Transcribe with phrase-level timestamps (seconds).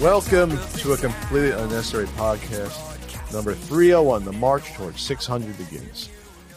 [0.00, 4.24] Welcome to a completely unnecessary podcast, number 301.
[4.24, 6.08] The march towards 600 begins.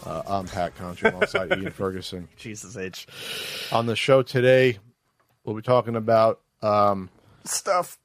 [0.06, 2.28] Uh, I'm Pat Contri alongside Ian Ferguson.
[2.38, 3.06] Jesus H.
[3.72, 4.80] On the show today,
[5.44, 7.10] we'll be talking about um,
[7.44, 8.00] Stuff.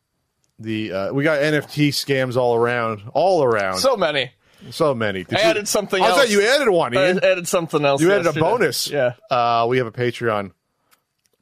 [0.58, 0.92] the.
[0.92, 3.78] Uh, we got NFT scams all around, all around.
[3.78, 4.30] So, many,
[4.70, 5.20] So many.
[5.20, 5.24] many.
[5.24, 6.18] Did I you- added something I else.
[6.18, 7.24] thought you added one, I Ian.
[7.24, 8.02] added something else.
[8.02, 8.90] You added a bonus.
[8.90, 9.14] Yeah.
[9.30, 10.52] Uh, we have a Patreon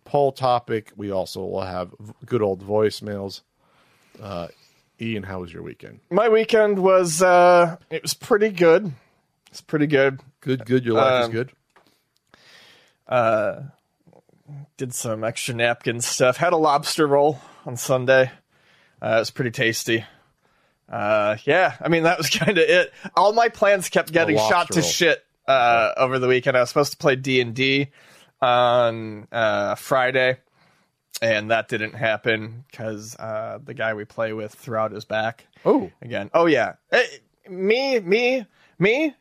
[0.05, 0.93] poll topic.
[0.97, 1.93] We also will have
[2.27, 3.43] good old voicemails.
[4.23, 4.49] Uh,
[5.01, 5.99] Ian, how was your weekend?
[6.11, 8.93] My weekend was uh it was pretty good.
[9.51, 10.21] It's pretty good.
[10.45, 10.85] Good, good.
[10.85, 11.53] Your life is Um, good.
[14.77, 16.37] Did some extra napkin stuff.
[16.37, 18.31] Had a lobster roll on Sunday.
[19.03, 20.05] Uh, it was pretty tasty.
[20.89, 22.93] Uh, yeah, I mean that was kind of it.
[23.17, 24.89] All my plans kept getting shot to roll.
[24.89, 26.57] shit uh, over the weekend.
[26.57, 27.89] I was supposed to play D and D
[28.43, 30.37] on uh, Friday,
[31.23, 35.47] and that didn't happen because uh, the guy we play with threw out his back.
[35.65, 35.91] Oh.
[36.03, 36.31] again.
[36.35, 37.03] Oh yeah, Eh,
[37.49, 38.47] me, me,
[38.79, 39.15] me,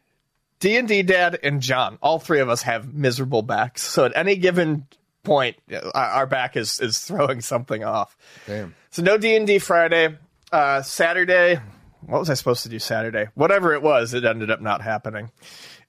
[0.64, 1.98] D and D Dad and John.
[2.02, 3.82] All three of us have miserable backs.
[3.84, 4.88] So at any given
[5.24, 8.16] point, uh, our back is is throwing something off.
[8.48, 8.74] Damn.
[8.90, 10.18] So no D and D Friday.
[10.54, 11.60] Uh, Saturday,
[12.06, 13.28] what was I supposed to do Saturday?
[13.34, 15.32] Whatever it was, it ended up not happening.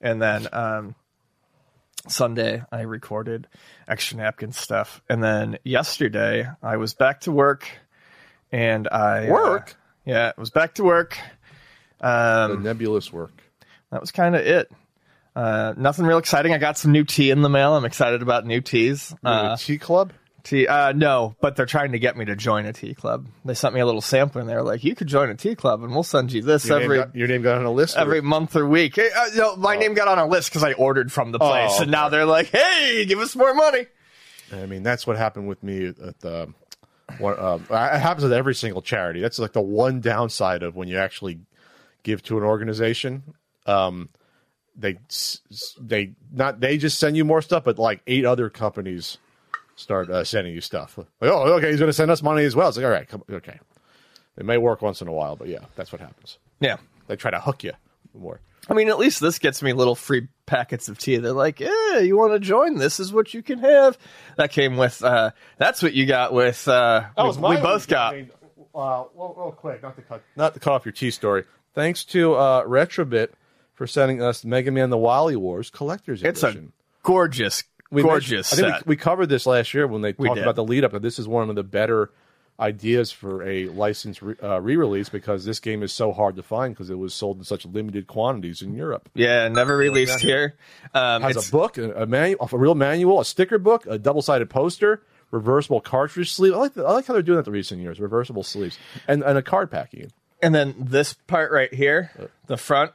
[0.00, 0.96] And then um,
[2.08, 3.46] Sunday, I recorded
[3.86, 5.02] extra napkin stuff.
[5.08, 7.68] And then yesterday, I was back to work,
[8.50, 9.76] and I uh, Work?
[10.04, 11.16] yeah, I was back to work.
[12.00, 12.08] The
[12.50, 13.43] Um, nebulous work.
[13.94, 14.70] That was kind of it.
[15.36, 16.52] Uh, nothing real exciting.
[16.52, 17.74] I got some new tea in the mail.
[17.76, 19.14] I'm excited about new teas.
[19.24, 20.12] Uh, Tea club?
[20.42, 20.66] Tea?
[20.66, 23.26] Uh, no, but they're trying to get me to join a tea club.
[23.44, 25.54] They sent me a little sample, and they were like, "You could join a tea
[25.54, 27.70] club, and we'll send you this Your, every name got, your name got on a
[27.72, 27.96] list?
[27.96, 30.62] or- every month or week." Hey, uh, no, my name got on a list because
[30.62, 33.86] I ordered from the place, Oh, and now they're like, "Hey, give us more money."
[34.52, 36.52] I mean, that's what happened with me at the.
[37.18, 39.20] What, um, it happens with every single charity.
[39.20, 41.40] That's like the one downside of when you actually
[42.02, 43.22] give to an organization.
[43.66, 44.08] Um,
[44.76, 48.50] they s- s- they not they just send you more stuff, but like eight other
[48.50, 49.18] companies
[49.76, 50.98] start uh, sending you stuff.
[50.98, 52.68] Like, oh, okay, he's going to send us money as well.
[52.68, 53.58] It's like, all right, come, okay.
[54.36, 56.38] It may work once in a while, but yeah, that's what happens.
[56.60, 56.76] Yeah,
[57.06, 57.72] They try to hook you
[58.14, 58.40] more.
[58.68, 61.18] I mean, at least this gets me little free packets of tea.
[61.18, 62.78] They're like, "Yeah, you want to join?
[62.78, 63.98] This is what you can have."
[64.36, 65.04] That came with.
[65.04, 66.66] Uh, that's what you got with.
[66.66, 68.14] Uh, we, we both got.
[68.14, 71.44] uh, real, real quick, not to cut, not to cut off your tea story.
[71.74, 73.30] Thanks to uh, Retrobit
[73.74, 76.72] for sending us Mega Man: The Wily Wars Collector's It's a Edition.
[77.02, 80.38] gorgeous, We gorgeous mentioned- I think we, we covered this last year when they talked
[80.38, 80.92] about the lead up.
[80.92, 82.10] That this is one of the better
[82.60, 86.72] ideas for a licensed re, uh, re-release because this game is so hard to find
[86.72, 89.08] because it was sold in such limited quantities in Europe.
[89.14, 90.54] yeah, never released here.
[90.94, 93.98] Um, has it's- a book, a, a manual, a real manual, a sticker book, a
[93.98, 95.02] double-sided poster,
[95.32, 96.54] reversible cartridge sleeve.
[96.54, 99.24] I like, the, I like how they're doing that the recent years, reversible sleeves, and,
[99.24, 100.12] and a card packing.
[100.40, 102.12] and then this part right here,
[102.46, 102.92] the front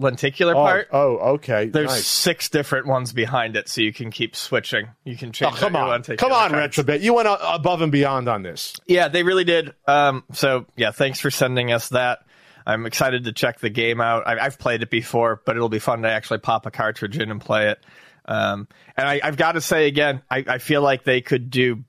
[0.00, 0.88] lenticular Oh, part.
[0.92, 1.66] oh, okay.
[1.66, 2.06] There's nice.
[2.06, 4.88] six different ones behind it, so you can keep switching.
[5.04, 5.48] You can change.
[5.48, 5.60] Oh, change.
[5.60, 6.76] come out your on, come on, cards.
[6.76, 7.00] Retrobit.
[7.02, 8.74] You went above and beyond on this.
[8.86, 9.74] Yeah, they really did.
[9.86, 12.20] Um, so yeah, thanks for sending us that.
[12.66, 14.26] I'm excited to check the game out.
[14.26, 17.30] I, I've played it before, but it'll be fun to actually pop a cartridge in
[17.30, 17.80] and play it.
[18.26, 21.84] Um, and I, I've got to say again, I, I feel like they could do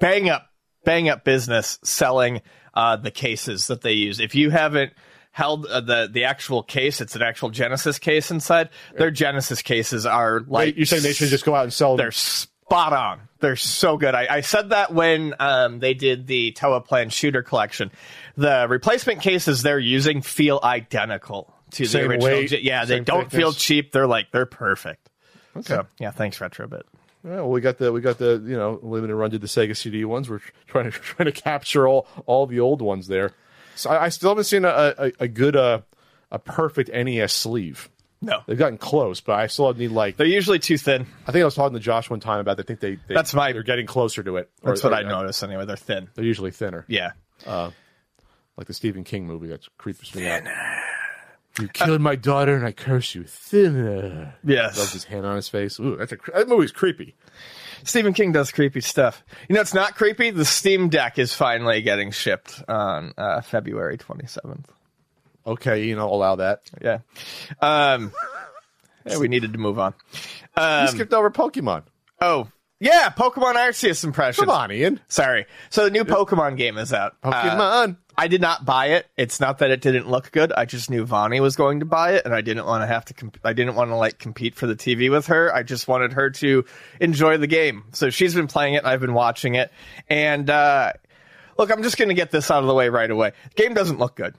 [0.00, 0.46] bang up,
[0.84, 2.40] bang up business selling
[2.74, 4.18] uh, the cases that they use.
[4.18, 4.92] If you haven't
[5.36, 8.70] held uh, the the actual case, it's an actual Genesis case inside.
[8.96, 11.94] Their Genesis cases are like Wait, you're saying they should just go out and sell
[11.98, 13.20] they're spot on.
[13.40, 14.14] They're so good.
[14.14, 17.92] I, I said that when um, they did the Toaplan Shooter Collection.
[18.38, 22.38] The replacement cases they're using feel identical to the Same original.
[22.38, 23.62] weight, yeah, they same don't feel thickness.
[23.62, 23.92] cheap.
[23.92, 25.10] They're like they're perfect.
[25.60, 26.84] So yeah, thanks Retrobit.
[27.24, 29.76] Yeah, well, we got the we got the you know limited run did the Sega
[29.76, 30.30] CD ones.
[30.30, 33.32] We're trying to trying to capture all all the old ones there.
[33.76, 35.80] So I, I still haven't seen a a, a good uh,
[36.32, 37.88] a perfect NES sleeve.
[38.22, 41.06] No, They've gotten close, but I still need like they're usually too thin.
[41.26, 42.56] I think I was talking to Josh one time about.
[42.56, 44.50] They think they, they That's my- they're getting closer to it.
[44.62, 45.66] Or- That's what or- I noticed anyway.
[45.66, 46.08] They're thin.
[46.14, 47.12] They're usually thinner, Yeah.
[47.46, 50.42] like the Stephen King movie that creeps me out.
[51.60, 53.24] You killed my daughter, and I curse you.
[53.24, 54.34] Thinner.
[54.42, 54.92] Rubs Yes.
[54.92, 55.78] his hand on his face.
[55.80, 57.14] Ooh, that's a cre- that movie's creepy.
[57.86, 59.24] Stephen King does creepy stuff.
[59.48, 60.30] You know, it's not creepy.
[60.30, 64.64] The Steam Deck is finally getting shipped on uh, February 27th.
[65.46, 66.62] Okay, you know, allow that.
[66.82, 66.98] Yeah.
[67.60, 68.12] Um,
[69.06, 69.94] Yeah, we needed to move on.
[70.56, 71.84] you Um, skipped over Pokemon.
[72.20, 72.48] oh,
[72.80, 74.46] yeah, Pokemon Arceus impressions.
[74.46, 75.00] Come on, Ian.
[75.08, 75.46] Sorry.
[75.70, 77.16] So the new Pokemon game is out.
[77.22, 77.96] Uh, Pokemon.
[78.18, 79.06] I did not buy it.
[79.16, 80.50] It's not that it didn't look good.
[80.52, 83.04] I just knew Vonnie was going to buy it, and I didn't want to have
[83.06, 83.14] to.
[83.14, 85.54] Comp- I didn't want to like compete for the TV with her.
[85.54, 86.64] I just wanted her to
[87.00, 87.84] enjoy the game.
[87.92, 88.78] So she's been playing it.
[88.78, 89.70] and I've been watching it,
[90.08, 90.92] and uh,
[91.58, 93.32] look, I'm just going to get this out of the way right away.
[93.54, 94.34] game doesn't look good.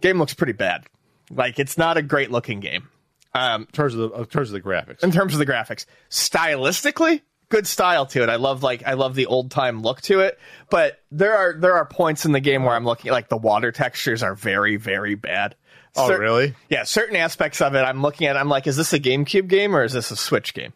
[0.00, 0.84] game looks pretty bad.
[1.30, 2.88] Like it's not a great looking game.
[3.34, 5.02] Um, in terms of the in terms of the graphics.
[5.04, 5.84] in terms of the graphics.
[6.08, 8.28] Stylistically, good style to it.
[8.28, 10.38] I love like I love the old time look to it.
[10.70, 13.72] But there are there are points in the game where I'm looking like the water
[13.72, 15.54] textures are very very bad.
[15.96, 16.54] oh, Cer- really?
[16.68, 18.36] Yeah, certain aspects of it I'm looking at.
[18.36, 20.72] I'm like, is this a GameCube game or is this a Switch game?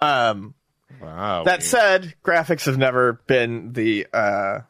[0.00, 0.54] Um,
[1.00, 1.42] Wow.
[1.44, 4.60] that said, graphics have never been the uh,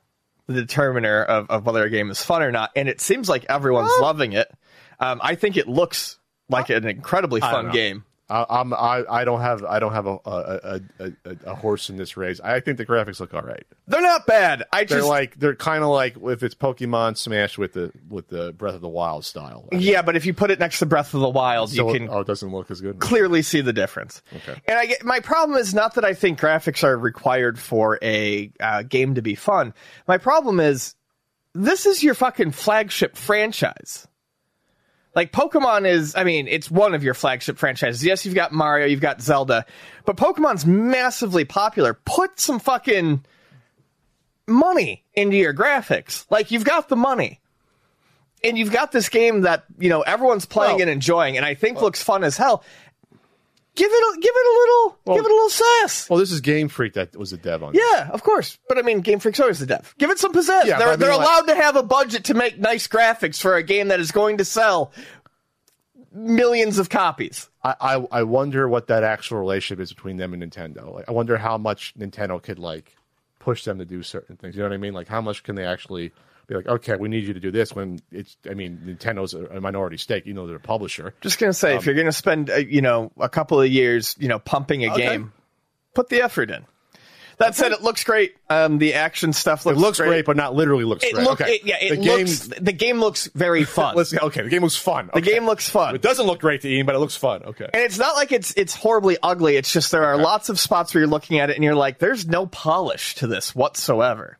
[0.46, 3.44] the determiner of, of whether a game is fun or not, and it seems like
[3.49, 4.50] everyone's loving it.
[4.99, 6.19] Um, I think it looks
[6.49, 8.05] like an incredibly fun game.
[8.30, 11.90] I, I'm I, I don't have I don't have a a, a, a a horse
[11.90, 12.40] in this race.
[12.40, 13.64] I think the graphics look all right.
[13.86, 14.64] They're not bad.
[14.72, 18.28] I They're just like they're kind of like if it's Pokemon Smash with the with
[18.28, 19.68] the Breath of the Wild style.
[19.72, 22.08] Yeah, but if you put it next to Breath of the Wild, So you can
[22.08, 22.98] oh, it doesn't look as good.
[22.98, 24.22] clearly see the difference.
[24.34, 24.58] Okay.
[24.66, 28.50] And I get my problem is not that I think graphics are required for a
[28.58, 29.74] uh, game to be fun.
[30.08, 30.94] My problem is
[31.54, 34.08] this is your fucking flagship franchise.
[35.14, 38.05] Like Pokemon is, I mean, it's one of your flagship franchises.
[38.05, 39.64] Yes, you've got Mario, you've got Zelda,
[40.05, 41.94] but Pokemon's massively popular.
[41.94, 43.25] Put some fucking
[44.46, 46.26] money into your graphics.
[46.31, 47.40] Like you've got the money.
[48.43, 51.55] And you've got this game that, you know, everyone's playing Well- and enjoying and I
[51.55, 52.62] think looks fun as hell.
[53.76, 56.08] Give it a, give it a little give it a little sass.
[56.08, 57.74] Well, this is Game Freak that was the dev on.
[57.74, 58.58] Yeah, of course.
[58.68, 59.94] But I mean, Game Freak's always the dev.
[59.98, 60.64] Give it some pizzazz.
[60.66, 63.40] Yeah, they're I mean, they're like- allowed to have a budget to make nice graphics
[63.40, 64.92] for a game that is going to sell
[66.12, 67.48] millions of copies.
[67.62, 70.92] I, I I wonder what that actual relationship is between them and Nintendo.
[70.94, 72.94] Like, I wonder how much Nintendo could like
[73.40, 74.54] push them to do certain things.
[74.54, 74.94] You know what I mean?
[74.94, 76.12] Like, how much can they actually
[76.46, 78.37] be like, okay, we need you to do this when it's.
[78.49, 80.26] I mean, Nintendo's a, minority stake.
[80.26, 81.14] You know, they're a publisher.
[81.20, 84.29] Just gonna say, if you're gonna spend, uh, you know, a couple of years, you
[84.29, 85.02] know, pumping a Okay.
[85.06, 85.32] game,
[85.94, 86.64] put the effort in.
[87.38, 88.37] That said, it looks great.
[88.49, 91.25] Um, the action stuff It looks, looks great, but not literally looks It great.
[91.26, 92.19] look, okay, it, yeah, it the game.
[92.26, 92.46] looks.
[92.46, 93.96] The game looks very fun.
[93.96, 94.43] Let's okay.
[94.43, 95.11] The game looks fun.
[95.12, 95.96] the game looks fun.
[95.96, 97.43] It doesn't look great to Ian, but it looks fun.
[97.43, 97.64] Okay.
[97.75, 99.56] And it's not like it's it's horribly ugly.
[99.56, 101.99] It's just there are lots of spots where you're looking at it and you're like,
[101.99, 104.38] there's no polish to this whatsoever.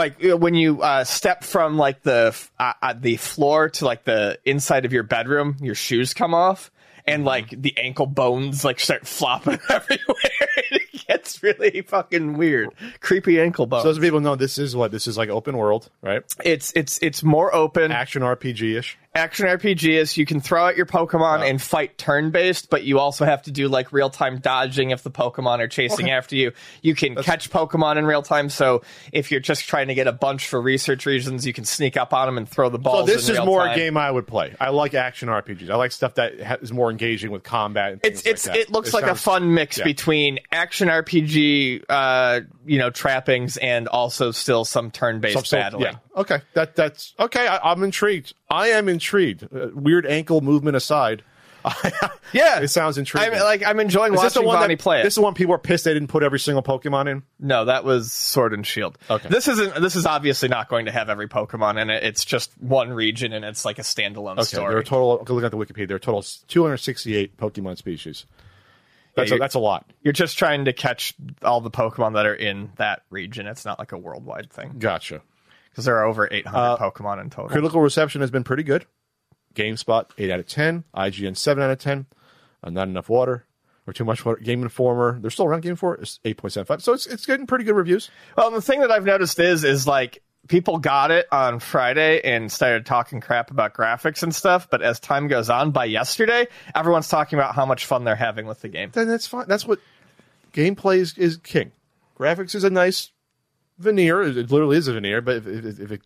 [0.00, 4.38] Like when you uh, step from like the uh, uh, the floor to like the
[4.46, 6.70] inside of your bedroom, your shoes come off,
[7.00, 7.10] Mm-hmm.
[7.14, 10.16] and like the ankle bones like start flopping everywhere.
[11.08, 12.70] gets really fucking weird,
[13.00, 13.82] creepy ankle bones.
[13.82, 16.22] So those people know this is what this is like open world, right?
[16.44, 17.92] it's it's it's more open.
[17.92, 18.98] Action RPG ish.
[19.14, 22.98] action RPG is you can throw out your Pokemon and fight turn based, but you
[22.98, 26.52] also have to do like real time dodging if the Pokemon are chasing after you.
[26.82, 28.82] You can catch Pokemon in real time, so
[29.12, 32.12] if you're just trying to get a bunch for research reasons, you can sneak up
[32.14, 33.06] on them and throw the So balls.
[33.06, 33.72] this is more time.
[33.72, 34.54] a game I would play.
[34.60, 35.70] I like action RPGs.
[35.70, 37.92] I like stuff that ha- is more engaging with combat.
[37.92, 38.60] And It's it's like that.
[38.62, 39.84] it looks It like a fun mix yeah.
[39.84, 45.84] between action RPG, uh, you know, trappings and also still some turn based Some battling.
[45.84, 45.96] Yeah.
[46.16, 46.40] Okay.
[46.54, 47.46] That that's okay.
[47.46, 48.34] I, I'm intrigued.
[48.50, 49.44] I am intrigued.
[49.44, 51.22] Uh, weird ankle movement aside.
[52.32, 53.34] Yeah, It sounds intriguing.
[53.34, 55.02] I'm like I'm enjoying is this the watching one Bonnie that, play it.
[55.02, 57.22] This is the one people are pissed they didn't put every single Pokemon in.
[57.40, 58.96] No, that was Sword and Shield.
[59.10, 59.28] Okay.
[59.28, 59.80] This isn't.
[59.82, 62.04] This is obviously not going to have every Pokemon in it.
[62.04, 64.44] It's just one region, and it's like a standalone Okay.
[64.44, 64.68] story.
[64.70, 65.18] There are total.
[65.28, 68.26] Looking at the Wikipedia, there are total 268 Pokemon species.
[69.14, 69.90] That's a, that's a lot.
[70.02, 73.46] You're just trying to catch all the Pokemon that are in that region.
[73.46, 75.20] It's not like a worldwide thing Gotcha.
[75.70, 77.48] because there are over 800 Uh, Pokemon in total.
[77.50, 78.86] Critical reception has been pretty good.
[79.54, 80.84] GameSpot eight out of ten.
[80.94, 82.06] IGN seven out of ten.
[82.62, 83.46] Uh, not enough water
[83.86, 84.38] or too much water.
[84.40, 86.02] Game Informer, they're still around Game Informer.
[86.24, 86.82] Eight point seven five.
[86.82, 88.10] So it's it's getting pretty good reviews.
[88.36, 92.50] Well, the thing that I've noticed is is like people got it on Friday and
[92.50, 97.06] started talking crap about graphics and stuff, but as time goes on, by yesterday, everyone's
[97.06, 98.90] talking about how much fun they're having with the game.
[98.92, 99.46] Then that's fine.
[99.46, 99.78] That's what
[100.52, 101.70] gameplay is, is king.
[102.18, 103.12] Graphics is a nice
[103.78, 104.22] veneer.
[104.22, 105.22] It it literally is a veneer.
[105.22, 106.02] But if, if, if it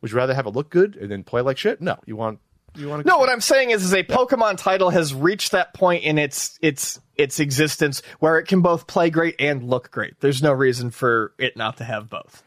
[0.00, 1.80] would you rather have it look good and then play like shit?
[1.82, 2.40] No, you want
[2.74, 5.74] you want to No, what I'm saying is, is a Pokemon title has reached that
[5.74, 10.18] point in its its its existence where it can both play great and look great.
[10.20, 12.42] There's no reason for it not to have both.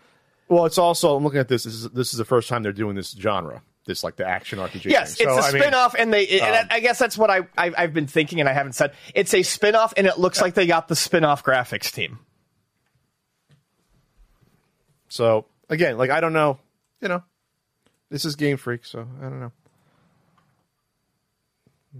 [0.49, 1.63] Well, it's also I'm looking at this.
[1.63, 3.61] This is, this is the first time they're doing this genre.
[3.85, 4.85] This like the action RPG.
[4.85, 5.27] Yes, thing.
[5.27, 7.47] it's So, a I mean, spin-off and they and um, I guess that's what I
[7.57, 8.93] I've, I've been thinking and I haven't said.
[9.15, 12.19] It's a spin-off and it looks like they got the spin-off graphics team.
[15.09, 16.59] So again, like I don't know,
[17.01, 17.23] you know,
[18.09, 19.51] this is Game Freak, so I don't know.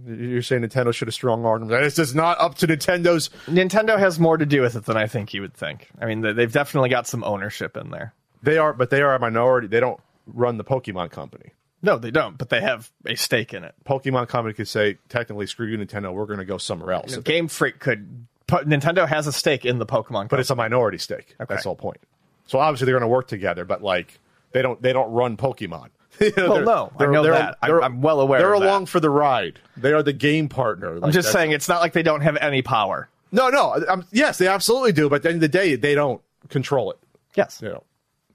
[0.06, 1.82] You're saying Nintendo should have strong armed them.
[1.82, 3.30] This is not up to Nintendo's.
[3.46, 5.88] Nintendo has more to do with it than I think you would think.
[6.00, 8.14] I mean, they've definitely got some ownership in there.
[8.42, 9.66] They are, but they are a minority.
[9.66, 11.52] They don't run the Pokemon company.
[11.82, 13.74] No, they don't, but they have a stake in it.
[13.86, 16.12] Pokemon company could say, technically, screw you, Nintendo.
[16.12, 17.16] We're going to go somewhere else.
[17.18, 18.26] Game Freak could.
[18.48, 20.28] Put, Nintendo has a stake in the Pokemon.
[20.30, 21.34] but it's a minority stake.
[21.38, 21.98] That's the whole point.
[22.46, 24.18] So obviously they're going to work together, but like
[24.52, 25.88] they don't they don't run Pokemon.
[26.20, 27.58] You know, Well, they're- no, I they're- know they're- that.
[27.62, 28.66] I'm- I'm well aware They're of that.
[28.66, 29.60] along for the ride.
[29.76, 30.98] They are the game partner.
[31.00, 33.08] I'm just saying, it's not like they don't have any power.
[33.30, 33.76] No, no.
[33.88, 35.08] I'm, yes, they absolutely do.
[35.10, 36.98] But at the end of the day, they don't control it.
[37.36, 37.60] Yes.
[37.62, 37.84] You know,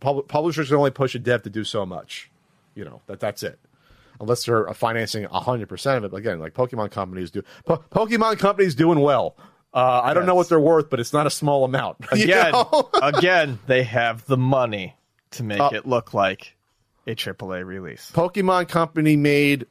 [0.03, 2.29] Pub- publishers can only push a dev to do so much.
[2.75, 3.57] You know that that's it.
[4.19, 6.11] Unless they're financing hundred percent of it.
[6.11, 7.41] But again, like Pokemon companies do.
[7.65, 9.35] Po- Pokemon companies doing well.
[9.73, 11.97] Uh, I don't know what they're worth, but it's not a small amount.
[12.11, 12.53] Again,
[13.01, 14.95] again, they have the money
[15.31, 16.55] to make Uh, it look like
[17.07, 18.11] a AAA release.
[18.13, 19.65] Pokemon Company made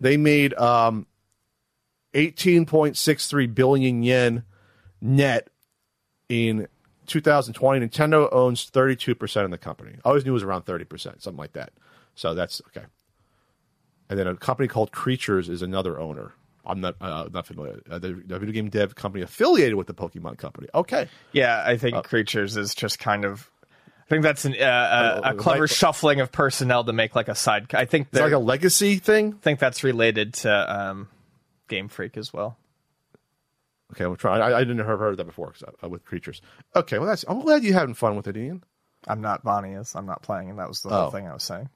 [0.00, 1.06] they made um
[2.14, 4.44] 18.63 billion yen
[5.00, 5.48] net
[6.28, 6.68] in
[7.06, 7.86] 2020.
[7.86, 9.96] Nintendo owns 32% of the company.
[10.04, 11.72] I always knew it was around 30%, something like that.
[12.14, 12.86] So that's okay.
[14.10, 16.32] And then a company called Creatures is another owner.
[16.64, 17.80] I'm not uh, not familiar.
[17.90, 20.68] Uh, the, the video game dev company affiliated with the Pokemon Company.
[20.74, 21.08] Okay.
[21.32, 23.50] Yeah, I think Creatures is just kind of.
[24.06, 27.28] I think that's an, uh, a, a clever like- shuffling of personnel to make like
[27.28, 27.74] a side.
[27.74, 29.34] I think It's like a legacy thing.
[29.34, 31.08] I think that's related to um,
[31.68, 32.58] Game Freak as well.
[33.92, 34.40] Okay, I'm trying.
[34.42, 36.40] I, I didn't have heard that before 'cause I- uh, with creatures.
[36.74, 37.24] Okay, well that's.
[37.28, 38.62] I'm glad you're having fun with it, Ian.
[39.06, 39.94] I'm not Bonnie is.
[39.94, 41.02] I'm not playing, and that was the Oh.
[41.02, 41.68] whole thing I was saying.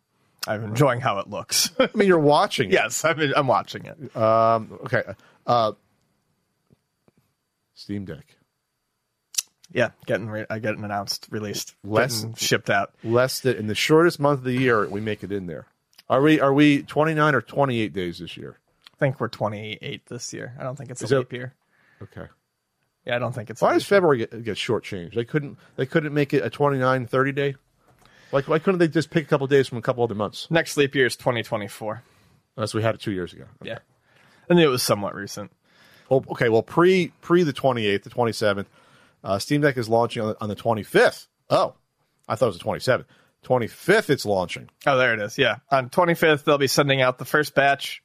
[0.49, 1.73] I'm enjoying how it looks.
[1.81, 2.71] I mean, you're watching.
[2.71, 2.75] it.
[2.75, 4.17] yes, I'm, I'm watching it.
[4.17, 4.79] Um.
[4.85, 5.03] Okay.
[5.47, 5.73] Uh.
[7.75, 8.25] Steam Deck.
[9.73, 12.95] Yeah, getting re- uh, getting announced, released, Less- shipped out.
[13.03, 15.67] Less than in the shortest month of the year, we make it in there.
[16.09, 16.39] Are we?
[16.41, 18.59] Are we 29 or 28 days this year?
[18.95, 20.55] I think we're 28 this year.
[20.59, 21.55] I don't think it's Is a leap year.
[22.03, 22.27] Okay.
[23.07, 23.63] Yeah, I don't think it's.
[23.63, 23.85] Why does.
[23.85, 25.15] February get, get shortchanged?
[25.15, 25.59] They couldn't.
[25.77, 27.55] They couldn't make it a 29, 30 day.
[28.33, 30.51] Like, why couldn't they just pick a couple days from a couple other months?
[30.51, 32.03] Next leap year is 2024.
[32.57, 33.45] Unless we had it two years ago.
[33.63, 33.79] Yeah,
[34.51, 35.53] I knew it was somewhat recent.
[36.09, 36.49] Well, okay.
[36.49, 38.67] Well, pre pre the 28th, the 27th,
[39.23, 41.27] uh, Steam Deck is launching on the, on the 25th.
[41.49, 41.75] Oh,
[42.29, 43.05] I thought it was the 27th.
[43.45, 44.69] 25th, it's launching.
[44.87, 45.39] Oh, there it is.
[45.39, 48.03] Yeah, on 25th they'll be sending out the first batch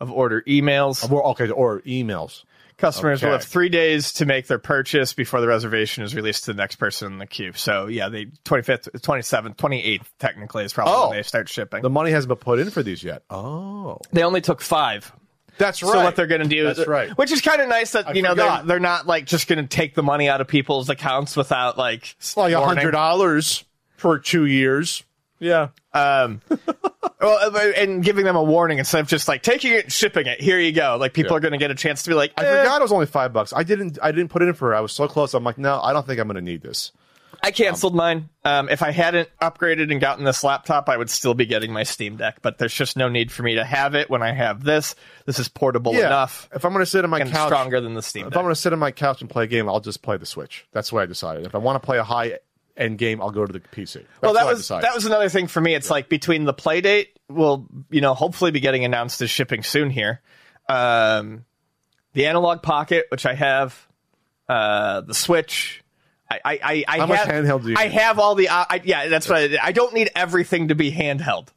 [0.00, 1.10] of order emails.
[1.10, 2.44] Okay, or emails.
[2.82, 6.52] Customers will have three days to make their purchase before the reservation is released to
[6.52, 7.52] the next person in the queue.
[7.54, 11.08] So yeah, the 25th, 27th, 28th technically is probably Oh.
[11.08, 11.80] when they start shipping.
[11.82, 13.22] The money hasn't been put in for these yet.
[13.30, 15.12] Oh, they only took five.
[15.58, 15.92] that's right.
[15.92, 17.10] So what they're going to do That's is, right.
[17.16, 19.68] which is kind of nice that you know they're, they're not like just going to
[19.68, 23.64] take the money out of people's accounts without like It's like a hundred dollars
[23.96, 25.04] for two years.
[25.42, 25.68] Yeah.
[25.92, 26.40] Um,
[27.20, 30.26] well, uh, and giving them a warning instead of just like taking it, and shipping
[30.26, 30.40] it.
[30.40, 30.96] Here you go.
[30.98, 31.38] Like people Yeah.
[31.38, 33.06] are going to get a chance to be like, I eh, forgot it was only
[33.06, 33.52] five bucks.
[33.52, 33.98] I didn't.
[34.02, 34.72] I didn't put it in for.
[34.72, 34.76] it.
[34.76, 35.34] I was so close.
[35.34, 36.92] I'm like, no, I don't think I'm going to need this.
[37.44, 38.28] I canceled mine.
[38.44, 41.82] Um, if I hadn't upgraded and gotten this laptop, I would still be getting my
[41.82, 42.38] Steam Deck.
[42.40, 44.94] But there's just no need for me to have it when I have this.
[45.26, 46.06] This is portable Yeah.
[46.06, 48.30] enough If I'm going to sit on my and couch, stronger than the Steam if
[48.30, 48.36] Deck.
[48.38, 50.26] I'm going to sit on my couch and play a game, I'll just play the
[50.26, 50.66] Switch.
[50.70, 51.44] That's what I decided.
[51.44, 52.38] If I want to play a high
[52.76, 53.94] end game, I'll go to the PC.
[53.94, 55.74] That's well, that was that was another thing for me.
[55.74, 59.62] It's like between the play date, will you know hopefully be getting announced as shipping
[59.62, 60.20] soon here.
[60.68, 61.44] Um,
[62.14, 63.86] the Analogue Pocket, which I have,
[64.48, 65.82] uh, the Switch.
[66.30, 67.92] I, I, I, I How much have, handheld do you I need?
[67.92, 68.48] have all the.
[68.48, 71.48] Uh, I, yeah, that's what I, I don't need everything to be handheld.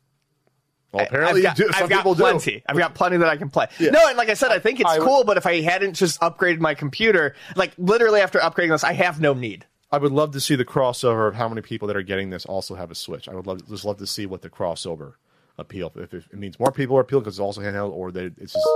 [0.91, 1.71] well, apparently I've got, you do.
[1.73, 2.51] Some I've got plenty.
[2.57, 2.61] do.
[2.67, 3.67] I've got plenty that I can play.
[3.79, 5.23] No, and like I said, I think it's I would- cool.
[5.23, 9.21] But if I hadn't just upgraded my computer, like literally after upgrading this, I have
[9.21, 9.65] no need.
[9.91, 12.45] I would love to see the crossover of how many people that are getting this
[12.45, 13.29] also have a Switch.
[13.29, 15.13] I would love just love to see what the crossover
[15.57, 15.91] appeal.
[15.95, 18.53] If, if it means more people are appealing because it's also handheld, or they it's
[18.53, 18.67] just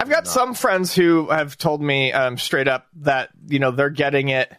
[0.00, 3.90] I've got some friends who have told me um, straight up that you know they're
[3.90, 4.52] getting it,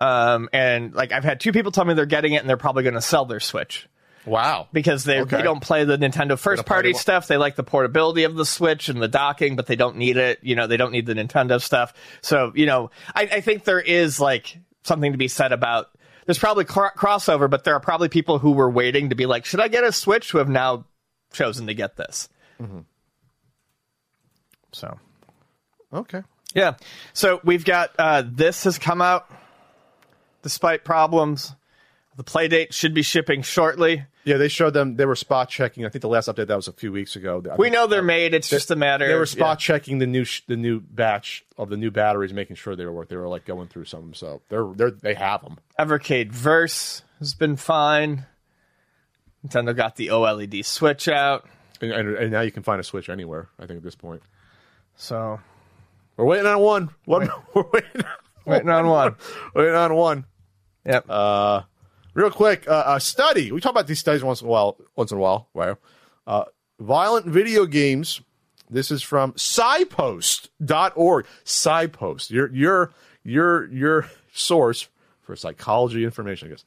[0.00, 2.82] um, and like I've had two people tell me they're getting it and they're probably
[2.82, 3.88] going to sell their Switch
[4.24, 4.68] wow.
[4.72, 5.36] because they Okay.
[5.36, 7.26] they don't play the Nintendo first party stuff.
[7.26, 10.38] They like the portability of the Switch and the docking, but they don't need it.
[10.42, 11.92] You know, they don't need the Nintendo stuff.
[12.20, 15.86] So you know, I, I think there is like something to be said about.
[16.26, 19.44] There's probably cr- crossover, but there are probably people who were waiting to be like,
[19.44, 20.30] should I get a Switch?
[20.30, 20.84] Who have now
[21.32, 22.28] chosen to get this.
[22.60, 22.80] Mm-hmm.
[24.72, 24.98] So
[25.92, 26.22] Okay.
[26.54, 26.74] yeah.
[27.12, 29.30] So we've got uh, this has come out
[30.42, 31.54] despite problems.
[32.16, 34.04] The play date should be shipping shortly.
[34.24, 34.96] Yeah, they showed them.
[34.96, 35.86] They were spot checking.
[35.86, 37.42] I think the last update that was a few weeks ago.
[37.50, 38.34] I We think- know they're made.
[38.34, 39.08] It's just a matter.
[39.08, 42.56] They were spot checking the new sh- the new batch of the new batteries, making
[42.56, 43.16] sure they were working.
[43.16, 44.12] They were like going through some.
[44.14, 45.56] So they're they're they have them.
[45.78, 48.26] Evercade Verse has been fine.
[49.46, 51.46] Nintendo got the OLED Switch out.
[51.80, 53.48] And, and, and now you can find a Switch anywhere.
[53.58, 54.22] I think at this point.
[54.94, 55.40] So
[56.16, 56.90] We're waiting on one.
[57.06, 57.28] One.
[57.54, 58.02] We're waiting.
[58.46, 59.16] waiting on one.
[59.54, 60.26] waiting on one.
[60.86, 61.06] Yep.
[61.08, 61.62] Uh,
[62.14, 63.52] real quick, uh, a study.
[63.52, 64.76] We talk about these studies once in a while.
[64.96, 65.76] Once in a while, right?
[66.26, 66.44] Uh,
[66.80, 68.20] violent video games.
[68.70, 71.26] This is from PsyPost.org.
[71.44, 72.30] PsyPost.
[72.30, 72.92] Your your
[73.24, 74.88] your your source
[75.20, 76.64] for psychology information, I guess.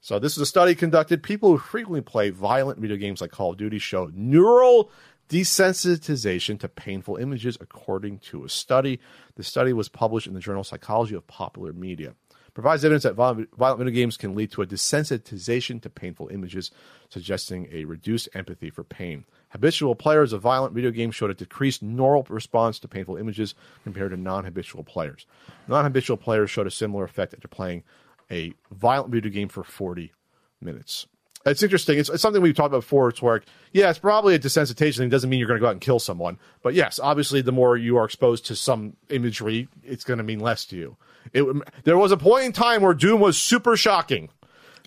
[0.00, 1.22] So this is a study conducted.
[1.22, 4.90] People who frequently play violent video games like Call of Duty show neural
[5.28, 9.00] desensitization to painful images, according to a study.
[9.34, 12.14] The study was published in the journal Psychology of Popular Media.
[12.58, 16.72] Provides evidence that violent, video games can lead to a desensitization to painful images,
[17.08, 19.26] suggesting a reduced empathy for pain.
[19.50, 24.10] Habitual players of violent video games showed a decreased neural response to painful images compared
[24.10, 25.24] to non habitual players.
[25.68, 27.84] Non habitual players showed a similar effect after playing
[28.28, 30.12] a violent video game for 40
[30.60, 31.06] minutes.
[31.46, 31.98] It's interesting.
[31.98, 33.08] It's, it's something we've talked about before.
[33.08, 33.42] It's where,
[33.72, 35.06] yeah, it's probably a desensitization thing.
[35.06, 36.38] It doesn't mean you're going to go out and kill someone.
[36.62, 40.40] But yes, obviously, the more you are exposed to some imagery, it's going to mean
[40.40, 40.96] less to you.
[41.32, 41.44] It,
[41.84, 44.30] there was a point in time where Doom was super shocking.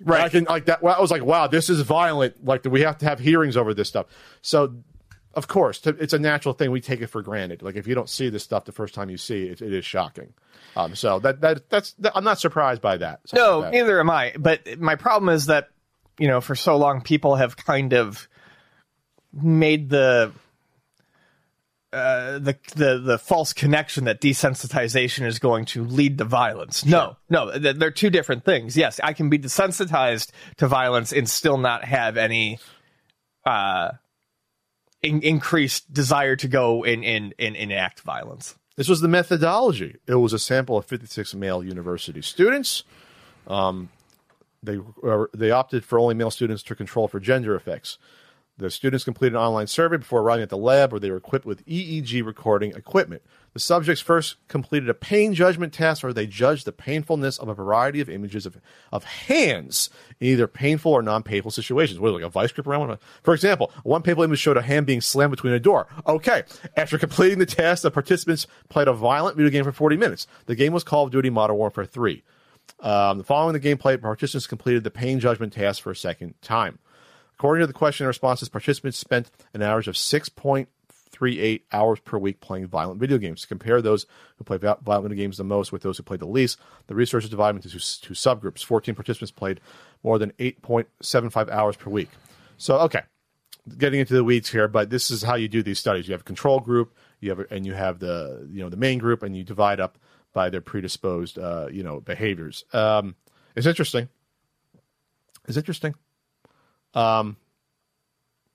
[0.03, 0.22] Right.
[0.22, 0.84] I can, like that.
[0.84, 2.43] I was like, wow, this is violent.
[2.43, 4.08] Like, we have to have hearings over this stuff.
[4.41, 4.75] So,
[5.34, 6.72] of course, to, it's a natural thing.
[6.72, 7.62] We take it for granted.
[7.62, 9.86] Like, if you don't see this stuff the first time you see it, it is
[9.86, 10.34] shocking.
[10.75, 13.22] Um, so that that that's that, I'm not surprised by that.
[13.34, 13.77] No, like that.
[13.77, 14.34] neither am I.
[14.38, 15.70] But my problem is that,
[16.22, 18.28] you know, for so long people have kind of
[19.34, 20.32] made the
[21.92, 26.86] uh, the the the false connection that desensitization is going to lead to violence.
[26.86, 28.78] No, no, th- they're two different things.
[28.78, 32.60] Yes, I can be desensitized to violence and still not have any
[33.44, 33.94] uh,
[35.01, 38.56] in- increased desire to go and in, in, enact violence.
[38.75, 39.96] This was the methodology.
[40.06, 42.84] It was a sample of 56 male university students.
[43.48, 43.90] Um,
[44.63, 47.98] they uh, they opted for only male students to control for gender effects.
[48.58, 51.48] The students completed an online survey before arriving at the lab, where they were equipped
[51.48, 53.24] with EEG recording equipment.
[53.53, 57.55] The subjects first completed a pain judgment test, where they judged the painfulness of a
[57.55, 58.57] variety of images of,
[58.92, 62.00] of hands in either painful or non-painful situations.
[62.00, 63.00] What, like a vice grip around?
[63.24, 65.88] For example, one painful image showed a hand being slammed between a door.
[66.05, 66.44] Okay,
[66.77, 70.27] after completing the test, the participants played a violent video game for 40 minutes.
[70.46, 72.22] The game was Call of Duty Modern Warfare 3.
[72.79, 76.79] Um, following the gameplay, participants completed the pain judgment task for a second time.
[77.36, 82.40] According to the question and responses, participants spent an average of 6.38 hours per week
[82.40, 83.42] playing violent video games.
[83.42, 84.05] To compare those
[84.38, 87.29] who play violent video games the most with those who played the least, the researchers
[87.29, 88.64] divided into two, two subgroups.
[88.64, 89.60] 14 participants played
[90.03, 92.10] more than 8.75 hours per week.
[92.57, 93.01] So, okay,
[93.77, 96.07] getting into the weeds here, but this is how you do these studies.
[96.07, 99.00] You have a control group, you have, and you have the you know the main
[99.00, 99.98] group, and you divide up
[100.33, 102.65] by their predisposed uh, you know behaviors.
[102.74, 103.15] Um,
[103.55, 104.09] it's interesting.
[105.48, 105.96] It's interesting.
[106.94, 107.37] Um,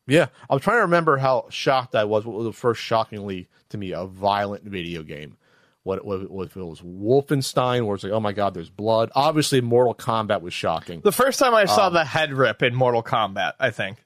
[0.06, 2.24] yeah, I'm trying to remember how shocked I was.
[2.24, 5.36] What was the first shockingly to me a violent video game?
[5.82, 9.10] What, what, what if it was Wolfenstein, where it's like, oh my god, there's blood.
[9.14, 13.04] Obviously, Mortal Kombat was shocking The first time I saw the head rip in Mortal
[13.04, 13.98] Kombat, I think.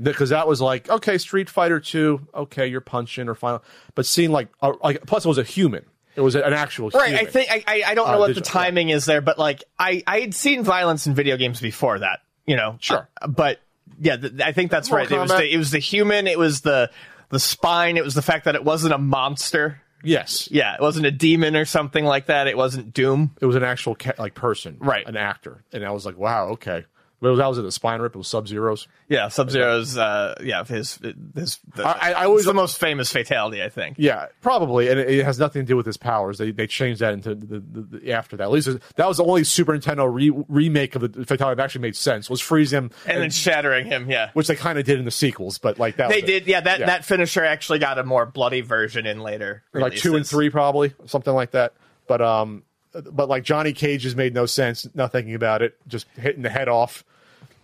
[0.00, 3.64] because that was like, okay, Street Fighter Two, okay, you're punching or final,
[3.96, 5.84] but seeing like, uh, like plus it was a human.
[6.16, 7.26] It was an actual Right, human.
[7.26, 9.38] I think I, I, I don't know Uh, what the digital, timing is there, but
[9.38, 12.76] like I I had seen violence in video games before that, you know.
[12.80, 13.08] Sure.
[13.20, 13.60] Uh, but
[14.00, 15.18] yeah, th- I think that's Mortal right.
[15.18, 16.90] It was the it was the human, it was the
[17.30, 19.80] the spine, it was the fact that it wasn't a monster.
[20.04, 22.46] yes, Yeah, it wasn't a demon or something like that.
[22.46, 23.34] It wasn't Doom.
[23.40, 25.06] it was an actual ca- like person, Right.
[25.08, 26.84] An actor, and I was like, wow, okay.
[27.30, 27.62] Was, that was it.
[27.62, 28.14] The spine rip.
[28.14, 28.88] It was Sub Zero's.
[29.08, 29.96] Yeah, Sub Zero's.
[29.96, 30.98] Uh, yeah, his
[31.34, 31.58] his.
[31.74, 33.96] The, I- I always- the most famous fatality, I think.
[33.98, 36.38] Yeah, probably, and it, it has nothing to do with his powers.
[36.38, 38.44] They they changed that into the, the, the after that.
[38.44, 41.82] At least that was the only Super Nintendo re- remake of the fatality that actually
[41.82, 42.28] made sense.
[42.30, 44.10] Was freeze him, And then shattering him.
[44.10, 44.30] Yeah.
[44.34, 46.26] which they kind of did in the sequels, but like that They was it.
[46.26, 46.60] did, yeah.
[46.60, 46.86] That Yeah.
[46.86, 50.94] that finisher actually got a more bloody version in later, like two and three probably
[51.06, 51.72] something like that.
[52.06, 52.64] But um,
[53.10, 54.86] but like Johnny Cage's made no sense.
[54.94, 57.02] Not thinking about it, just hitting the head off,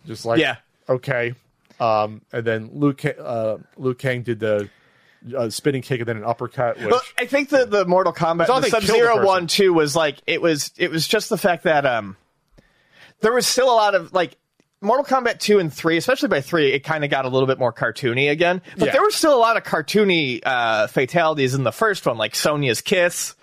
[0.06, 0.56] just like Yeah.
[0.88, 1.34] okay.
[1.78, 4.68] Um, and then Luke uh, Liu Kang did the
[5.36, 6.76] uh, spinning kick and then an uppercut.
[6.78, 9.26] Which Well, I think the the Mortal Kombat the Sub killed the Zero person.
[9.26, 12.16] one two was like it was it was just the fact that um
[13.20, 14.36] there was still a lot of like
[14.82, 17.58] Mortal Kombat two and three, especially by three, it kind of got a little bit
[17.58, 18.62] more cartoony again.
[18.78, 18.92] But Yeah.
[18.92, 22.80] there were still a lot of cartoony uh, fatalities in the first one, like Sonya's
[22.80, 23.34] kiss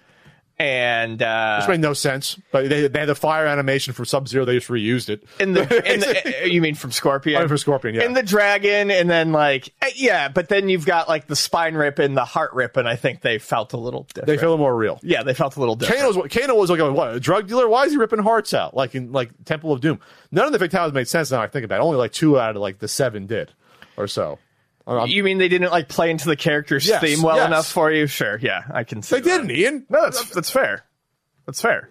[0.60, 2.40] and uh, which made no sense.
[2.52, 4.44] But they, they had the fire animation from Sub Zero.
[4.46, 5.24] They just reused it.
[5.40, 5.62] in the,
[5.94, 7.38] in the uh, you mean from Scorpion?
[7.38, 8.04] I mean, for Scorpion, yeah.
[8.06, 11.76] In the dragon, and then like eh, yeah, but then you've got like the spine
[11.76, 14.28] rip and the heart rip, and I think they felt a little different.
[14.28, 15.00] they feel more real.
[15.04, 16.02] yeah, they felt a little different.
[16.02, 17.68] Kano was, Kano was like, what, a drug dealer?
[17.68, 18.76] Why is he ripping hearts out?
[18.76, 20.00] Like in like Temple of Doom.
[20.32, 21.84] None of the fatalities made sense now I think about it.
[21.84, 23.52] Only like two out of like the seven did
[23.96, 24.40] or so.
[24.90, 27.48] Oh, I'm- you mean they didn't like play into the character's Yes, theme well yes.
[27.48, 28.08] enough for you?
[28.08, 29.18] Sure, yeah, I can see.
[29.18, 29.86] they didn't, Ian.
[29.90, 30.86] No, that's that's fair.
[31.46, 31.90] That's fair.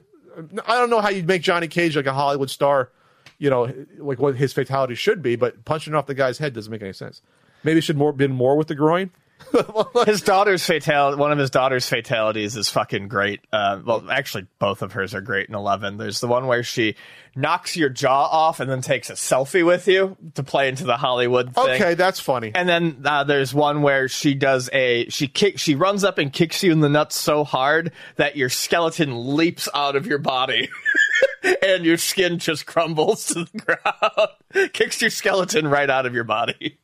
[0.66, 2.90] I don't know how you'd make Johnny Cage like a Hollywood star,
[3.38, 6.70] you know, like what his fatality should be, but punching off the guy's head doesn't
[6.70, 7.22] make any sense.
[7.64, 9.10] Maybe it should more been more with the groin.
[10.06, 13.40] His daughter's fatality, one of his daughter's fatalities is fucking great.
[13.52, 15.96] Uh, well, actually, both of hers are great in 11.
[15.98, 16.96] There's the one where she
[17.34, 20.96] knocks your jaw off and then takes a selfie with you to play into the
[20.96, 21.68] Hollywood thing.
[21.68, 22.52] Okay, that's funny.
[22.54, 26.32] And then uh, there's one where she does a she kick she runs up and
[26.32, 30.68] kicks you in the nuts so hard that your skeleton leaps out of your body.
[31.62, 33.58] and your skin just crumbles to the
[34.54, 34.72] ground.
[34.72, 36.78] Kicks your skeleton right out of your body.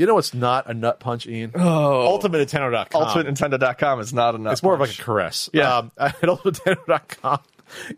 [0.00, 1.52] You know what's not a nut punch, Ian?
[1.54, 2.18] Oh.
[2.18, 3.04] UltimateNintendo.com.
[3.04, 4.54] UltimateNintendo.com is not enough.
[4.54, 5.50] It's more of like a caress.
[5.52, 5.76] Yeah.
[5.76, 7.40] Um, at UltimateNintendo.com,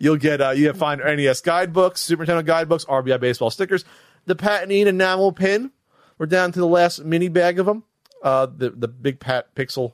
[0.00, 3.84] you'll get uh, you have find NES guidebooks, Super Nintendo guidebooks, RBI baseball stickers,
[4.26, 5.70] the Pat and Ian enamel pin.
[6.18, 7.84] We're down to the last mini bag of them.
[8.20, 9.92] Uh, the the big Pat Pixel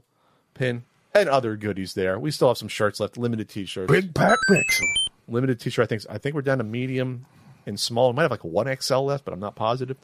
[0.55, 2.19] pin and other goodies there.
[2.19, 3.93] We still have some shirts left, limited T-shirts.
[3.93, 4.87] Big Pat Pixel.
[5.29, 5.83] limited T-shirt.
[5.83, 7.27] I think I think we're down to medium
[7.67, 8.13] and small.
[8.13, 9.99] We might have like a one XL left, but I'm not positive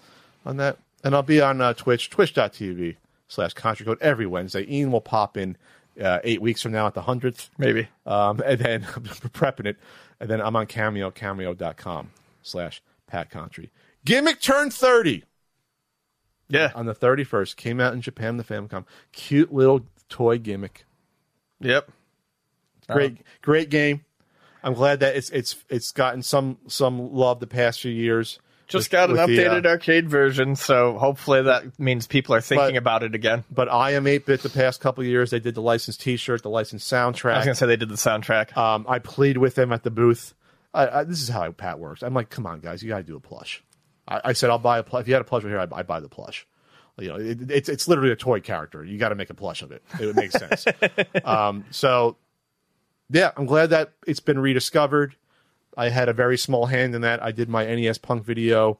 [0.45, 0.77] on that.
[1.05, 2.97] And I'll be on uh, Twitch, twitch.tv
[3.29, 4.65] slash Contra Code every Wednesday.
[4.69, 5.57] Ian will pop in
[6.03, 7.89] uh, eight weeks from now at the hundredth, Maybe.
[8.07, 9.77] um, and then I'm prepping it.
[10.19, 12.11] And then I'm on Cameo, cameo.com
[12.43, 13.69] slash Pat Contri.
[14.05, 15.25] Gimmick turned thirty
[16.49, 16.73] Yeah.
[16.75, 17.57] on the 31st.
[17.57, 18.85] Came out in Japan, the Famicom.
[19.13, 20.85] Cute little toy gimmick.
[21.61, 21.91] Yep.
[22.89, 24.05] great great game.
[24.63, 28.39] I'm glad that it's it's it's gotten some some love the past few years.
[28.67, 32.41] Just got an with the, uh, updated arcade version, so hopefully that means people are
[32.41, 33.45] thinking But- about it again.
[33.51, 35.31] but I am 8-bit the past couple of years.
[35.31, 37.35] They did the licensed T-shirt, the licensed soundtrack.
[37.35, 38.57] I was gonna say they did the soundtrack.
[38.57, 40.35] Um, I played with them at the booth.
[40.73, 42.03] I, I, this is how Pat works.
[42.03, 43.63] I'm like, come on, guys, you got to do a plush.
[44.09, 45.03] I, I said, I'll buy a plush.
[45.03, 46.47] If you had a plush right here, I, I buy the plush.
[46.99, 48.85] You know, it, it's it's literally a toy character.
[48.85, 49.83] You got to make a plush of it.
[50.01, 50.65] It would make sense.
[51.25, 52.17] um, so,
[53.11, 55.15] yeah, I'm glad that it's been rediscovered.
[55.77, 57.23] I had a very small hand in that.
[57.23, 58.79] I did my NES Punk video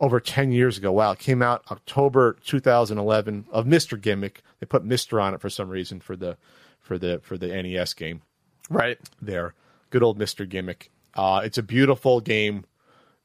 [0.00, 0.92] over 10 years ago.
[0.92, 4.00] Wow, it came out October 2011 of Mr.
[4.00, 4.42] Gimmick.
[4.60, 5.22] They put Mr.
[5.22, 6.36] on it for some reason for the
[6.80, 8.22] for the for the NES game
[8.70, 8.98] right.
[9.20, 9.54] there.
[9.90, 10.48] Good old Mr.
[10.48, 10.90] Gimmick.
[11.14, 12.64] Uh, it's a beautiful game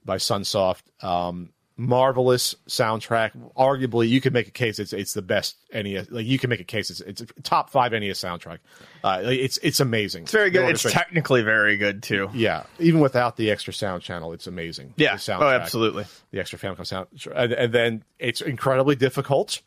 [0.05, 0.83] by Sunsoft.
[1.03, 3.31] Um, marvelous soundtrack.
[3.57, 6.09] Arguably, you could make a case it's it's the best NES.
[6.11, 8.59] Like you can make a case it's it's a top five NES soundtrack.
[9.03, 10.23] Uh, it's it's amazing.
[10.23, 10.69] It's very good.
[10.69, 12.29] It's technically very good too.
[12.33, 14.93] yeah, even without the extra sound channel, it's amazing.
[14.97, 15.15] Yeah.
[15.15, 16.05] The soundtrack, Oh, absolutely.
[16.31, 19.61] The extra Famicom sound, and, and then it's incredibly difficult.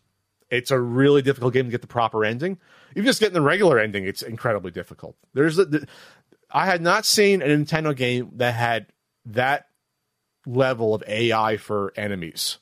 [0.50, 2.58] It's a really difficult game to get the proper ending.
[2.94, 5.16] Even just getting the regular ending, it's incredibly difficult.
[5.32, 5.88] There's a, the,
[6.50, 8.86] I had not seen a Nintendo game that had
[9.26, 9.66] that
[10.46, 12.58] level of AI for enemies.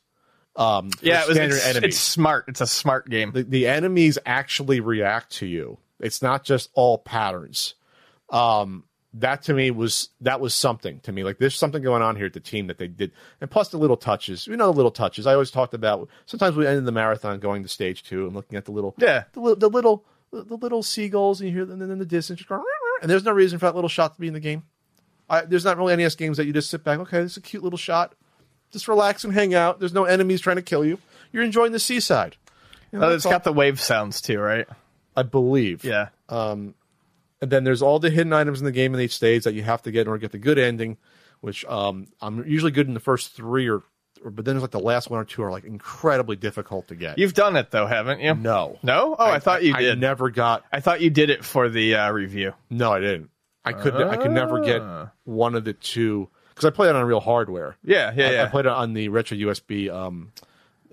[0.56, 2.44] Um, for Yeah, it was, standard it's, enemies it's smart.
[2.48, 3.32] It's a smart game.
[3.32, 5.78] the, the enemies actually react to you.
[6.00, 7.74] It's not just all patterns.
[8.30, 11.22] Um, that to me was that was something to me.
[11.22, 13.76] Like there's something going on here at the team that they did, and plus the
[13.76, 14.46] little touches.
[14.46, 15.26] You know, the little touches.
[15.26, 16.08] I always talked about.
[16.24, 19.24] Sometimes we ended the marathon going to stage two and looking at the little, Yeah.
[19.34, 21.40] the, the little, the little seagulls.
[21.42, 22.42] And you hear them in the distance,
[23.02, 24.62] and there's no reason for that little shot to be in the game.
[25.32, 27.00] I, there's not really NES games that you just sit back.
[27.00, 28.14] Okay, this is a cute little shot.
[28.70, 29.80] Just relax and hang out.
[29.80, 30.98] There's no enemies trying to kill you.
[31.32, 32.36] You're enjoying the seaside.
[32.92, 34.66] You know, Oh, it's all- got the wave sounds too, right?
[35.16, 35.84] I believe.
[35.84, 36.08] Yeah.
[36.28, 36.74] And
[37.40, 39.82] then there's all the hidden items in the game in each stage that you have
[39.82, 40.96] to get in order to get the good ending,
[41.40, 43.82] which um, I'm usually good in the first three or,
[44.24, 46.94] or but then there's like the last one or two are like incredibly difficult to
[46.94, 47.18] get.
[47.18, 48.34] You've done it though, haven't you?
[48.34, 48.78] no.
[48.82, 49.16] No?
[49.18, 49.98] Oh, I, thought you I did.
[50.00, 50.64] never got.
[50.72, 52.52] I thought you did it for the uh, review.
[52.70, 53.30] No, I didn't.
[53.64, 53.94] I could.
[53.94, 55.11] I could never get Ah.
[55.25, 57.77] one of the two because I played it on real hardware.
[57.85, 58.42] Yeah, yeah, I, yeah.
[58.44, 60.33] I played it on the retro USB um,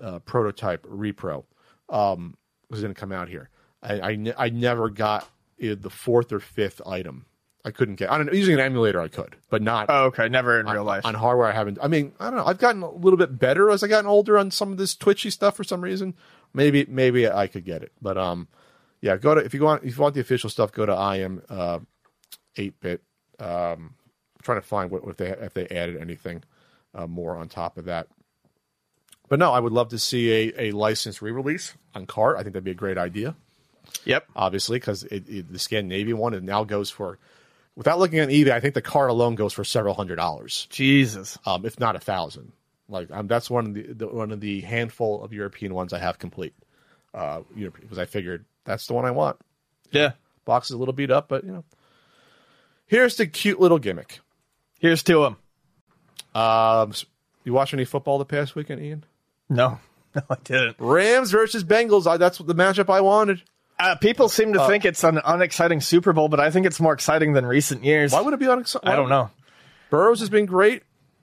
[0.02, 1.44] uh, prototype repro.
[1.88, 2.36] Um,
[2.68, 3.50] because it didn't come out here.
[3.82, 5.24] I I, ne- I never got
[5.62, 7.26] uh, the fourth or fifth item.
[7.64, 9.00] I couldn't get on an, using an emulator.
[9.00, 10.28] I could, but not oh, okay.
[10.28, 11.04] Never in real life.
[11.04, 11.48] on hardware.
[11.48, 11.78] I haven't.
[11.82, 12.46] I mean, I don't know.
[12.46, 15.28] I've gotten a little bit better as I gotten older on some of this twitchy
[15.30, 16.14] stuff for some reason.
[16.54, 18.48] Maybe maybe I could get it, but um,
[19.02, 19.16] yeah.
[19.18, 21.42] Go to if you want if you want the official stuff, go to I am
[21.50, 21.80] uh,
[22.56, 23.02] eight bit.
[23.38, 23.94] Um,
[24.42, 26.42] trying to find what if they if they added anything
[26.94, 28.08] uh, more on top of that.
[29.28, 32.36] But no, I would love to see a, a licensed re-release on cart.
[32.36, 33.36] I think that'd be a great idea
[34.04, 34.26] yep.
[34.34, 37.18] obviously, because the Scandinavian one it now goes for,
[37.76, 41.38] without looking at eBay, I think the card alone goes for several hundred dollars, Jesus.
[41.46, 42.52] um, if not a thousand.
[42.88, 45.98] Like um, that's one of the, the one of the handful of European ones I
[45.98, 46.54] have complete.
[47.14, 49.36] Uh, because I figured that's the one I want.
[49.90, 50.12] Yeah.
[50.44, 51.64] Box is a little beat up, but you know.
[52.90, 54.18] Here's the cute little gimmick.
[54.80, 55.36] Here's to him.
[56.34, 56.92] Um,
[57.44, 59.04] you watch any football the past weekend, Ian?
[59.48, 59.78] No.
[60.12, 60.74] No, I didn't.
[60.80, 62.08] Rams versus Bengals.
[62.08, 63.44] I, that's the matchup I wanted.
[63.78, 66.92] Uh, people seem to think it's an unexciting Super Bowl, but I think it's more
[66.92, 68.12] exciting than recent years.
[68.12, 68.88] Why would it be unexciting?
[68.88, 69.30] I don't know.
[69.88, 70.82] Burrows has been great.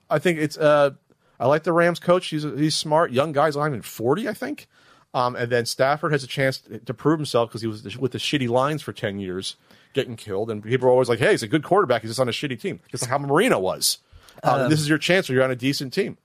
[0.10, 0.58] I think it's.
[0.58, 0.92] Uh,
[1.38, 2.28] I like the Rams coach.
[2.28, 3.12] He's he's smart.
[3.12, 4.70] Young guy's even forty, I think.
[5.14, 8.20] Um, and then Stafford has a chance to prove himself because he was with the
[8.20, 9.58] shitty lines for ten years,
[9.98, 10.50] getting killed.
[10.50, 12.04] And people are always like, "Hey, he's a good quarterback.
[12.04, 13.98] He's just on a shitty team." Just like how Marino was.
[14.44, 16.18] Um, this is your chance or you're on a decent team.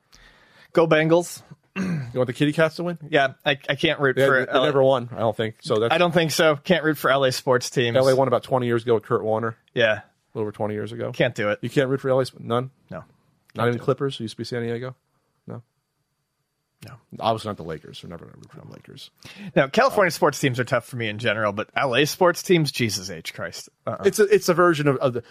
[0.72, 1.42] Go Bengals.
[1.74, 2.98] You want the Kitty Cats to win?
[3.08, 4.44] Yeah, I, I can't root They, for.
[4.44, 4.64] they LA.
[4.66, 5.08] never won.
[5.10, 5.88] I don't think so.
[5.90, 6.56] I don't think so.
[6.56, 7.96] Can't root for LA sports teams.
[7.96, 9.56] LA won about twenty years ago with Kurt Warner.
[9.72, 10.02] Yeah, A
[10.34, 11.12] little over twenty years ago.
[11.12, 11.58] can't do it.
[11.62, 12.24] You can't root for LA.
[12.38, 12.70] None.
[12.90, 13.04] No,
[13.54, 14.18] Not even Clippers.
[14.18, 14.94] Who used to be San Diego.
[16.86, 16.94] No.
[17.20, 18.02] Obviously not the Lakers.
[18.02, 19.10] We're never going to root for the Lakers.
[19.54, 23.10] No, California sports teams are tough for me in general, but LA sports teams, Jesus
[23.10, 23.68] H Christ.
[23.86, 24.02] Uh-uh.
[24.04, 25.22] It's a it's a version of, of the,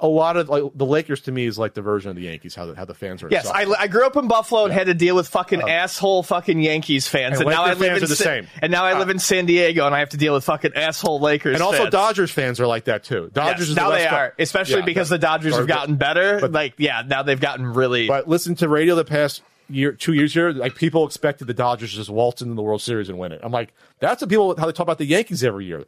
[0.00, 2.54] a lot of like the Lakers to me is like the version of the Yankees.
[2.54, 3.28] How the how the fans are.
[3.30, 5.68] Yes, I, I grew up in Buffalo and had to deal with fucking uh-huh.
[5.70, 8.46] asshole fucking Yankees fans, And and, now I live fans in are the Sa- same.
[8.62, 11.20] And now I live in San Diego, and I have to deal with fucking asshole
[11.20, 11.54] Lakers.
[11.54, 11.90] and also fans.
[11.90, 13.30] Dodgers fans are like that too.
[13.32, 16.40] Dodgers Yes, is now the they are, especially Yeah, because the Dodgers have gotten better.
[16.40, 18.08] but- like, yeah, now they've gotten really.
[18.08, 20.50] But listen to radio the past year, two years here.
[20.50, 23.40] Like people expected the Dodgers to just waltz into the World Series and win it.
[23.42, 25.84] I'm like, that's what people how they talk about the Yankees every year.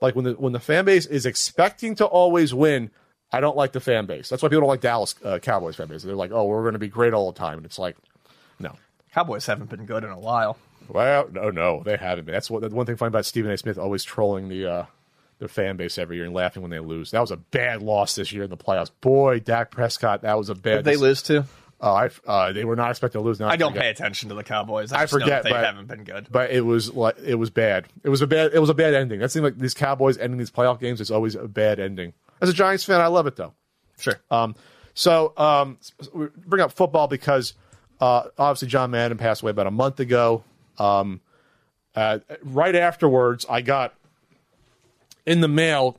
[0.00, 2.90] Like when the when the fan base is expecting to always win.
[3.32, 4.28] I don't like the fan base.
[4.28, 6.04] That's why people don't like Dallas uh, Cowboys fan base.
[6.04, 7.96] They're like, oh, we're going to be great all the time, and it's like,
[8.60, 8.76] no.
[9.12, 10.56] Cowboys haven't been good in a while.
[10.88, 12.32] Well, no, no, they haven't been.
[12.32, 13.56] That's what the one thing funny about Stephen A.
[13.56, 14.86] Smith always trolling the uh,
[15.38, 17.10] their fan base every year and laughing when they lose.
[17.10, 18.90] That was a bad loss this year in the playoffs.
[19.00, 20.76] Boy, Dak Prescott, that was a bad.
[20.76, 21.44] Did they lose too?
[21.80, 23.40] Oh, I, uh, they were not expected to lose.
[23.40, 23.82] Now I don't forget.
[23.82, 24.92] pay attention to the Cowboys.
[24.92, 26.28] I, I forget, they but- haven't been good.
[26.30, 27.86] But it was like it was bad.
[28.02, 28.52] It was a bad.
[28.54, 29.20] It was a bad ending.
[29.20, 32.12] That seemed like these Cowboys ending these playoff games is always a bad ending.
[32.40, 33.52] As a Giants fan, I love it though.
[33.98, 34.14] Sure.
[34.30, 34.54] Um,
[34.94, 35.78] so um,
[36.12, 37.54] we bring up football because
[38.00, 40.44] uh, obviously John Madden passed away about a month ago.
[40.78, 41.20] Um,
[41.94, 43.94] uh, right afterwards, I got
[45.26, 45.98] in the mail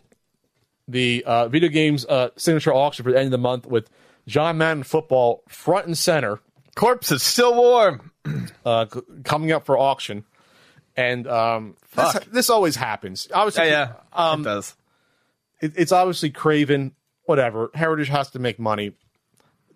[0.87, 3.89] the uh, video games uh, signature auction for the end of the month with
[4.27, 6.39] John Madden football front and center
[6.75, 8.11] Corpse is still warm.
[8.65, 10.25] uh, c- coming up for auction.
[10.97, 12.25] And um, this, Fuck.
[12.25, 13.27] this always happens.
[13.33, 14.29] Obviously, Yeah, yeah.
[14.31, 14.75] Um, it does.
[15.61, 16.93] it, it's obviously Craven.
[17.23, 18.93] Whatever, Heritage has to make money.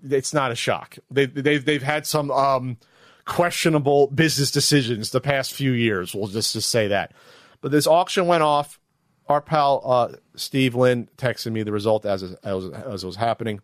[0.07, 0.97] It's not a shock.
[1.09, 2.77] They, they've they've had some um,
[3.25, 6.13] questionable business decisions the past few years.
[6.13, 7.13] We'll just just say that.
[7.61, 8.79] But this auction went off.
[9.27, 13.61] Our pal uh, Steve Lin texted me the result as as, as it was happening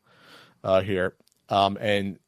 [0.66, 1.14] uh, here,
[1.48, 2.20] um, and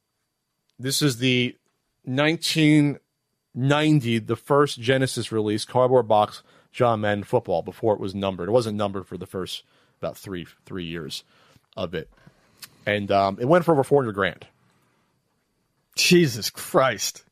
[0.80, 1.58] this is the
[2.06, 8.47] 1990, the first Genesis release cardboard box John Madden football before it was numbered.
[8.47, 9.63] It wasn't numbered for the first
[10.00, 11.26] about three three years
[11.76, 12.10] of it,
[12.86, 14.47] and um, it went for over 400 grand.
[15.95, 17.26] Jesus Christ.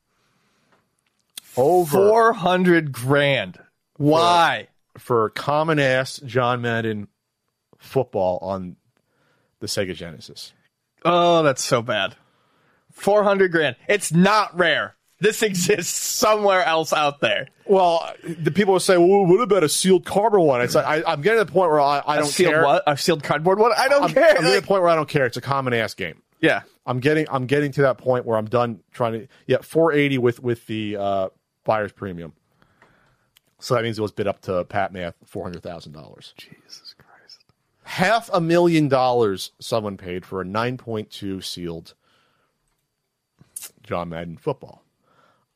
[1.56, 3.60] Over Four hundred grand.
[3.98, 4.68] Why?
[4.98, 7.08] for common ass John Madden
[7.78, 8.76] football on
[9.60, 10.54] the Sega Genesis.
[11.06, 12.16] Oh, that's so bad.
[12.92, 13.76] Four hundred grand.
[13.88, 14.96] It's not rare.
[15.20, 17.48] This exists somewhere else out there.
[17.66, 21.04] Well, the people will say, "Well, what about a sealed cardboard one?" It's like I,
[21.06, 22.64] I'm getting to the point where I, I don't sealed care.
[22.64, 22.84] what?
[22.88, 23.72] A sealed cardboard one?
[23.78, 24.24] I don't I'm, care.
[24.30, 25.26] I'm getting to the point where I don't care.
[25.26, 26.22] It's a common ass game.
[26.42, 26.62] yeah.
[26.88, 30.40] I'm getting I'm getting to that point where I'm done trying to yeah 480 with
[30.40, 31.30] with the uh,
[31.64, 32.34] buyer's premium.
[33.60, 36.34] So that means it was bid up to Pat Math four hundred thousand dollars.
[36.38, 36.95] Jesus.
[37.86, 41.94] Half a million dollars someone paid for a 9.2 sealed
[43.84, 44.84] John Madden football.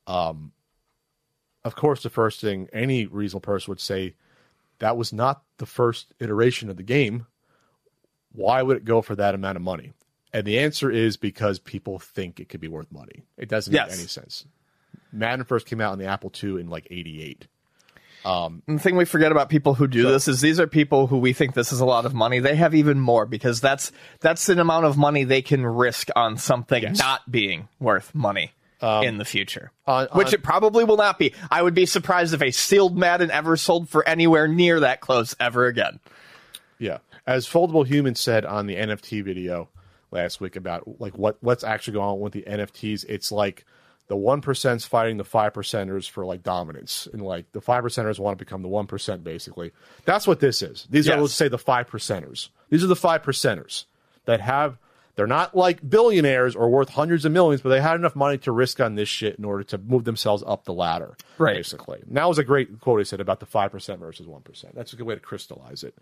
[0.06, 0.52] Um,
[1.64, 4.14] of course, the first thing any reasonable person would say
[4.78, 7.26] that was not the first iteration of the game.
[8.32, 9.92] Why would it go for that amount of money?
[10.32, 13.24] And the answer is because people think it could be worth money.
[13.36, 13.90] It doesn't Yes.
[13.90, 14.46] make any sense.
[15.12, 17.48] Madden first came out on the Apple II in like '88.
[18.24, 21.06] Um, and the thing we forget about people who do this is these are people
[21.06, 22.38] who we think this is a lot of money.
[22.38, 26.36] They have even more because that's that's an amount of money they can risk on
[26.36, 26.98] something Yes.
[26.98, 28.52] not being worth money
[28.82, 29.72] um, in the future.
[29.86, 31.32] on- which on- it probably will not be.
[31.50, 35.34] I would be surprised if a sealed Madden ever sold for anywhere near that close
[35.40, 35.98] ever again.
[36.78, 39.68] Yeah, as Foldable Human said on the NFT video
[40.10, 43.04] last week about like what what's actually going on with the NFTs.
[43.08, 43.64] It's like
[44.10, 48.18] the one percent's fighting the five percenters for like dominance, and like the five percenters
[48.18, 49.22] want to become the one percent.
[49.22, 49.70] Basically,
[50.04, 50.88] that's what this is.
[50.90, 52.48] These are let's say the five percenters.
[52.70, 53.84] These are the five percenters
[54.24, 54.78] that have.
[55.14, 58.52] They're not like billionaires or worth hundreds of millions, but they had enough money to
[58.52, 61.16] risk on this shit in order to move themselves up the ladder.
[61.38, 61.56] Right.
[61.56, 62.00] Basically.
[62.06, 64.64] And that was a great quote he said about the 5% versus 1%.
[64.72, 65.94] That's a good way to crystallize it.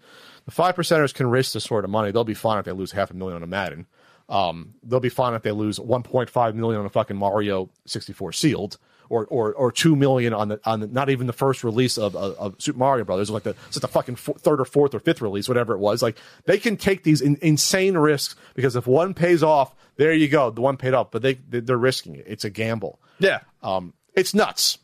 [0.45, 2.13] The 5%ers can risk this sort of money.
[2.13, 3.87] They'll be fine if they lose half a million on a Madden.
[4.29, 8.79] Um, they'll be fine if they lose 1.5 million on a fucking Mario 64 sealed
[9.09, 12.15] or or, or two million on the on the, not even the first release of,
[12.15, 15.21] of, of Super Mario Brothers, like the like the fucking third or fourth or fifth
[15.21, 16.03] release, whatever it was.
[16.03, 20.29] Like they can take these in, insane risks because if one pays off, there you
[20.29, 22.25] go, the one paid off, but they they're risking it.
[22.27, 23.01] It's a gamble.
[23.19, 23.41] Yeah.
[23.63, 24.79] Um, it's nuts.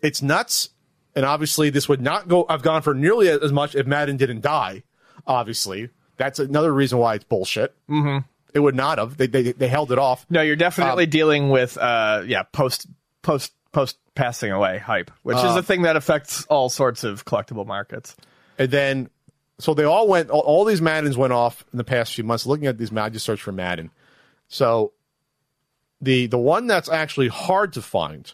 [0.00, 0.70] It's nuts,
[1.16, 2.46] and obviously this would not go.
[2.48, 4.84] I've gone for nearly as much if Madden didn't die.
[5.26, 7.74] Obviously, that's another reason why it's bullshit.
[7.88, 8.26] Mm-hmm.
[8.54, 9.16] It would not have.
[9.16, 10.26] They they, they held it off.
[10.28, 12.86] No, you're definitely Um, dealing with uh yeah, post
[13.22, 17.24] post post passing away hype, which Uh, is a thing that affects all sorts of
[17.24, 18.16] collectible markets.
[18.58, 19.10] And then,
[19.58, 20.30] so they all went.
[20.30, 22.46] All, all these Maddens went off in the past few months.
[22.46, 23.90] Looking at these, I just searched for Madden.
[24.48, 24.92] So,
[26.00, 28.32] the the one that's actually hard to find,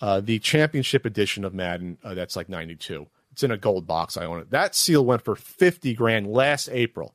[0.00, 1.98] uh, the Championship Edition of Madden.
[2.04, 3.08] Uh, that's like ninety two.
[3.32, 4.16] It's in a gold box.
[4.16, 4.50] I own it.
[4.50, 7.14] That seal went for fifty grand last April.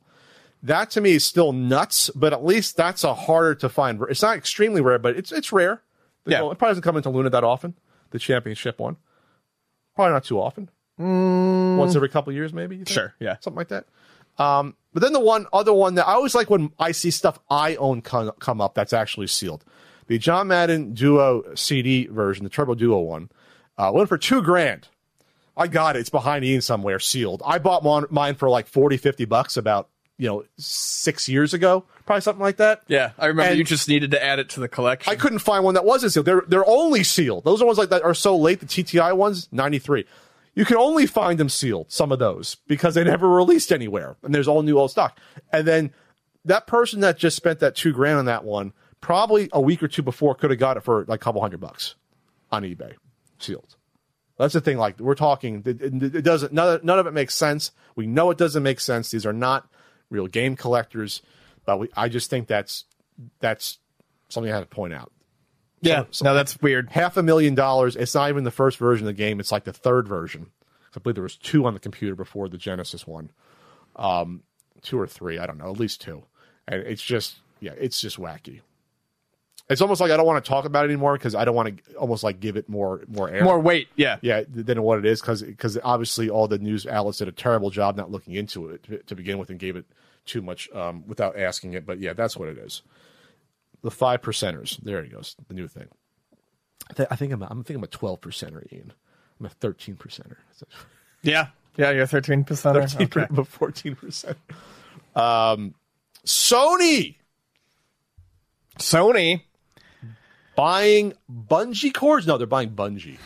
[0.62, 4.02] That to me is still nuts, but at least that's a harder to find.
[4.10, 5.82] It's not extremely rare, but it's it's rare.
[6.26, 6.38] Yeah.
[6.50, 7.74] it probably doesn't come into Luna that often.
[8.10, 8.96] The championship one,
[9.94, 10.70] probably not too often.
[10.98, 12.82] Once every couple years, maybe.
[12.86, 13.36] Sure, yeah.
[13.40, 13.86] something like that.
[14.38, 17.38] Um, but then the one other one that I always like when I see stuff
[17.50, 19.64] I own come, come up that's actually sealed.
[20.06, 23.30] The John Madden Duo CD version, the Turbo Duo one,
[23.76, 24.88] uh, went for two grand.
[25.58, 26.00] I got it.
[26.00, 27.42] It's behind Ian somewhere, sealed.
[27.44, 31.84] I bought mon- mine for like 40, 50 bucks about, you know, six years ago,
[32.06, 32.82] probably something like that.
[32.88, 35.12] Yeah, I remember And- you just needed to add it to the collection.
[35.12, 36.26] I couldn't find one that wasn't sealed.
[36.26, 37.44] They're they're only sealed.
[37.44, 38.60] Those are ones like that are so late.
[38.60, 40.06] The TTI ones, ninety three.
[40.54, 41.92] You can only find them sealed.
[41.92, 45.18] Some of those because they never released anywhere, and there's all new old stock.
[45.52, 45.92] And then
[46.44, 49.88] that person that just spent that two grand on that one, probably a week or
[49.88, 51.94] two before, could have got it for like a couple hundred bucks
[52.50, 52.94] on eBay,
[53.38, 53.76] sealed.
[54.38, 54.78] That's the thing.
[54.78, 56.52] Like we're talking, it, it, it doesn't.
[56.52, 57.72] None, none of it makes sense.
[57.96, 59.10] We know it doesn't make sense.
[59.10, 59.68] These are not
[60.10, 61.22] real game collectors,
[61.66, 62.84] but we, I just think that's
[63.40, 63.78] that's
[64.28, 65.12] something I had to point out
[65.80, 66.90] yeah, no, that's weird.
[66.90, 67.96] half a million dollars.
[67.96, 69.40] It's not even the first version of the game.
[69.40, 70.50] It's like the third version.
[70.96, 73.30] I believe there was two on the computer before the Genesis one,
[73.94, 74.42] um,
[74.82, 75.38] two or three.
[75.38, 76.24] I don't know, at least two.
[76.66, 78.62] And it's just, yeah, it's just wacky.
[79.68, 81.76] It's almost like I don't want to talk about it anymore because I don't want
[81.84, 83.44] to almost like give it more more air.
[83.44, 84.16] More weight, yeah.
[84.22, 87.68] yeah, than what it is because because obviously all the news outlets did a terrible
[87.70, 89.84] job not looking into it to, to begin with and gave it
[90.24, 91.84] too much um, without asking it.
[91.84, 92.82] But yeah, that's what it is.
[93.82, 94.78] The five percenters.
[94.82, 95.36] There he goes.
[95.48, 95.88] The new thing.
[96.90, 97.42] I, th- I think I'm.
[97.42, 98.94] A, I'm thinking I'm a twelve percenter, Ian.
[99.38, 100.36] I'm a thirteen percenter.
[101.22, 101.48] Yeah.
[101.76, 102.46] Yeah, you're 13%.
[102.46, 103.26] Thirteen, Okay.
[103.30, 104.36] but fourteen percent.
[105.14, 105.74] Um,
[106.26, 107.16] Sony
[108.78, 109.42] Sony.
[110.58, 112.26] Buying bungee cords.
[112.26, 113.18] No, they're buying Bungie.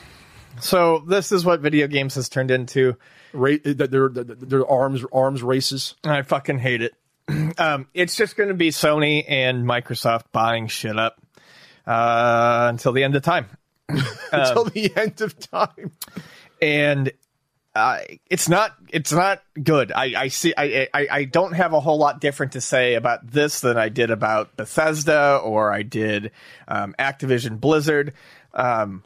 [0.61, 2.99] So this is what video games has turned into.
[3.33, 5.95] Ra- they're, they're, they're arms arms races.
[6.05, 6.93] I fucking hate it.
[7.59, 11.23] um, it's just going to be Sony and Microsoft buying shit up
[11.87, 13.47] uh, until the end of time.
[14.31, 15.91] until the end of time.
[16.61, 17.13] and
[17.75, 19.93] uh, it's not it's not good.
[19.93, 20.53] I, I see.
[20.57, 23.89] I, I I don't have a whole lot different to say about this than I
[23.89, 26.33] did about Bethesda or I did
[26.69, 28.13] um, Activision Blizzard.
[28.53, 29.03] Um,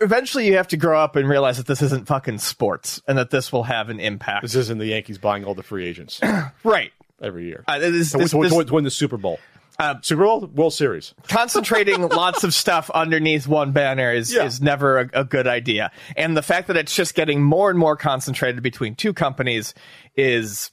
[0.00, 3.30] eventually, you have to grow up and realize that this isn't fucking sports and that
[3.30, 4.42] this will have an impact.
[4.42, 6.20] This isn't the Yankees buying all the free agents
[6.64, 6.92] right.
[7.20, 9.40] every year Uh, this, this, this- win the Super Bowl.
[9.80, 11.14] Uh, Super Bowl, World Series.
[11.28, 14.44] concentrating lots of stuff underneath one banner is, Yeah.
[14.44, 15.92] is never a, a good idea.
[16.16, 19.74] And the fact that it's just getting more and more concentrated between two companies
[20.16, 20.72] is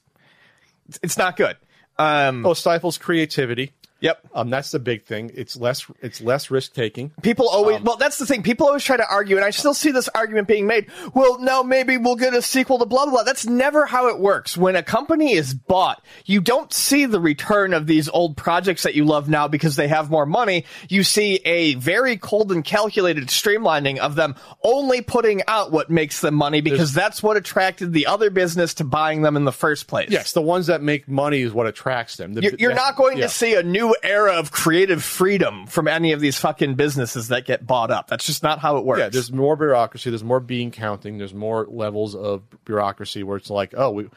[1.03, 1.55] it's not good.
[1.99, 3.73] Um, Oh, stifles creativity.
[3.99, 4.19] Yep.
[4.33, 5.31] Um, that's the big thing.
[5.33, 5.85] It's less.
[6.01, 7.11] It's less risk taking.
[7.21, 8.43] People always, well, that's the thing.
[8.43, 10.87] People always try to argue, and I still see this argument being made.
[11.13, 13.23] Well, now maybe we'll get a sequel to blah, blah, blah.
[13.23, 14.57] That's never how it works.
[14.57, 18.95] When a company is bought, you don't see the return of these old projects that
[18.95, 20.65] you love now because they have more money.
[20.89, 26.21] You see a very cold and calculated streamlining of them only putting out what makes
[26.21, 29.87] them money because that's what attracted the other business to buying them in the first
[29.87, 30.09] place.
[30.09, 32.33] Yes, the ones that make money is what attracts them.
[32.33, 33.23] The- You're, you're the- not going yeah.
[33.23, 37.45] to see a new era of creative freedom from any of these fucking businesses that
[37.45, 38.07] get bought up.
[38.07, 38.99] That's just not how it works.
[38.99, 40.09] Yeah, there's more bureaucracy.
[40.09, 41.17] There's more bean counting.
[41.17, 44.09] There's more levels of bureaucracy where it's like, oh, we,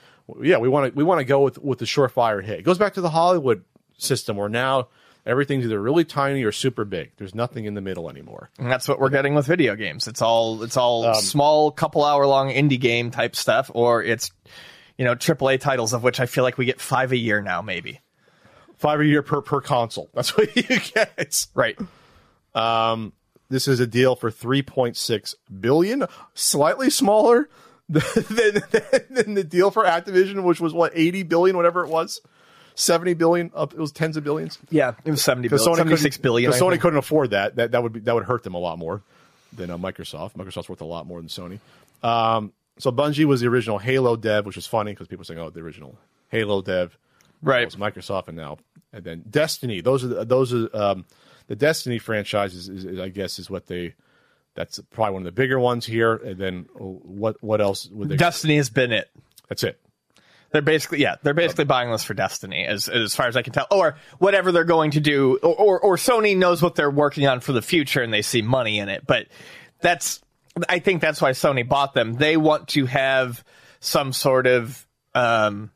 [0.42, 2.60] yeah, we want to we want to go with with the surefire hit.
[2.60, 3.64] It goes back to the Hollywood
[3.98, 4.88] system where now
[5.26, 7.10] everything's either really tiny or super big.
[7.16, 8.50] There's nothing in the middle anymore.
[8.58, 10.06] And that's what we're getting with video games.
[10.08, 14.30] It's all it's all Um, small, couple hour long indie game type stuff, or it's
[14.96, 17.60] you know AAA titles of which I feel like we get five a year now,
[17.62, 18.00] maybe.
[18.78, 20.08] Five a year per per console.
[20.14, 20.62] That's what you
[20.94, 21.46] get.
[21.54, 21.78] Right.
[22.54, 23.12] Um,
[23.50, 26.04] This is a deal for 3.6 billion,
[26.34, 27.48] slightly smaller
[27.88, 28.62] than, than,
[29.10, 32.20] than the deal for Activision, which was what 80 billion, whatever it was.
[32.74, 33.72] seventy billion up.
[33.72, 34.58] It was tens of billions.
[34.70, 36.82] Yeah, it was 70 Because Sony 76 couldn't- because Sony think.
[36.82, 37.56] couldn't afford that.
[37.56, 39.02] That that would be that would hurt them a lot more
[39.52, 40.34] than uh, Microsoft.
[40.34, 41.58] Microsoft's worth a lot more than Sony.
[42.02, 45.40] Um, so Bungie was the original Halo dev, which is funny because people are saying,
[45.40, 45.98] "Oh, the original
[46.28, 46.96] Halo dev."
[47.40, 47.62] Right.
[47.62, 48.58] It was Microsoft, and now
[48.92, 49.80] and then Destiny.
[49.80, 51.06] Those are the, those are um,
[51.46, 52.68] the Destiny franchises.
[52.68, 53.94] Is, is, I guess is what they.
[54.54, 56.14] That's probably one of the bigger ones here.
[56.16, 58.16] And then oh, what what else would they?
[58.16, 59.10] Destiny has been it.
[59.48, 59.80] that's it.
[60.50, 63.52] They're basically yeah, they're basically buying this for Destiny, as as far as I can
[63.52, 67.26] tell, or whatever they're going to do, or, or or Sony knows what they're working
[67.26, 69.06] on for the future and they see money in it.
[69.06, 69.26] But
[69.80, 70.22] that's
[70.68, 72.14] I think that's why Sony bought them.
[72.14, 73.44] They want to have
[73.80, 75.70] some sort of um,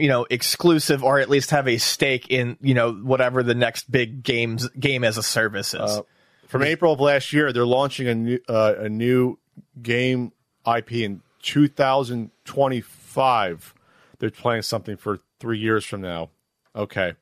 [0.00, 3.90] you know exclusive, or at least have a stake in you know whatever the next
[3.90, 6.00] big games game as a service is.
[6.48, 9.38] From April of last year, they're launching a new uh, a new
[9.80, 10.32] game
[10.66, 13.74] IP in 2025.
[14.18, 16.30] They're playing something for three years from now.
[16.74, 17.14] Okay,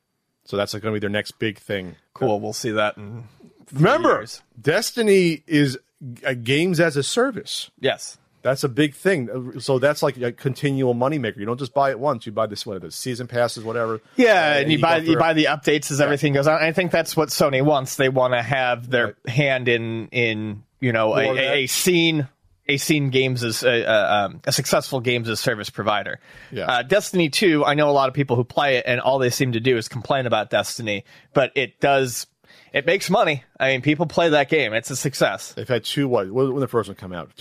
[0.45, 1.95] so that's like going to be their next big thing.
[2.13, 2.97] cool, we'll see that.
[2.97, 3.25] In
[3.71, 4.41] Remember, years.
[4.59, 5.77] Destiny is
[6.23, 7.69] a games as a service.
[7.79, 8.17] yes.
[8.41, 9.59] That's a big thing.
[9.59, 11.37] So that's like a continual moneymaker.
[11.37, 12.25] You don't just buy it once.
[12.25, 13.99] You buy this what the season passes, whatever.
[14.15, 16.61] Yeah, Uh, and you, buy you buy the updates as everything goes on.
[16.61, 17.95] I think that's what Sony wants.
[17.97, 19.29] They want to have their Right.
[19.29, 21.43] hand in in you know a, More of that.
[21.53, 22.27] a, a scene
[22.67, 26.19] a scene games as a, a, um, a successful games as service provider.
[26.51, 26.65] Yeah.
[26.67, 27.65] Uh, Destiny two.
[27.65, 29.75] I know a lot of people who play it, and all they seem to do
[29.75, 32.27] is complain about Destiny, but it does.
[32.71, 33.43] It makes money.
[33.59, 34.73] I mean, people play that game.
[34.73, 35.53] It's a success.
[35.53, 36.07] They've had two.
[36.07, 36.31] What?
[36.31, 37.31] When the first one come out?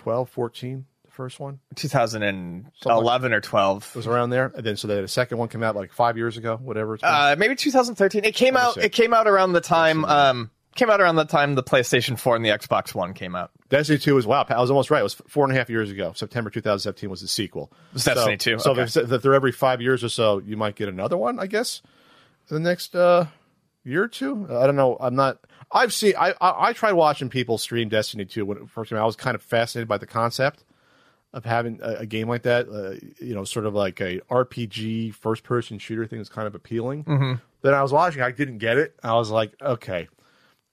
[0.00, 0.86] 2012, 14.
[1.04, 3.90] The first one 2011 or 12.
[3.90, 5.92] It was around there, and then so they had a second one come out like
[5.92, 6.98] five years ago, whatever.
[7.02, 8.24] Uh, maybe 2013.
[8.24, 8.76] It came out.
[8.76, 10.04] It came out around the time.
[10.04, 13.50] Um, came out around the time the PlayStation 4 and the Xbox One came out.
[13.68, 14.46] Destiny 2 is wow.
[14.48, 15.00] I was almost right.
[15.00, 16.12] It was four and a half years ago.
[16.14, 17.72] September 2017 was the sequel.
[17.92, 18.82] was Destiny 2, So okay.
[18.82, 21.82] if, if they're every five years or so, you might get another one, I guess,
[22.48, 23.26] the next uh,
[23.84, 24.46] year or two.
[24.48, 24.96] I don't know.
[25.00, 25.38] I'm not.
[25.72, 26.14] I've seen.
[26.18, 29.02] I, I I tried watching people stream Destiny 2 when it first came out.
[29.02, 30.64] I was kind of fascinated by the concept
[31.32, 32.68] of having a, a game like that.
[32.68, 36.54] Uh, you know, sort of like a RPG first person shooter thing is kind of
[36.54, 37.04] appealing.
[37.04, 37.34] Mm-hmm.
[37.62, 38.22] Then I was watching.
[38.22, 38.96] I didn't get it.
[39.02, 40.08] I was like, okay.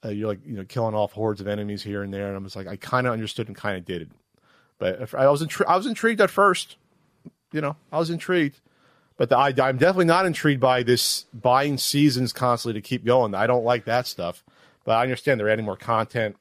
[0.05, 2.39] Uh, you're like you know killing off hordes of enemies here and there, and I
[2.39, 4.09] was like, I kind of understood and kind of did it,
[4.77, 6.77] but I was intri- I was intrigued at first,
[7.51, 8.59] you know, I was intrigued,
[9.17, 13.33] but the, I, I'm definitely not intrigued by this buying seasons constantly to keep going.
[13.33, 14.43] I don't like that stuff,
[14.87, 16.37] but I understand they're adding more content.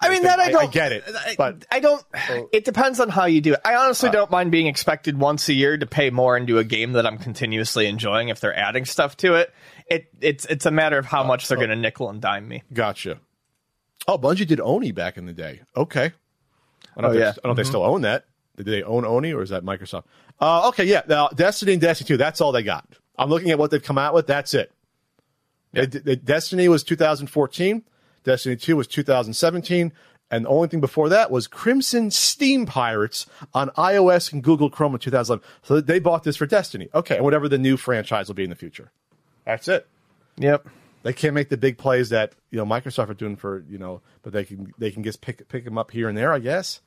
[0.00, 1.04] I mean that I I- I don't get it,
[1.36, 2.04] but- I don't.
[2.52, 3.60] It depends on how you do it.
[3.64, 6.92] I honestly don't mind being expected once a year to pay more into a game
[6.92, 9.52] that I'm continuously enjoying if they're adding stuff to it.
[9.88, 12.62] It it's it's a matter of how much they're going to nickel and dime me.
[12.72, 13.18] Gotcha.
[14.06, 15.62] Oh, Bungie did Oni back in the day.
[15.76, 16.12] Okay,
[16.96, 17.18] I don't, Oh, yeah.
[17.18, 18.26] they, I don't know if they still own that.
[18.56, 20.04] Did they own Oni or is that Microsoft?
[20.40, 21.02] Uh, okay, yeah.
[21.08, 22.16] Now Destiny and Destiny Two.
[22.18, 22.86] That's all they got.
[23.18, 24.26] I'm looking at what they've come out with.
[24.26, 24.70] That's it.
[26.24, 27.82] Destiny was 2014.
[28.24, 29.92] Destiny 2 was 2017.
[30.30, 34.94] And the only thing before that was Crimson Steam Pirates on iOS and Google Chrome
[34.94, 35.44] in 2011.
[35.62, 36.88] So they bought this for Destiny.
[36.94, 38.90] Okay, and whatever the new franchise will be in the future.
[39.44, 39.86] That's it.
[40.38, 40.66] Yep.
[41.02, 44.00] They can't make the big plays that you know Microsoft are doing for you know,
[44.22, 46.32] but they can they can just pick pick them up here and there.
[46.32, 46.80] I guess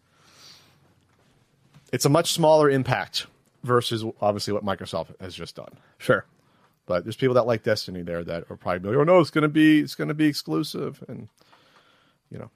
[1.94, 3.28] it's a much smaller impact
[3.64, 5.78] versus obviously what Microsoft has just done.
[6.00, 6.26] Sure.
[6.88, 9.48] But there's people that like Destiny there that are probably like, oh no, it's gonna
[9.50, 11.28] be it's gonna be exclusive, and
[12.32, 12.50] you know,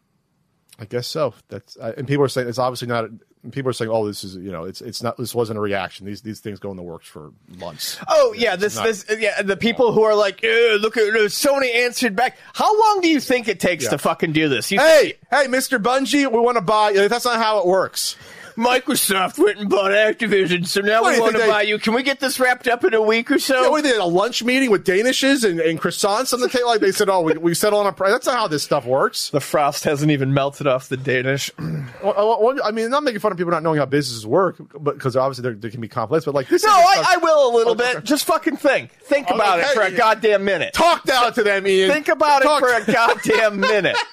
[0.79, 1.35] I guess so.
[1.49, 3.05] That's and people are saying it's obviously not.
[3.51, 5.17] People are saying, oh, this is you know, it's it's not.
[5.17, 6.05] This wasn't a reaction.
[6.05, 7.97] These these things go in the works for months.
[8.07, 9.41] Oh yeah, this not- this yeah.
[9.41, 12.37] The people who are like, look at uh, Sony answered back.
[12.53, 13.89] How long do you think it takes Yeah.
[13.91, 14.71] to fucking do this?
[14.71, 15.77] You Hey, hey, Mr.
[15.81, 16.93] Bungie, we want to buy.
[16.93, 18.15] That's not how it works.
[18.61, 21.53] Microsoft went and bought Activision, so now What do we you want to think they-
[21.53, 21.79] buy you.
[21.79, 23.63] Can we get this wrapped up in a week or so?
[23.63, 26.67] Yeah, we did a lunch meeting with Danishes and, and croissants on the table.
[26.67, 28.11] Like they said, oh, we, we settle on a price.
[28.11, 29.29] That's not how this stuff works.
[29.31, 31.51] the frost hasn't even melted off the Danish.
[31.59, 31.63] I,
[32.03, 34.95] uh, well, I mean, not making fun of people not knowing how businesses work, but
[34.95, 36.25] because obviously they're- can be complex.
[36.25, 37.93] But like this, no, is I, I will a little Okay.
[37.95, 38.03] bit.
[38.03, 38.91] Just fucking think.
[39.03, 40.73] Think about it for a goddamn minute.
[40.73, 41.91] talk down to them, Ian.
[41.91, 43.97] Think about Talk- it for a goddamn minute.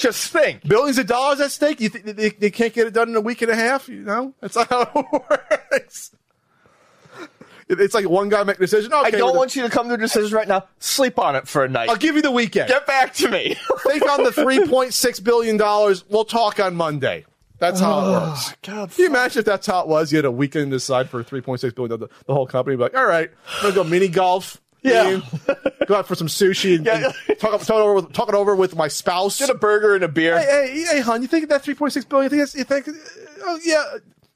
[0.00, 0.66] Just think.
[0.66, 1.80] billions of dollars at stake.
[1.80, 3.88] You think they, they can't get it done in a week and a half?
[3.88, 6.12] You know, that's not how it works.
[7.68, 8.92] It's like one guy make a decision.
[8.92, 10.64] Okay, I don't want you to come to a decision right now.
[10.80, 11.88] Sleep on it for a night.
[11.88, 12.68] I'll give you the weekend.
[12.68, 13.56] Get back to me.
[13.86, 16.04] Think on the three point six billion dollars.
[16.08, 17.26] We'll talk on Monday.
[17.58, 18.54] That's how it oh, works.
[18.62, 20.10] God, Can you imagine if that's how it was?
[20.10, 22.00] You had a weekend to decide for three point six billion.
[22.00, 24.60] The, the whole company be like, all right, I'm gonna go mini golf.
[24.82, 25.20] Yeah.
[25.86, 27.12] Go out for some sushi and, Yeah.
[27.28, 29.38] and talk, talk, it over with, talk it over with my spouse.
[29.38, 30.38] Get a burger and a beer.
[30.38, 32.32] hey, hey, hey, hon, you think that three point six billion?
[32.32, 33.36] You think, that's, you think?
[33.42, 33.84] Oh, yeah.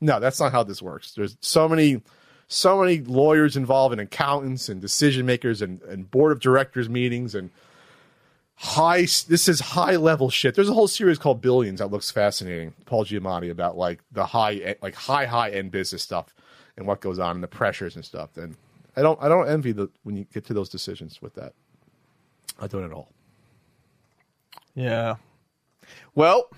[0.00, 1.12] No, that's not how this works.
[1.14, 2.02] There's so many,
[2.48, 7.34] so many lawyers involved and accountants and decision makers and, and board of directors meetings
[7.34, 7.50] and
[8.56, 12.72] high this is high level shit there's a whole series called billions that looks fascinating
[12.86, 16.32] paul giamatti about like the high like high high end business stuff
[16.76, 18.54] and what goes on and the pressures and stuff and
[18.96, 21.52] i don't i don't envy the when you get to those decisions with that
[22.60, 23.08] i don't at all
[24.74, 25.16] Yeah.
[26.16, 26.48] Well,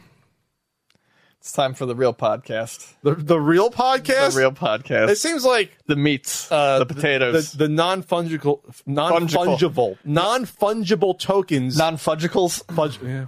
[1.41, 2.95] it's time for the real podcast.
[3.03, 5.11] the, the real podcast The real podcast.
[5.11, 12.62] it seems like the meats, uh, the potatoes, the, the non-fungible non-fungible non-fungible tokens non-fudgicles.
[12.74, 13.26] Fudge, yeah.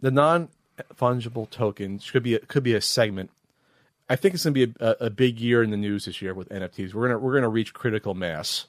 [0.00, 0.48] The non
[0.96, 3.30] fungible tokens could be a, could be a segment.
[4.08, 6.34] I think it's going to be a, a, big year in the news this year
[6.34, 6.92] with NFTs.
[6.92, 8.66] We're gonna we're gonna reach critical mass.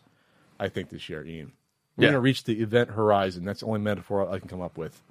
[0.59, 1.51] I think this year, Ian.
[1.97, 2.09] We're Yeah.
[2.11, 3.43] gonna reach the event horizon.
[3.43, 5.01] That's the only metaphor I can come up with.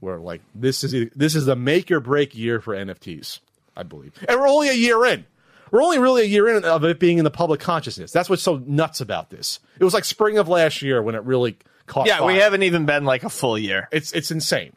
[0.00, 3.40] Where like this is this is the make or break year for NFTs.
[3.76, 5.24] I believe, and we're only a year in.
[5.70, 8.10] We're only really a year in of it being in the public consciousness.
[8.10, 9.60] That's what's so nuts about this.
[9.78, 11.56] It was like spring of last year when it really
[11.86, 12.06] caught.
[12.06, 13.88] Yeah, we haven't even been like a full year.
[13.92, 14.74] It's it's insane.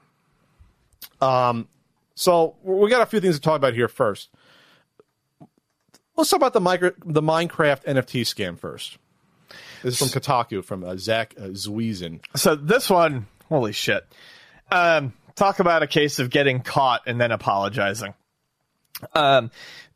[1.19, 1.67] Um,
[2.15, 4.29] so we got a few things to talk about here first.
[6.15, 8.97] Let's talk about the micro, the Minecraft NFT scam first.
[9.81, 12.19] This is from Kotaku from uh, Zach uh.
[12.35, 14.05] So this one, holy shit.
[14.71, 18.13] Um, talk about a case of getting caught and then apologizing.
[19.13, 19.51] Um,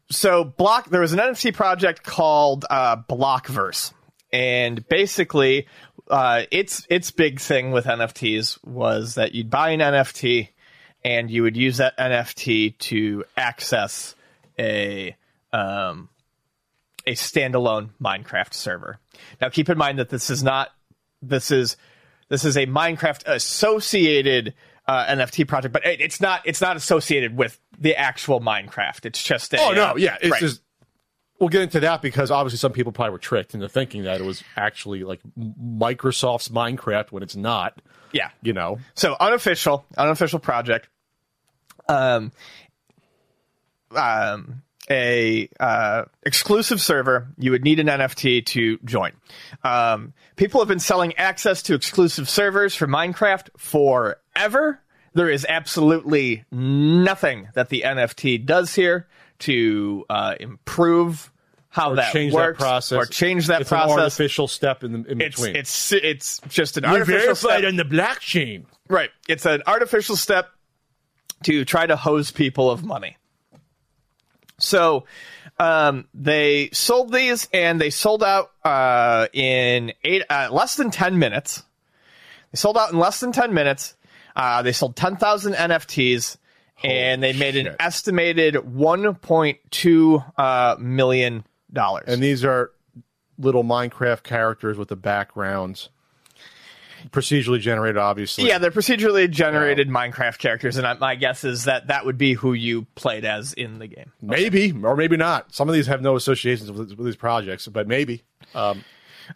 [0.10, 3.94] so block there was an NFT project called uh, Blockverse,
[4.32, 5.68] and basically,
[6.10, 10.50] uh, its its big thing with NFTs was that you'd buy an NFT
[11.04, 14.16] and you would use that NFT to access
[14.60, 15.16] a
[15.58, 16.10] um,
[17.06, 19.00] a standalone Minecraft server.
[19.42, 20.70] Now, keep in mind that this is not
[21.22, 21.78] this is
[22.30, 24.54] this is a Minecraft associated
[24.88, 29.06] uh, NFT project, but it, it's not it's not associated with the actual Minecraft.
[29.06, 30.40] It's just a, Oh no, uh, yeah, it's right.
[30.42, 30.62] just.
[31.40, 34.24] We'll get into that because obviously some people probably were tricked into thinking that it
[34.24, 37.80] was actually like Microsoft's Minecraft when it's not.
[38.12, 38.30] yeah.
[38.42, 40.90] You know, So unofficial, unofficial project.
[41.88, 42.32] Um,
[43.96, 47.28] um, a uh, exclusive server.
[47.38, 49.12] You would need an NFT to join.
[49.64, 54.82] Um, people have been selling access to exclusive servers for Minecraft forever.
[55.14, 59.08] There is absolutely nothing that the NFT does here
[59.40, 61.32] to uh, improve
[61.70, 63.62] how that change works that process or change that process.
[63.62, 63.94] it's process.
[63.94, 65.56] An artificial step in, the, in it's between.
[65.56, 67.66] it's it's just an You're artificial verified step.
[67.66, 68.66] on the blockchain.
[68.90, 69.10] Right.
[69.28, 70.50] It's an artificial step
[71.44, 73.17] to try to hose people of money.
[74.68, 75.06] So
[75.58, 81.18] um, they sold these and they sold out uh, in eight uh, less than 10
[81.18, 81.64] minutes.
[82.52, 83.96] They sold out in less than 10 minutes.
[84.36, 86.38] Uh, they sold 10,000 NFTs
[86.84, 91.44] and they made an estimated 1.2 uh, million
[91.74, 92.06] dollars.
[92.08, 92.72] And these are
[93.40, 95.90] little Minecraft characters with the backgrounds,
[97.12, 98.48] procedurally generated, obviously.
[98.48, 102.34] Yeah, they're procedurally generated Minecraft characters, and I, my guess is that that would be
[102.34, 104.12] who you played as in the game.
[104.22, 105.54] maybe or maybe not.
[105.54, 108.24] Some of these have no associations with, with these projects, but maybe.
[108.56, 108.84] Um,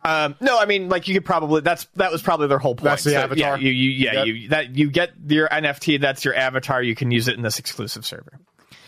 [0.05, 2.85] Um, no, I mean, like you could probably that's that was probably their whole point.
[2.85, 3.57] That's the So, avatar?
[3.57, 4.25] Yeah, you, you yeah Yep.
[4.25, 5.99] you that you get your NFT.
[5.99, 6.81] That's your avatar.
[6.81, 8.39] You can use it in this exclusive server.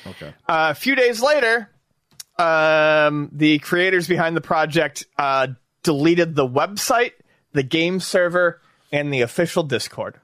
[0.07, 0.29] okay.
[0.47, 1.69] Uh, a few days later,
[2.39, 5.47] um, the creators behind the project uh,
[5.83, 7.11] deleted the website,
[7.51, 8.61] the game server,
[8.93, 10.21] and the official Discord.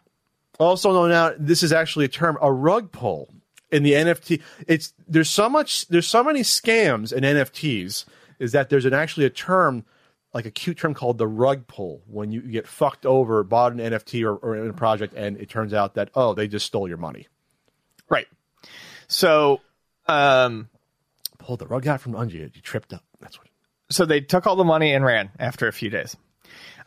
[0.59, 3.33] Also known now, this is actually a term, a rug pull
[3.71, 4.41] in the NFT.
[4.67, 8.05] It's there's so much, there's so many scams in NFTs.
[8.37, 9.83] Is that there's an actually a term,
[10.33, 13.79] like a cute term called the rug pull, when you get fucked over, bought an
[13.79, 16.87] NFT or, or in a project, and it turns out that oh, they just stole
[16.87, 17.27] your money.
[18.09, 18.27] Right.
[19.07, 19.59] So,
[20.07, 20.69] um,
[21.39, 22.51] Pulled the rug out from under you.
[22.53, 23.03] You tripped up.
[23.19, 23.47] That's what.
[23.89, 26.15] so they took all the money and ran after a few days.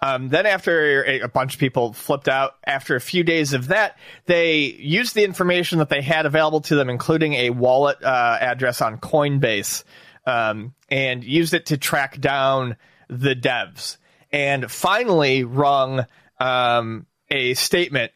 [0.05, 3.69] Um, then, after a, a bunch of people flipped out, after a few days of
[3.69, 3.97] that,
[4.27, 8.83] they used the information that they had available to them, including a wallet uh, address
[8.83, 9.85] on Coinbase,
[10.27, 12.77] um, and used it to track down
[13.09, 13.97] the devs.
[14.33, 16.05] And finally, wrung
[16.41, 18.11] um, a statement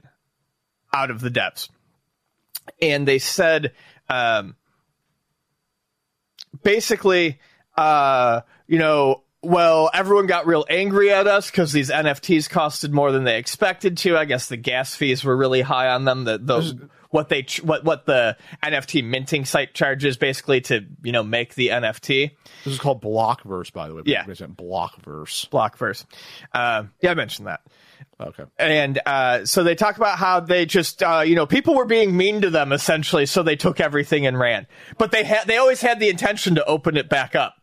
[0.93, 1.68] out of the devs.
[2.82, 3.72] And they said,
[4.09, 4.57] um,
[6.64, 7.39] basically,
[7.76, 13.12] uh, you know, well, everyone got real angry at us because these NFTs costed more
[13.12, 14.16] than they expected to.
[14.16, 16.24] I guess the gas fees were really high on them.
[16.24, 21.12] The, the what they ch- what what the NFT minting site charges basically to you
[21.12, 22.32] know make the NFT
[22.64, 24.03] This is called Blockverse, by the way.
[24.05, 24.24] Yeah.
[24.24, 25.49] Blockverse.
[25.49, 26.05] Blockverse.
[26.53, 27.61] Uh, yeah, I mentioned that.
[28.18, 28.44] Okay.
[28.59, 32.16] and uh, so they talk about how they just uh, you know people were being
[32.16, 34.66] mean to them essentially so they took everything and ran
[34.97, 37.57] but they had they always had the intention to open it back up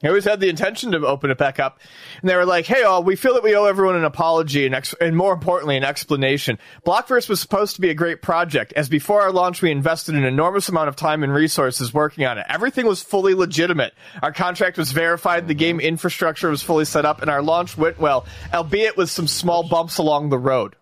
[0.00, 1.78] He always had the intention to open it back up.
[2.20, 4.74] And they were like, hey, all, we feel that we owe everyone an apology and,
[4.74, 6.58] ex- and more importantly, an explanation.
[6.86, 10.24] Blockverse was supposed to be a great project, as before our launch, we invested an
[10.24, 12.46] enormous amount of time and resources working on it.
[12.48, 13.92] Everything was fully legitimate.
[14.22, 17.98] Our contract was verified, the game infrastructure was fully set up, and our launch went
[17.98, 18.24] well,
[18.54, 20.76] albeit with some small bumps along the road.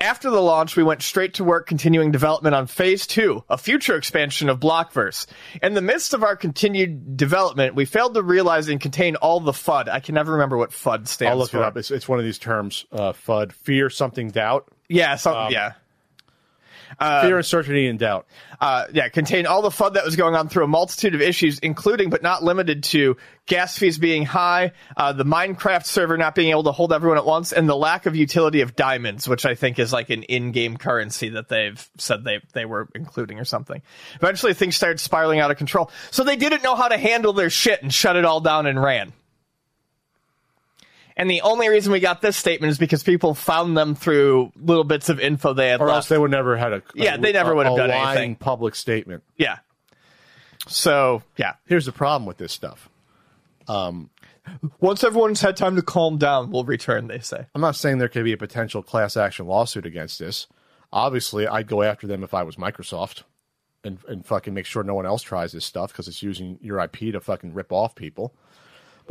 [0.00, 3.96] After the launch, we went straight to work continuing development on Phase 2, a future
[3.96, 5.26] expansion of Blockverse.
[5.62, 9.52] In the midst of our continued development, we failed to realize and contain all the
[9.52, 9.88] FUD.
[9.88, 11.26] I can never remember what FUD stands for.
[11.28, 11.58] I'll look for.
[11.58, 11.76] it up.
[11.76, 14.68] It's, it's one of these terms, uh, FUD, fear, something, doubt.
[14.88, 15.72] Yeah, some, Um, yeah.
[16.98, 18.26] Fear, uncertainty, and doubt.
[18.60, 21.58] uh, yeah, contained all the FUD that was going on through a multitude of issues,
[21.58, 23.16] including but not limited to
[23.46, 27.26] gas fees being high, uh, the Minecraft server not being able to hold everyone at
[27.26, 30.76] once, and the lack of utility of diamonds, which I think is like an in-game
[30.76, 33.82] currency that they've said they they were including or something.
[34.16, 37.50] Eventually, things started spiraling out of control, so they didn't know how to handle their
[37.50, 39.12] shit and shut it all down and ran.
[41.16, 44.84] And the only reason we got this statement is because people found them through little
[44.84, 45.96] bits of info they had Or left.
[45.96, 48.36] else they would never had a Yeah, they never a- would have done lying anything.
[48.36, 49.22] public statement.
[49.36, 49.58] Yeah.
[50.68, 52.88] So yeah, Here's the problem with this stuff.
[53.68, 54.10] Um,
[54.80, 57.06] once everyone's had time to calm down, we'll return.
[57.08, 57.46] They say.
[57.54, 60.46] I'm not saying there could be a potential class action lawsuit against this.
[60.92, 63.22] Obviously, I'd go after them if I was Microsoft
[63.84, 66.80] and, and fucking make sure no one else tries this stuff because it's using your
[66.80, 68.34] IP to fucking rip off people.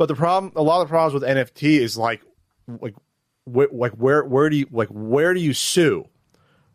[0.02, 2.22] But the problem, a lot of the problems with NFT is like,
[2.66, 2.96] like,
[3.44, 6.08] wh- like where where do you like where do you sue?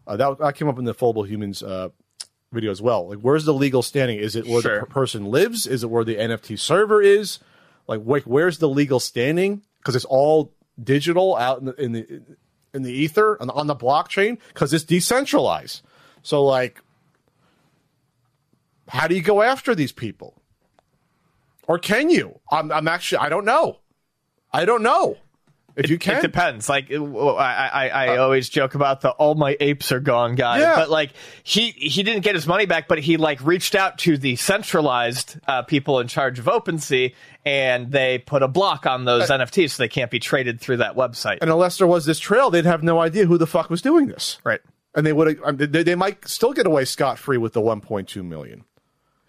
[0.07, 1.89] Uh, that that came up in the Foldable Humans uh,
[2.53, 3.09] video as well.
[3.09, 4.17] Like, where's the legal standing?
[4.17, 4.80] Is it where Sure.
[4.80, 5.67] the per- person lives?
[5.67, 7.39] Is it where the NFT server is?
[7.86, 9.61] Like, like where's the legal standing?
[9.80, 12.21] Because it's all digital out in the in the
[12.73, 15.82] in the ether on the, on the blockchain because it's decentralized.
[16.23, 16.82] So, like,
[18.88, 20.41] how do you go after these people?
[21.68, 22.39] Or can you?
[22.51, 23.80] I'm, I'm actually I don't know.
[24.53, 25.18] I don't know
[25.76, 26.68] if you can, It depends.
[26.68, 30.76] Like I, I, I always joke about the "all my apes are gone" guy, Yeah.
[30.76, 31.11] but like
[31.43, 35.38] he he didn't get his money back, but he like reached out to the centralized
[35.47, 37.13] uh, people in charge of OpenSea,
[37.45, 40.95] and they put a block on those NFTs so they can't be traded through that
[40.95, 41.38] website.
[41.41, 44.07] and unless there was this trail, they'd have no idea who the fuck was doing
[44.07, 44.39] this.
[44.43, 44.61] right.
[44.95, 48.24] and they would have they, they might still get away scot free with the 1.2
[48.26, 48.63] million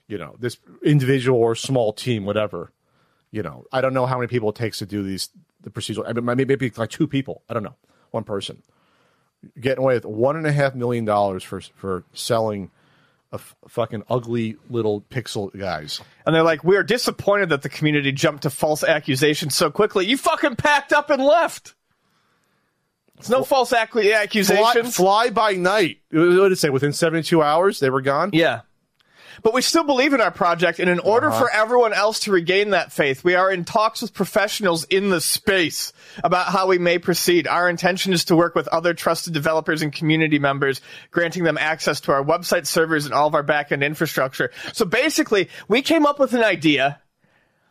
[0.09, 2.73] you know this individual or small team whatever
[3.31, 5.29] you know i don't know how many people it takes to do these
[5.63, 7.77] the procedural I mean, maybe maybe like two people i don't know
[8.11, 8.63] one person
[9.61, 12.71] getting away with one and a half million dollars for for selling
[13.31, 17.69] a f- fucking ugly little pixel guys And they're like, "We are disappointed that the
[17.69, 20.07] community jumped to false accusations so quickly.
[20.07, 21.75] You fucking packed up and left."
[23.19, 24.97] It's no false fly, accusations.
[24.97, 28.61] fly by night what did it say within 72 hours they were gone Yeah.
[29.43, 31.41] But we still believe in our project, and in order Uh-huh.
[31.41, 35.21] for everyone else to regain that faith, we are in talks with professionals in the
[35.21, 35.93] space
[36.25, 37.47] about how we may proceed.
[37.47, 40.81] Our intention is to work with other trusted developers and community members,
[41.11, 44.51] granting them access to our website servers and all of our backend infrastructure.
[44.73, 47.01] So basically, we came up with an idea.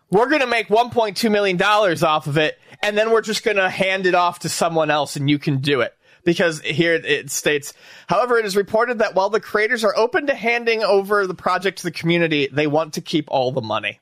[0.10, 3.70] We're going to make $1.2 million off of it, and then we're just going to
[3.70, 5.97] hand it off to someone else, and you can do it
[6.28, 7.74] because here it states,
[8.08, 11.78] however, it is reported that while the creators are open to handing over the project
[11.78, 14.02] to the community, they want to keep all the money.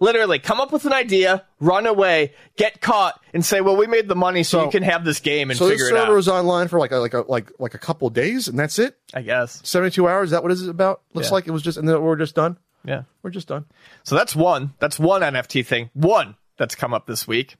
[0.00, 4.08] Literally, come up with an idea, run away, get caught, and say, "Well, we made
[4.08, 6.10] the money, so, So- you can have this game and so this figure it server
[6.12, 8.80] out." was online for like a, like a like like a couple days and that's
[8.80, 11.34] it I guess, 72 hours is that what is it about looks Yeah.
[11.34, 13.04] like it was just and then we're just done yeah.
[13.22, 13.66] we're just done
[14.02, 14.74] So that's one.
[14.80, 15.90] That's one NFT thing.
[15.94, 17.56] One that's come up this week.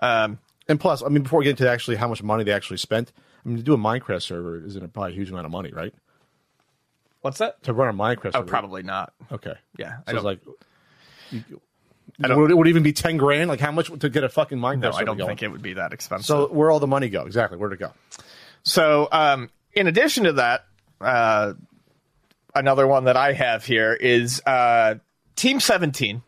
[0.00, 0.38] Um,
[0.68, 3.12] And plus, I mean, before we get into actually how much money they actually spent,
[3.44, 5.94] I mean, to do a Minecraft server isn't probably a huge amount of money, right?
[7.20, 7.60] what's that?
[7.64, 8.44] To run a Minecraft Oh, server.
[8.46, 9.12] probably not.
[9.32, 9.54] Okay.
[9.76, 10.40] Yeah, I So it's don't- like,
[11.30, 11.60] you,
[12.22, 13.48] I would, it would even be 10 grand?
[13.48, 15.28] Like, how much to get a fucking Minecraft No, server I don't going?
[15.28, 16.26] think it would be that expensive.
[16.26, 17.24] So, where all the money go?
[17.26, 17.58] Exactly.
[17.58, 17.92] Where'd it go?
[18.62, 20.64] So, um, in addition to that,
[21.00, 21.54] uh,
[22.54, 24.96] another one that I have here is uh,
[25.36, 26.22] Team 17.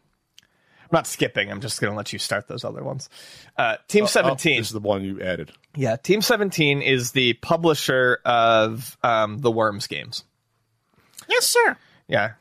[0.90, 1.50] I'm not skipping.
[1.50, 3.08] I'm just going to let you start those other ones.
[3.56, 4.58] Uh, Team Oh, 17.
[4.58, 5.52] this is the one you added.
[5.76, 10.24] yeah, Team 17 is the publisher of um, the Worms games.
[11.28, 11.76] Yes, sir.
[12.08, 12.32] Yeah.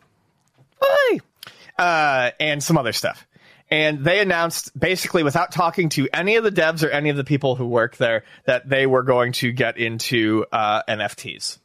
[0.81, 1.19] Hi.
[1.77, 3.27] Uh, and some other stuff.
[3.69, 7.23] And they announced, basically, without talking to any of the devs or any of the
[7.23, 11.59] people who work there, that they were going to get into uh, NFTs.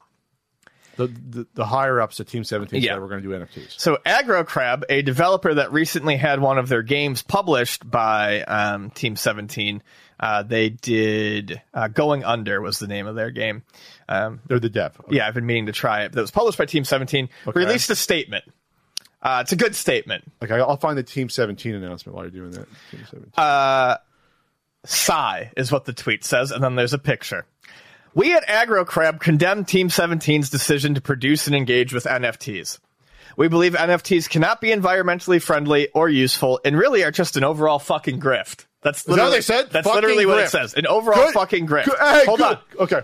[0.96, 2.92] The, the, the higher ups at Team 17 Yeah.
[2.94, 3.78] said we're going to do NFTs.
[3.80, 8.90] So Aggro Crab, a developer that recently had one of their games published by um,
[8.90, 9.82] Team 17,
[10.20, 13.62] uh, they did uh, Going Under was the name of their game.
[14.08, 14.96] Um, They're the dev.
[15.00, 15.16] Okay.
[15.16, 16.12] yeah, I've been meaning to try it.
[16.12, 17.28] That was published by Team 17.
[17.54, 18.44] Released a statement.
[19.22, 20.22] Uh, it's a good statement.
[20.42, 22.68] Okay, I'll find the Team 17 announcement while you're doing that.
[22.90, 23.32] Team 17.
[23.36, 23.96] Uh,
[24.84, 27.46] Sigh is what the tweet says, and then there's a picture.
[28.14, 32.78] We at Aggro Crab condemn Team 17's decision to produce and engage with NFTs.
[33.36, 37.80] We believe NFTs cannot be environmentally friendly or useful, and really are just an overall
[37.80, 38.66] fucking grift.
[38.82, 39.70] That's that what literally, they said?
[39.70, 40.74] That's Fucking literally what it says.
[40.74, 41.34] An overall Good.
[41.34, 41.86] fucking grift.
[41.86, 42.46] Good- hey, Hold good.
[42.46, 42.58] on.
[42.80, 43.00] Okay.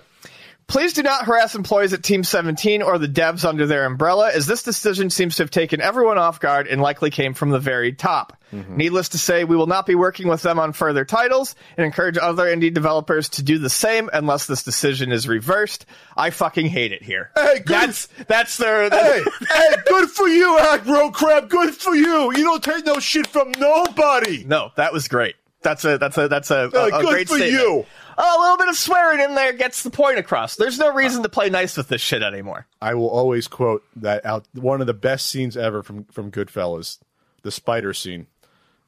[0.71, 4.47] Please do not harass employees at Team 17 or the devs under their umbrella, as
[4.47, 7.93] this decision seems to have taken everyone off guard and likely came from the very
[7.93, 8.41] top.
[8.53, 8.77] Mm-hmm.
[8.77, 12.17] Needless to say, we will not be working with them on further titles and encourage
[12.17, 15.87] other indie developers to do the same unless this decision is reversed.
[16.17, 17.33] I fucking hate it here.
[17.35, 17.67] Hey, good.
[17.67, 18.91] That's that's their.
[18.91, 21.51] Hey, hey, good for you, Aggro Crab.
[21.51, 22.33] Good for you.
[22.33, 24.45] You don't take no shit from nobody.
[24.45, 25.35] No, that was great.
[25.63, 27.63] That's a that's a that's a, a, a good great for statement.
[27.63, 27.87] you.
[28.17, 30.57] Oh, a little bit of swearing in there gets the point across.
[30.57, 32.67] There's no reason to play nice with this shit anymore.
[32.81, 34.47] I will always quote that out.
[34.55, 36.99] One of the best scenes ever from from Goodfellas,
[37.43, 38.27] the spider scene.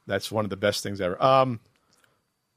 [0.07, 1.21] That's one of the best things ever.
[1.23, 1.59] Um,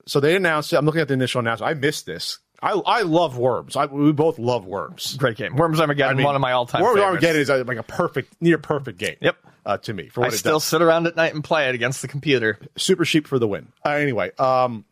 [0.06, 0.72] so they announced.
[0.72, 1.70] I'm looking at the initial announcement.
[1.70, 2.38] I missed this.
[2.66, 3.76] I I love worms.
[3.76, 5.16] I, we both love worms.
[5.16, 5.54] Great game.
[5.54, 7.24] Worms Armageddon, I mean, one of my all-time Worms favorites.
[7.24, 9.16] Armageddon is uh, like a perfect, near perfect game.
[9.20, 9.36] Yep.
[9.64, 10.64] Uh, to me, for I what it still does.
[10.64, 12.58] sit around at night and play it against the computer.
[12.76, 13.68] Super Sheep for the win.
[13.84, 14.84] Uh, anyway, um,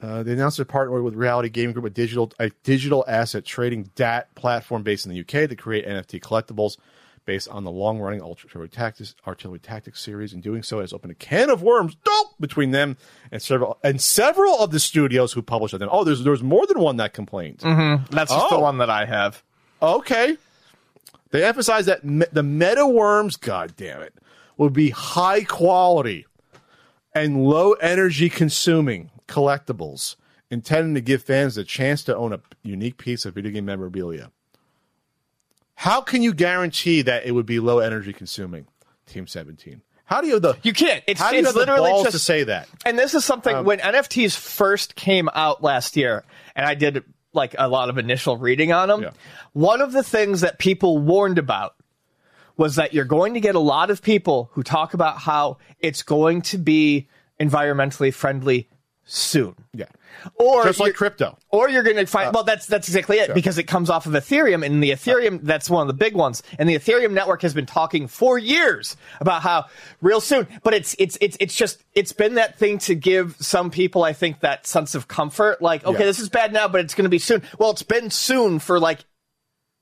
[0.00, 3.90] uh, they announced a partner with Reality Gaming Group, a digital a digital asset trading
[3.96, 6.76] DAT platform based in the UK to create NFT collectibles
[7.28, 10.32] based on the long running Artillery Tactics Artillery Tactics series.
[10.32, 12.96] In doing so, it has opened a can of worms dope, between them
[13.30, 15.90] and several and several of the studios who published them.
[15.92, 17.58] Oh, there's there's more than one that complained.
[17.58, 18.14] Mm-hmm.
[18.16, 18.60] That's just the Oh.
[18.60, 19.42] one that I have.
[19.82, 20.38] Okay.
[21.30, 24.14] They emphasize that me- the meta worms, god damn it,
[24.56, 26.24] would be high quality
[27.14, 30.16] and low energy consuming collectibles
[30.50, 34.30] intended to give fans the chance to own a unique piece of video game memorabilia.
[35.78, 38.66] How can you guarantee that it would be low energy consuming?
[39.06, 39.80] Team 17.
[40.06, 41.04] How do you the You can't.
[41.06, 42.68] It's, how do you it's literally balls just to say that?
[42.84, 46.24] And this is something Um, when NFTs first came out last year,
[46.56, 49.02] and I did like a lot of initial reading on them.
[49.02, 49.10] Yeah.
[49.52, 51.76] One of the things that people warned about
[52.56, 56.02] was that you're going to get a lot of people who talk about how it's
[56.02, 57.06] going to be
[57.38, 58.68] environmentally friendly
[59.04, 59.54] soon.
[59.72, 59.86] Yeah.
[60.34, 61.38] Or Just like crypto.
[61.50, 64.06] Or you're going to find uh, well, that's that's exactly it because it comes off
[64.06, 67.42] of Ethereum, and the Ethereum that's one of the big ones, and the Ethereum network
[67.42, 69.66] has been talking for years about how
[70.00, 70.46] real soon.
[70.62, 74.12] But it's it's it's it's just it's been that thing to give some people, I
[74.12, 75.62] think, that sense of comfort.
[75.62, 76.06] Like, okay, Yeah.
[76.06, 77.42] this is bad now, but it's going to be soon.
[77.58, 79.04] Well, it's been soon for like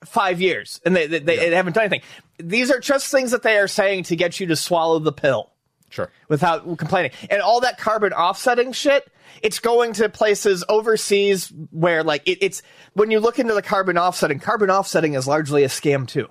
[0.04, 2.02] five years, and they they, they haven't done anything.
[2.38, 5.50] These are just things that they are saying to get you to swallow the pill
[5.88, 6.10] Sure.
[6.28, 7.12] without complaining.
[7.30, 9.10] And all that carbon offsetting shit,
[9.42, 12.62] it's going to places overseas where like it, it's
[12.94, 16.28] when you look into the carbon offsetting, carbon offsetting is largely a scam too.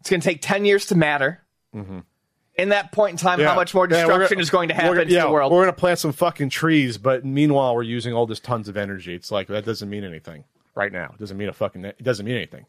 [0.00, 1.40] It's going to take 10 years to matter.
[1.74, 3.94] In that point in time, how much more Mm-hmm.
[3.94, 5.50] Yeah, destruction gonna- is going to happen gonna- to yeah, the world?
[5.52, 8.76] We're going to plant some fucking trees, but meanwhile, we're using all this tons of
[8.76, 9.14] energy.
[9.14, 10.44] It's like that doesn't mean anything
[10.74, 11.12] right now.
[11.14, 11.84] It doesn't mean a fucking.
[11.84, 12.66] It doesn't mean anything.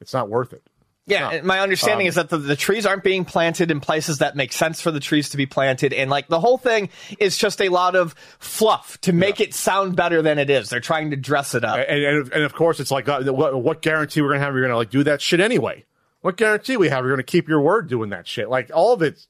[0.00, 0.62] It's not worth it.
[1.08, 1.28] Yeah, No.
[1.30, 4.36] and my understanding Um, is that the, the trees aren't being planted in places that
[4.36, 7.60] make sense for the trees to be planted, and like the whole thing is just
[7.60, 10.68] a lot of fluff to make it sound better than it is.
[10.68, 11.78] They're trying to dress it up.
[11.88, 14.52] And, and, and of course, it's like uh, what, what guarantee we're going to have?
[14.54, 15.84] You're going to like do that shit anyway.
[16.20, 17.04] What guarantee we have?
[17.04, 18.48] You're going to keep your word doing that shit.
[18.50, 19.24] Like all of it.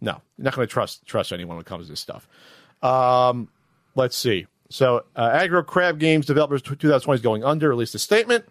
[0.00, 2.28] No, you're not going to trust trust anyone when it comes to this stuff.
[2.82, 3.48] Um,
[3.94, 4.46] let's see.
[4.68, 7.68] So, uh, Aggro Crab Games developers 2020 is going under.
[7.68, 8.44] Released a statement.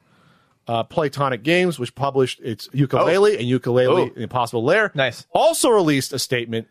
[0.67, 4.19] Uh, Playtonic Games, which published its Yooka-Laylee and Yooka-Laylee Oh.
[4.21, 5.25] Impossible Lair, Nice.
[5.31, 6.67] also released a statement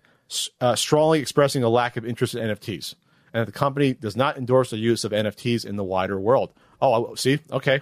[0.62, 2.94] uh, strongly expressing a lack of interest in NFTs,
[3.34, 6.54] and that the company does not endorse the use of NFTs in the wider world.
[6.80, 7.80] Oh, I- see, okay.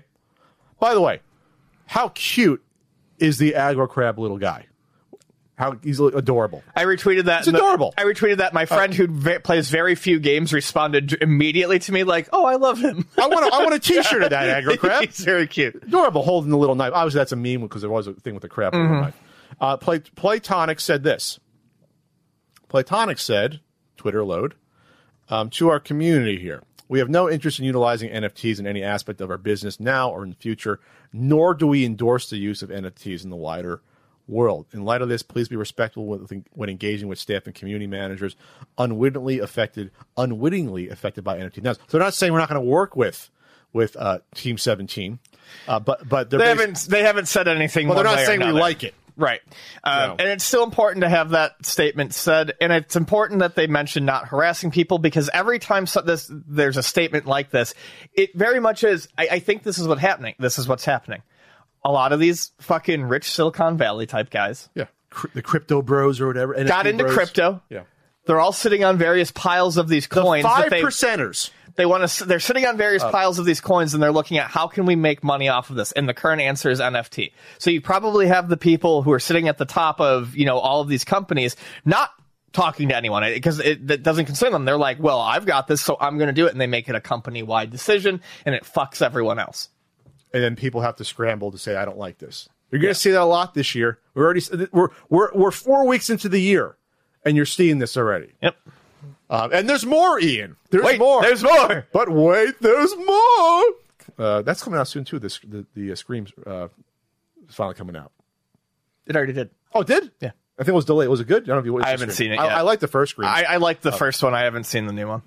[0.80, 1.20] By the way,
[1.86, 2.62] how cute
[3.18, 4.66] is the aggro crab little guy?
[5.60, 6.64] How he's adorable.
[6.74, 7.40] I retweeted that.
[7.40, 7.92] It's and the- adorable.
[7.98, 8.54] I retweeted that.
[8.54, 12.56] My friend who ve- plays very few games responded immediately to me like, "Oh, I
[12.56, 15.04] love him." I want a, I want a T-shirt of that aggro crab.
[15.04, 15.74] He's very cute.
[15.82, 16.92] adorable holding the little knife.
[16.94, 19.20] Obviously, that's a meme because there was a thing with the crab the knife.
[19.60, 21.38] Uh, Play, Playtonic said this.
[22.68, 23.60] Playtonic said,
[23.96, 24.54] Twitter load,
[25.28, 26.62] um, to our community here.
[26.88, 30.24] We have no interest in utilizing NFTs in any aspect of our business now or
[30.24, 30.80] in the future,
[31.12, 33.82] nor do we endorse the use of NFTs in the wider
[34.30, 34.66] world.
[34.72, 38.36] In light of this, please be respectful with, when engaging with staff and community managers
[38.78, 41.62] unwittingly affected, unwittingly affected by NFT.
[41.62, 43.30] Now, so they're not saying we're not going to work with
[43.72, 45.18] with uh, Team 17,
[45.68, 46.78] uh, but but they're They haven't.
[46.88, 47.88] They haven't said anything.
[47.88, 48.94] well, they're not saying we like it.
[49.16, 49.40] Right.
[49.84, 50.16] Um, No.
[50.18, 52.54] And it's still important to have that statement said.
[52.60, 56.78] And it's important that they mention not harassing people because every time so this, there's
[56.78, 57.74] a statement like this,
[58.14, 59.08] it very much is.
[59.18, 60.34] I, I think this is what's happening.
[60.38, 61.22] This is what's happening.
[61.84, 64.86] A lot of these fucking rich Silicon Valley type guys Yeah,
[65.34, 66.54] the crypto bros or whatever.
[66.64, 67.14] got into bros.
[67.14, 67.62] crypto.
[67.70, 67.82] Yeah,
[68.26, 70.44] They're all sitting on various piles of these the coins.
[70.44, 71.50] that five they, percenters.
[71.76, 72.24] they want to.
[72.24, 73.10] They're sitting on various uh.
[73.10, 75.76] piles of these coins, and they're looking at how can we make money off of
[75.76, 75.92] this.
[75.92, 77.32] And the current answer is NFT.
[77.58, 80.58] So you probably have the people who are sitting at the top of you know
[80.58, 82.10] all of these companies not
[82.52, 84.64] talking to anyone eh, because it that doesn't concern them.
[84.64, 86.88] They're like, well, I've got this, so I'm going to do it, and they make
[86.88, 89.68] it a company wide decision, and it fucks everyone else.
[90.32, 93.00] And then people have to scramble to say, "I don't like this." You're going to
[93.00, 93.98] see that a lot this year.
[94.14, 96.76] We're already we're we're we're four weeks into the year,
[97.24, 98.32] and you're seeing this already.
[98.42, 98.56] Yep.
[99.28, 100.56] Um, and there's more, Ian.
[100.70, 101.22] There's Wait, more.
[101.22, 101.86] there's more.
[101.92, 103.64] But wait, there's more.
[104.18, 105.18] Uh, that's coming out soon too.
[105.18, 106.68] This the the uh, Screams uh,
[107.48, 108.12] is finally coming out.
[109.06, 109.50] It already did.
[109.72, 110.10] Oh, it did?
[110.20, 110.32] Yeah.
[110.58, 111.08] I think it was delayed.
[111.08, 111.44] Was it good?
[111.44, 111.82] I don't know if you.
[111.82, 112.52] I haven't seen it I, yet.
[112.52, 113.28] I like the first Scream.
[113.28, 114.34] I, I like the first one.
[114.34, 115.22] I haven't seen the new one.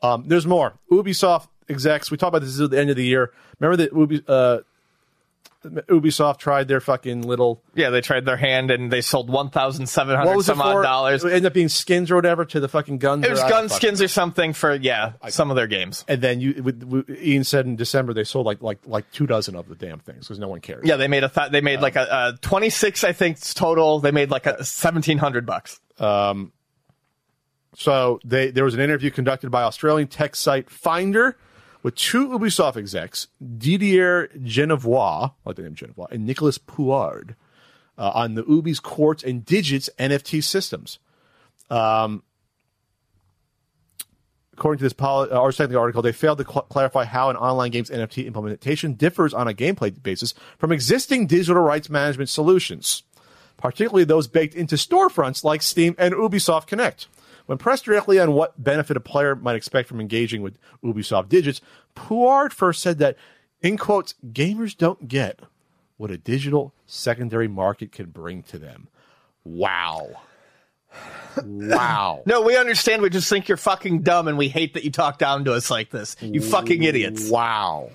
[0.00, 0.74] Um, there's more.
[0.90, 2.10] Ubisoft execs.
[2.10, 3.32] We talked about this at the end of the year.
[3.60, 4.58] Remember that Ubi, uh,
[5.64, 9.88] Ubisoft tried their fucking little Yeah, they tried their hand and they sold one thousand
[9.88, 11.24] seven hundred what was it some odd dollars.
[11.24, 13.26] It ended up being skins or whatever to the fucking guns.
[13.26, 16.04] It was gun skins or something for yeah some of their games.
[16.06, 19.26] And then you, with, with, Ian said in December they sold like like like two
[19.26, 20.86] dozen of the damn things because no one cares.
[20.86, 23.98] Yeah, they made a th- they made like a, a twenty six I think total.
[23.98, 25.80] They made like a seventeen hundred bucks.
[25.98, 26.52] Um,
[27.74, 31.36] So they there was an interview conducted by Australian tech site Finder
[31.82, 37.36] with two Ubisoft execs, Didier Genevois, I like the name Genevois, and Nicholas Pouard,
[37.96, 40.98] uh, on the Ubi's Quartz and Digits NFT systems.
[41.70, 42.22] Um,
[44.54, 47.90] according to this poli- uh, article, they failed to cl- clarify how an online game's
[47.90, 53.02] NFT implementation differs on a gameplay basis from existing digital rights management solutions
[53.58, 57.08] particularly those baked into storefronts like Steam and Ubisoft Connect.
[57.48, 61.62] When pressed directly on what benefit a player might expect from engaging with Ubisoft Digits,
[61.94, 63.16] Pouard first said that,
[63.62, 65.40] in quotes, gamers don't get
[65.96, 68.88] what a digital secondary market can bring to them.
[69.44, 70.10] Wow.
[71.42, 72.22] Wow.
[72.26, 73.00] No, we understand.
[73.00, 75.70] We just think you're fucking dumb, and we hate that you talk down to us
[75.70, 76.16] like this.
[76.20, 77.30] You fucking idiots.
[77.30, 77.92] Wow.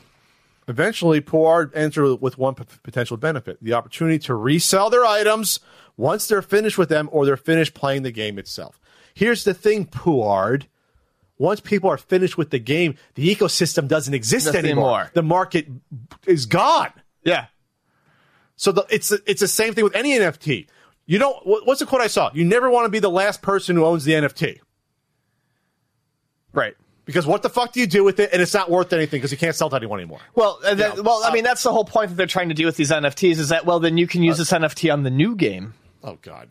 [0.67, 5.59] Eventually, Pouard entered with one p- potential benefit the opportunity to resell their items
[5.95, 8.79] once they're finished with them or they're finished playing the game itself.
[9.13, 10.67] Here's the thing, Pouard.
[11.37, 14.83] Once people are finished with the game, the ecosystem doesn't exist anymore.
[14.83, 15.11] more.
[15.13, 15.67] The market
[16.25, 16.91] is gone.
[17.23, 17.47] Yeah.
[18.55, 20.67] So the, it's it's the same thing with any NFT.
[21.05, 21.35] You don't.
[21.45, 22.31] What's the quote I saw?
[22.33, 24.59] You never want to be the last person who owns the NFT
[26.53, 26.75] Right.
[27.05, 28.29] because what the fuck do you do with it?
[28.31, 30.19] And it's not worth anything because you can't sell to anyone anymore.
[30.35, 31.01] Well, and then, Yeah.
[31.01, 32.91] well, I uh, mean, that's the whole point that they're trying to do with these
[32.91, 35.73] NFTs is that well, then you can use uh, this NFT on the new game.
[36.03, 36.49] Oh God.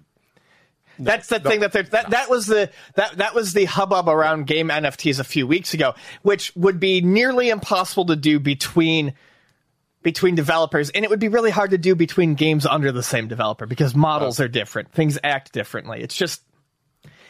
[1.05, 4.47] That's the thing that they're that, that was the that that was the hubbub around
[4.47, 9.15] game NFTs a few weeks ago, which would be nearly impossible to do between
[10.03, 13.29] between developers, and it would be really hard to do between games under the same
[13.29, 16.03] developer because models are different, things act differently.
[16.03, 16.43] It's just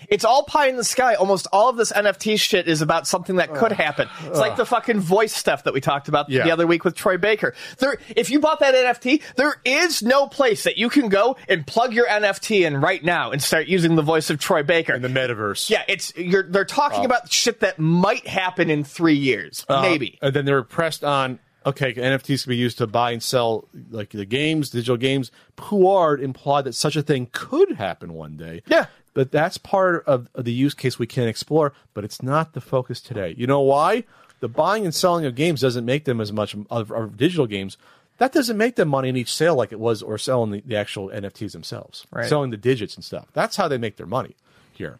[0.08, 1.14] it's all pie in the sky.
[1.14, 4.08] Almost all of this NFT shit is about something that could happen.
[4.24, 6.44] It's like the fucking voice stuff that we talked about Yeah.
[6.44, 7.54] the other week with Troy Baker.
[7.78, 11.66] There, if you bought that NFT, there is no place that you can go and
[11.66, 14.94] plug your NFT in right now and start using the voice of Troy Baker.
[14.94, 15.70] In the metaverse.
[15.70, 20.18] yeah, it's you're they're talking about shit that might happen in three years, Uh, maybe.
[20.22, 21.38] And then they were pressed on.
[21.64, 25.30] Okay, NFTs can be used to buy and sell like the games, digital games.
[25.54, 28.62] Pouard implied that such a thing could happen one day.
[28.66, 28.86] Yeah.
[29.14, 31.72] But that's part of, the use case we can explore.
[31.94, 33.34] But it's not the focus today.
[33.36, 34.04] You know why?
[34.40, 37.76] The buying and selling of games doesn't make them as much of, of digital games.
[38.18, 40.76] That doesn't make them money in each sale like it was, or selling the, the
[40.76, 42.28] actual NFTs themselves, Right.
[42.28, 43.26] selling the digits and stuff.
[43.32, 44.36] That's how they make their money
[44.72, 44.98] here.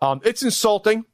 [0.00, 1.04] Um, it's insulting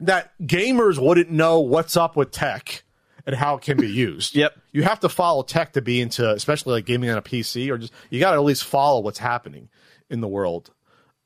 [0.00, 2.84] that gamers wouldn't know what's up with tech
[3.26, 4.34] and how it can be used.
[4.40, 4.58] Yep.
[4.72, 7.76] You have to follow tech to be into, especially like gaming on a PC, or
[7.78, 9.68] just you got to at least follow what's happening
[10.08, 10.70] in the world.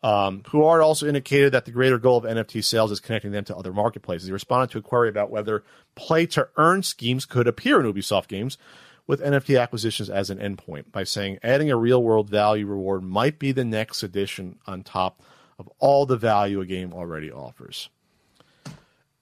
[0.05, 3.57] Um, Pouard also indicated that the greater goal of NFT sales is connecting them to
[3.57, 4.27] other marketplaces.
[4.27, 8.29] He responded to a query about whether play to earn schemes could appear in Ubisoft
[8.29, 8.59] games
[9.07, 13.39] with NFT acquisitions as an endpoint by saying adding a real world value reward might
[13.39, 15.23] be the next addition on top
[15.59, 17.89] of all the value a game already offers.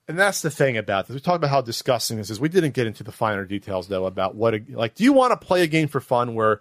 [0.09, 1.15] And that's the thing about this.
[1.15, 2.41] We talked about how disgusting this is.
[2.41, 4.97] We didn't get into the finer details though about what a, like.
[4.97, 6.61] Do you want to play a game for fun where,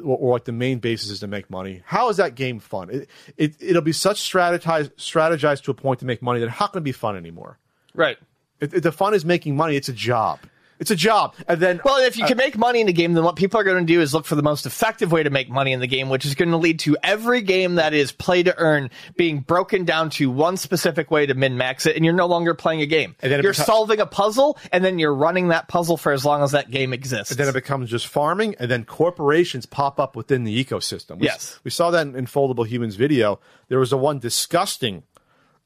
[0.00, 1.82] the, or, like the main basis is to make money?
[1.84, 2.90] How is that game fun?
[2.90, 6.66] It, it it'll be such strategized strategized to a point to make money that how
[6.68, 7.58] can it be fun anymore?
[7.94, 8.18] Right.
[8.60, 9.76] It- the fun is making money.
[9.76, 10.38] It's a job.
[10.78, 11.34] It's a job.
[11.48, 13.64] And then Well, if you can make money in the game, then what people are
[13.64, 15.86] going to do is look for the most effective way to make money in the
[15.86, 19.40] game, which is going to lead to every game that is play to earn being
[19.40, 22.82] broken down to one specific way to min max it, and you're no longer playing
[22.82, 23.16] a game.
[23.20, 26.24] And then you're beco- solving a puzzle, and then you're running that puzzle for as
[26.24, 27.30] long as that game exists.
[27.30, 31.18] And then it becomes just farming, and then corporations pop up within the ecosystem.
[31.18, 31.58] We, Yes.
[31.64, 33.40] we saw that in, in Foldable Humans video.
[33.68, 35.02] There was a one disgusting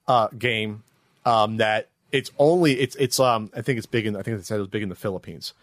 [0.09, 0.85] uh, game
[1.27, 4.43] um, that it's only it's it's um I think it's big in I think they
[4.43, 5.55] said it was big in the Philippines,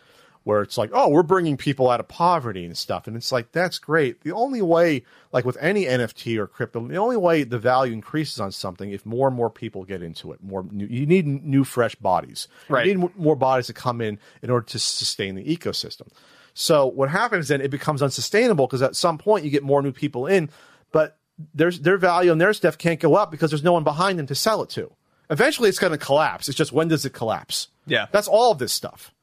[0.43, 3.51] where it's like oh we're bringing people out of poverty and stuff, and it's like
[3.51, 4.21] that's great.
[4.21, 8.39] The only way like with any NFT or crypto, the only way the value increases
[8.39, 10.43] on something if more and more people get into it.
[10.43, 12.47] More new, you need new fresh bodies.
[12.69, 12.85] Right.
[12.85, 16.07] You need more bodies to come in in order to sustain the ecosystem.
[16.53, 17.61] So what happens then?
[17.61, 20.49] It becomes unsustainable because at some point you get more new people in,
[20.91, 21.17] but
[21.53, 24.25] there's their value and their stuff can't go up because there's no one behind them
[24.25, 24.91] to sell it to.
[25.29, 26.47] Eventually, it's going to collapse.
[26.47, 27.67] It's just when does it collapse?
[27.85, 28.07] Yeah.
[28.11, 29.13] that's all of this stuff.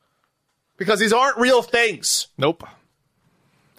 [0.76, 2.28] Because these aren't real things.
[2.38, 2.64] nope.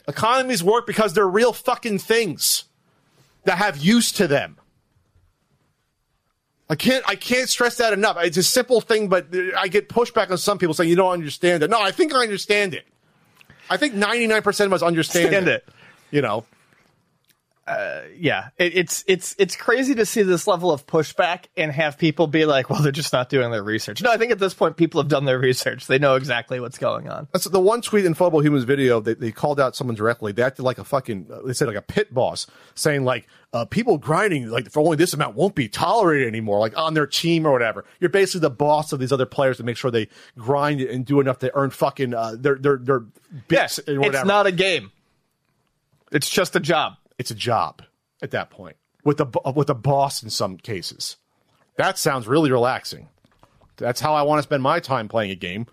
[0.07, 2.65] Economies work because they're real fucking things
[3.45, 4.57] that have use to them.
[6.69, 8.17] I can't I can't stress that enough.
[8.21, 11.63] It's a simple thing, but I get pushback on some people saying you don't understand
[11.63, 11.69] it.
[11.69, 12.85] No, I think I understand it.
[13.69, 15.63] I think ninety nine percent of us understand Stand it.
[15.67, 15.73] it.
[16.11, 16.45] You know,
[17.67, 22.27] yeah, it, it's it's it's crazy to see this level of pushback and have people
[22.27, 24.77] be like, "Well, they're just not doing their research." No, I think at this point,
[24.77, 25.87] people have done their research.
[25.87, 27.27] They know exactly what's going on.
[27.33, 28.99] That's the one tweet in Phobal Humans video.
[28.99, 30.31] They, they called out someone directly.
[30.31, 31.27] They acted like a fucking.
[31.33, 32.45] uh, They said like a pit boss,
[32.75, 36.77] saying like uh, people grinding like for only this amount won't be tolerated anymore, like
[36.77, 37.83] on their team or whatever.
[37.99, 40.07] You're basically the boss of these other players to make sure they
[40.37, 44.17] grind and do enough to earn fucking uh, their their their bits Yes, and whatever.
[44.17, 44.91] it's not a game.
[46.11, 46.93] It's just a job.
[47.17, 47.81] It's a job
[48.21, 51.17] at that point with the with the boss in some cases.
[51.77, 53.09] That sounds really relaxing.
[53.77, 55.67] That's how I want to spend my time playing a game.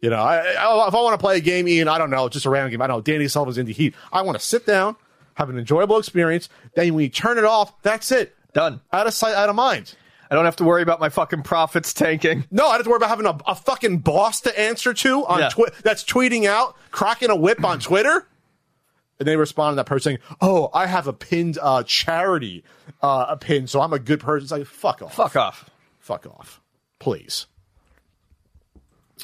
[0.00, 2.28] You know, I, I, if I want to play a game, Ian, I don't know,
[2.28, 2.82] just a random game.
[2.82, 3.00] I don't know.
[3.00, 3.94] Danny Sullivan's Indy Heat.
[4.12, 4.96] I want to sit down,
[5.34, 6.50] have an enjoyable experience.
[6.74, 8.36] Then when you turn it off, that's it.
[8.52, 8.82] Done.
[8.92, 9.94] Out of sight, out of mind.
[10.30, 12.44] I don't have to worry about my fucking profits tanking.
[12.50, 15.24] No, I don't have to worry about having a, a fucking boss to answer to
[15.24, 15.48] on Yeah.
[15.48, 18.28] Twi- that's tweeting out, cracking a whip on Twitter.
[19.18, 22.64] And they respond to that person saying, "Oh, I have a pinned uh, charity,
[23.02, 25.70] uh, a pin, so I'm a good person." It's like, fuck off, Fuck off.
[25.98, 26.60] fuck off,
[26.98, 27.46] please.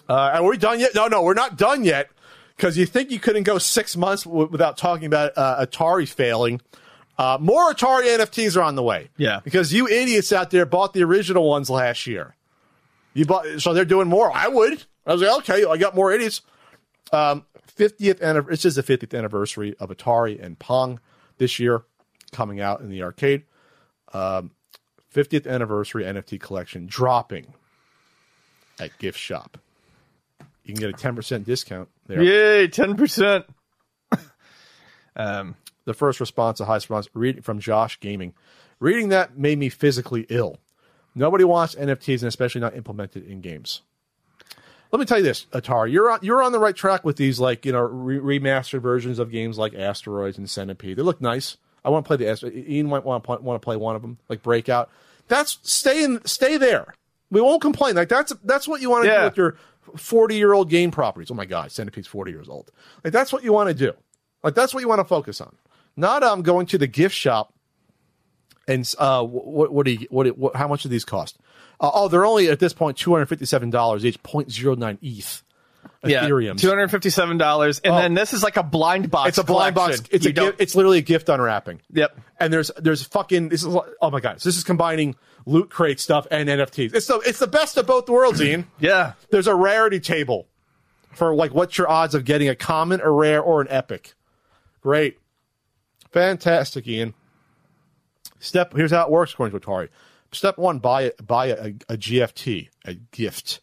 [0.08, 0.94] Uh, are we done yet?
[0.94, 2.08] No, no, we're not done yet.
[2.56, 6.60] Because you think you couldn't go six months w- without talking about uh, Atari failing.
[7.18, 9.08] Uh, more Atari NFTs are on the way.
[9.16, 9.40] Yeah.
[9.44, 12.34] Because you idiots out there bought the original ones last year.
[13.14, 14.30] You bought, so they're doing more.
[14.32, 14.84] I would.
[15.06, 16.40] I was like, okay, I got more idiots.
[17.12, 17.44] Um,
[17.78, 18.52] 50th anniversary.
[18.54, 21.00] This is the 50th anniversary of Atari and Pong
[21.38, 21.82] this year,
[22.32, 23.44] coming out in the arcade.
[24.12, 24.52] Um,
[25.14, 27.54] 50th anniversary NFT collection dropping
[28.78, 29.58] at Gift Shop.
[30.64, 32.22] You can get a 10% discount there.
[32.22, 33.46] Yay, ten percent.
[35.16, 38.34] um, The first response, a high response, read from Josh Gaming.
[38.78, 40.58] Reading that made me physically ill.
[41.14, 43.82] Nobody wants NFTs, and especially not implemented in games.
[44.92, 47.40] Let me tell you this, Atari, you're on you're on the right track with these
[47.40, 50.98] like you know re- remastered versions of games like Asteroids and Centipede.
[50.98, 51.56] They look nice.
[51.82, 52.54] I want to play the Asteroid.
[52.54, 54.90] Ian might want to want to play one of them, like Breakout.
[55.28, 56.94] That's stay in, stay there.
[57.30, 57.96] We won't complain.
[57.96, 59.56] Like that's that's what you want to do with your
[59.96, 61.30] forty year old game properties.
[61.30, 62.70] Oh my god, Centipede's forty years old.
[63.02, 63.94] Like that's what you want to do.
[64.42, 65.56] Like that's what you want to focus on.
[65.96, 67.54] Not um going to the gift shop
[68.68, 71.38] and uh, what what do you what, what how much do these cost?
[71.82, 75.42] Uh, oh, they're only at this point two hundred fifty seven dollars each, 0.09 ETH.
[76.04, 76.56] yeah, Ethereum.
[76.58, 77.98] two hundred fifty-seven dollars, and Oh.
[77.98, 79.30] then this is like a blind box.
[79.30, 79.96] It's a blind box.
[79.96, 80.06] collection.
[80.16, 81.80] It's a You don't- gift, it's literally a gift unwrapping.
[81.92, 82.18] Yep.
[82.38, 84.40] And there's there's fucking this is oh my god.
[84.40, 86.94] So this is combining loot crate stuff and NFTs.
[86.94, 88.68] It's the it's the best of both worlds, Ian.
[88.78, 89.14] Yeah.
[89.30, 90.46] There's a rarity table
[91.12, 94.14] for like what's your odds of getting a common, a rare, or an epic.
[94.82, 95.18] Great.
[96.12, 97.14] Fantastic, Ian.
[98.38, 99.88] Step here's how it works according to Atari.
[100.32, 103.60] Step one, buy buy a, a GFT, a gift,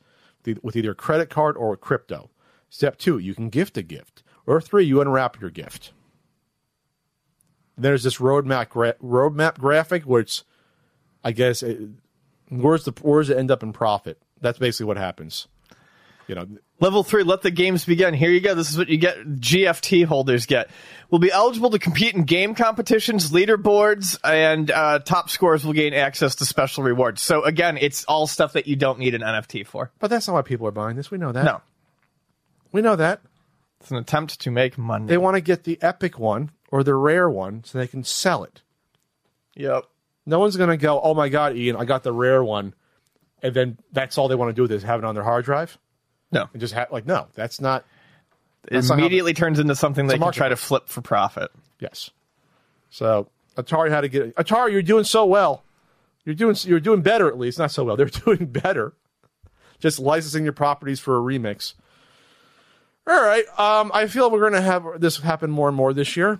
[0.62, 2.30] with either a credit card or crypto.
[2.70, 4.24] Step two, you can gift a gift.
[4.46, 5.92] Or three, you unwrap your gift.
[7.78, 10.44] There's this roadmap gra- roadmap graphic, which
[11.24, 11.80] I guess it,
[12.50, 14.22] where's the where's it end up in profit?
[14.40, 15.48] That's basically what happens.
[16.30, 16.48] You know,
[16.80, 18.14] Level three, let the games begin.
[18.14, 18.54] Here you go.
[18.54, 19.18] This is what you get.
[19.18, 20.70] GFT holders get.
[21.10, 25.96] Will be eligible to compete in game competitions, leaderboards, and uh, top scores will gain
[25.96, 27.24] access to special rewards.
[27.24, 29.92] So again, it's all stuff that you don't need an NFT for.
[30.00, 31.10] but that's not why people are buying this.
[31.10, 31.44] We know that.
[31.44, 31.62] No,
[32.72, 33.22] we know that
[33.82, 35.08] it's an attempt to make money.
[35.08, 38.44] they want to get the epic one or the rare one so they can sell
[38.44, 38.62] it.
[39.56, 39.86] yep.
[40.28, 42.76] No one's going to go, oh my God, Ian, I got the rare one.
[43.42, 45.80] And then that's all they want to do is have it on their hard drive.
[46.32, 46.48] No.
[46.54, 47.86] And just ha- like no, that's not.
[48.66, 51.50] It That's not immediately turns into something they can try to flip for profit.
[51.80, 52.12] Yes.
[52.90, 54.72] So Atari had to get Atari.
[54.72, 55.64] You're doing so well.
[56.26, 57.58] You're doing you're doing better at least.
[57.58, 57.96] Not so well.
[57.98, 58.94] They're doing better.
[59.80, 61.74] Just licensing your properties for a remix.
[63.08, 63.46] All right.
[63.58, 66.40] Um, I feel we're going to have this happen more and more this year,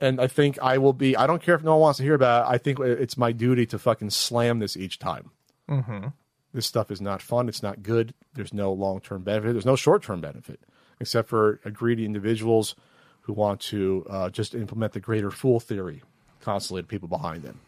[0.00, 1.16] and I think I will be.
[1.16, 2.54] I don't care if no one wants to hear about it.
[2.54, 5.30] I think it's my duty to fucking slam this each time.
[5.68, 6.08] Mm-hmm.
[6.52, 7.48] This stuff is not fun.
[7.48, 8.14] It's not good.
[8.34, 9.52] There's no long term benefit.
[9.52, 10.60] There's no short term benefit,
[11.00, 12.74] except for greedy individuals
[13.22, 16.02] who want to uh, just implement the greater fool theory,
[16.40, 17.60] constantly to people behind them.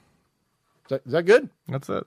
[0.85, 1.51] Is that, is that good?
[1.68, 2.07] That's it.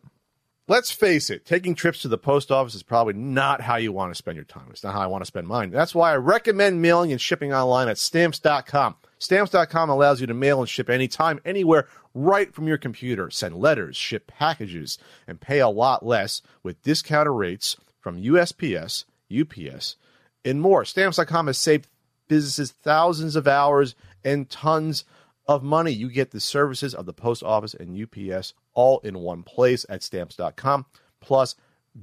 [0.67, 4.11] Let's face it, taking trips to the post office is probably not how you want
[4.11, 4.67] to spend your time.
[4.69, 5.71] It's not how I want to spend mine.
[5.71, 8.95] That's why I recommend mailing and shipping online at stamps.com.
[9.23, 13.29] Stamps.com allows you to mail and ship anytime, anywhere, right from your computer.
[13.29, 19.95] Send letters, ship packages, and pay a lot less with discounted rates from USPS, UPS,
[20.43, 20.83] and more.
[20.83, 21.87] Stamps.com has saved
[22.27, 23.95] businesses thousands of hours
[24.25, 25.05] and tons
[25.47, 25.91] of money.
[25.91, 30.03] You get the services of the post office and UPS all in one place at
[30.03, 30.85] stamps.com,
[31.21, 31.55] plus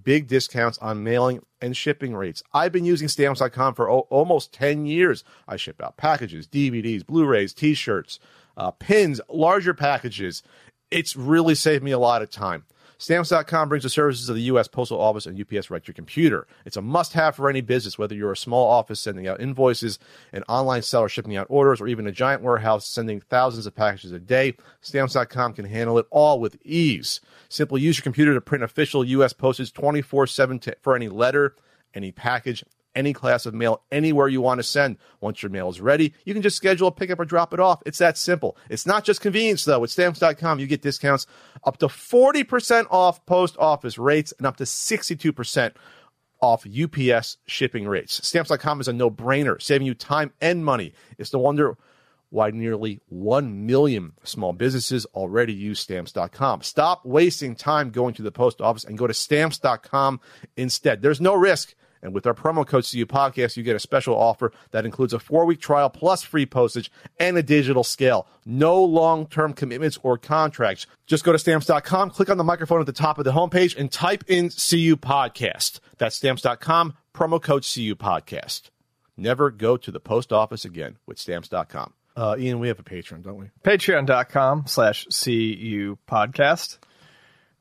[0.03, 2.43] big discounts on mailing and shipping rates.
[2.53, 5.24] I've been using stamps.com for o- almost 10 years.
[5.49, 8.18] I ship out packages, DVDs, Blu rays, t shirts,
[8.57, 10.43] uh, pins, larger packages.
[10.91, 12.64] It's really saved me a lot of time.
[13.01, 14.68] Stamps.com brings the services of the U.S.
[14.68, 16.46] Postal Office and UPS right to your computer.
[16.66, 19.98] It's a must have for any business, whether you're a small office sending out invoices,
[20.34, 24.12] an online seller shipping out orders, or even a giant warehouse sending thousands of packages
[24.12, 24.55] a day.
[24.82, 27.22] Stamps.com can handle it all with ease.
[27.48, 29.32] Simply use your computer to print official U.S.
[29.32, 31.57] postage 24 7 for any letter,
[31.94, 32.62] any package,
[32.95, 34.97] any class of mail anywhere you want to send.
[35.20, 37.82] Once your mail is ready, you can just schedule a pickup or drop it off.
[37.86, 38.57] It's that simple.
[38.68, 39.80] It's not just convenience though.
[39.80, 41.26] With stamps.com, you get discounts
[41.64, 45.72] up to 40% off post office rates and up to 62%
[46.41, 48.26] off UPS shipping rates.
[48.26, 50.95] Stamps.com is a no-brainer, saving you time and money.
[51.18, 51.76] It's no wonder
[52.30, 56.62] why nearly 1 million small businesses already use stamps.com.
[56.62, 60.20] Stop wasting time going to the post office and go to stamps.com
[60.57, 61.03] instead.
[61.03, 61.74] There's no risk.
[62.03, 65.18] And with our promo code CU Podcast, you get a special offer that includes a
[65.18, 68.26] four week trial plus free postage and a digital scale.
[68.46, 70.86] No long term commitments or contracts.
[71.07, 73.90] Just go to stamps.com, click on the microphone at the top of the homepage, and
[73.90, 75.80] type in CU Podcast.
[75.98, 78.70] That's stamps.com, promo code CU Podcast.
[79.16, 81.92] Never go to the post office again with stamps.com.
[82.16, 83.51] Uh, Ian, we have a Patreon, don't we?
[83.62, 86.78] Patreon.com slash CU podcast.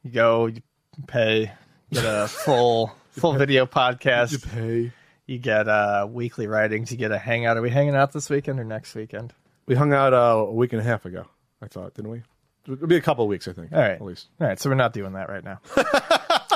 [0.03, 0.61] You go, you
[1.07, 1.51] pay,
[1.91, 4.32] get a full full video podcast.
[4.32, 4.91] You pay.
[5.28, 6.91] You get uh, weekly writings.
[6.91, 7.57] You get a hangout.
[7.57, 9.34] Are we hanging out this weekend or next weekend?
[9.68, 11.26] We hung out uh, a week and a half ago,
[11.62, 12.24] I thought, didn't we?
[12.72, 13.72] It'll be a couple of weeks, I think.
[13.72, 13.91] All right.
[13.91, 14.28] At least.
[14.41, 14.60] All right.
[14.60, 15.60] So we're not doing that right now.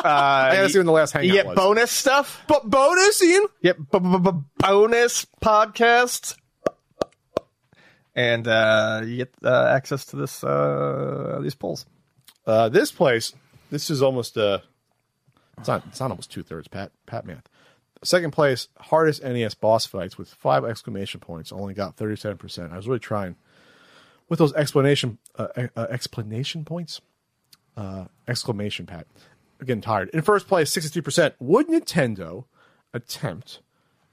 [0.05, 1.55] I gotta see when the last hangout You get was.
[1.55, 2.43] bonus stuff.
[2.47, 3.45] but bonus, Ian?
[3.61, 6.35] Yep, b- b- b- bonus podcasts,
[8.15, 11.85] and uh, you get uh, access to this uh, these polls.
[12.45, 13.33] Uh, this place,
[13.71, 14.59] this is almost uh,
[15.57, 17.47] it's not it's not almost two thirds Pat Pat math.
[18.03, 21.51] Second place, hardest NES boss fights with five exclamation points.
[21.51, 22.73] Only got thirty seven percent.
[22.73, 23.35] I was really trying
[24.29, 27.01] with those explanation uh, uh, explanation points.
[27.75, 29.07] Uh, exclamation Pat.
[29.59, 30.09] I'm getting tired.
[30.09, 31.35] In first place, sixty three percent.
[31.39, 32.45] Would Nintendo
[32.93, 33.61] attempt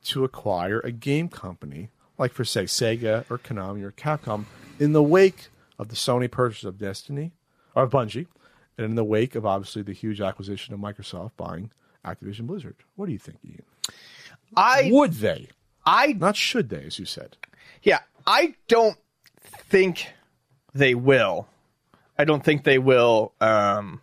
[0.05, 4.45] to acquire a game company like for say Sega or Konami or Capcom
[4.79, 7.33] in the wake of the Sony purchase of Destiny
[7.75, 8.27] or Bungie,
[8.81, 11.71] and in the wake of obviously the huge acquisition of Microsoft buying
[12.05, 12.77] Activision Blizzard.
[12.97, 13.63] What do you think, Ian?
[14.57, 15.49] I Would they?
[15.85, 17.37] I Not should they, as you said.
[17.83, 18.97] yeah, I don't
[19.45, 20.09] think
[20.75, 21.47] they will.
[22.19, 23.33] I don't think they will.
[23.41, 24.01] Um,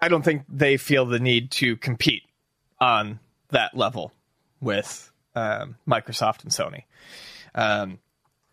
[0.00, 2.22] I don't think they feel the need to compete
[2.80, 4.12] on that level
[4.60, 6.84] with um, Microsoft and Sony.
[7.54, 7.98] Um,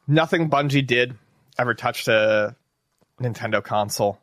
[0.08, 1.16] nothing Bungie did
[1.58, 2.56] ever touched a
[3.22, 4.20] Nintendo console.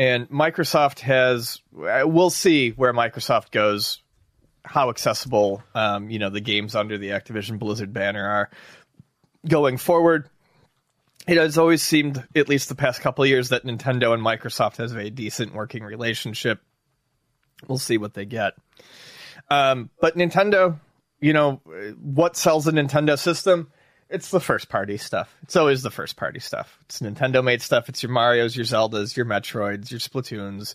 [0.00, 4.02] And Microsoft has, we'll see where Microsoft goes,
[4.64, 8.50] how accessible, um, you know, the games under the Activision Blizzard banner are
[9.46, 10.30] going forward.
[11.28, 14.78] It has always seemed, at least the past couple of years, that Nintendo and Microsoft
[14.78, 16.62] has a decent working relationship.
[17.68, 18.54] We'll see what they get.
[19.50, 20.80] Um, but Nintendo,
[21.20, 21.60] you know,
[22.00, 23.70] what sells a Nintendo system?
[24.10, 25.34] It's the first party stuff.
[25.42, 26.78] It's always the first party stuff.
[26.82, 27.88] It's Nintendo made stuff.
[27.88, 30.74] It's your Mario's, your Zeldas, your Metroids, your Splatoons,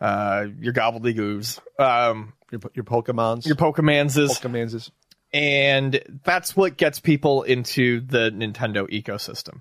[0.00, 3.46] uh, your gobbledygoos, um, Your, your Pokemons.
[3.46, 4.90] your Pokemonses Pokemonses.
[5.32, 9.60] and that's what gets people into the Nintendo ecosystem.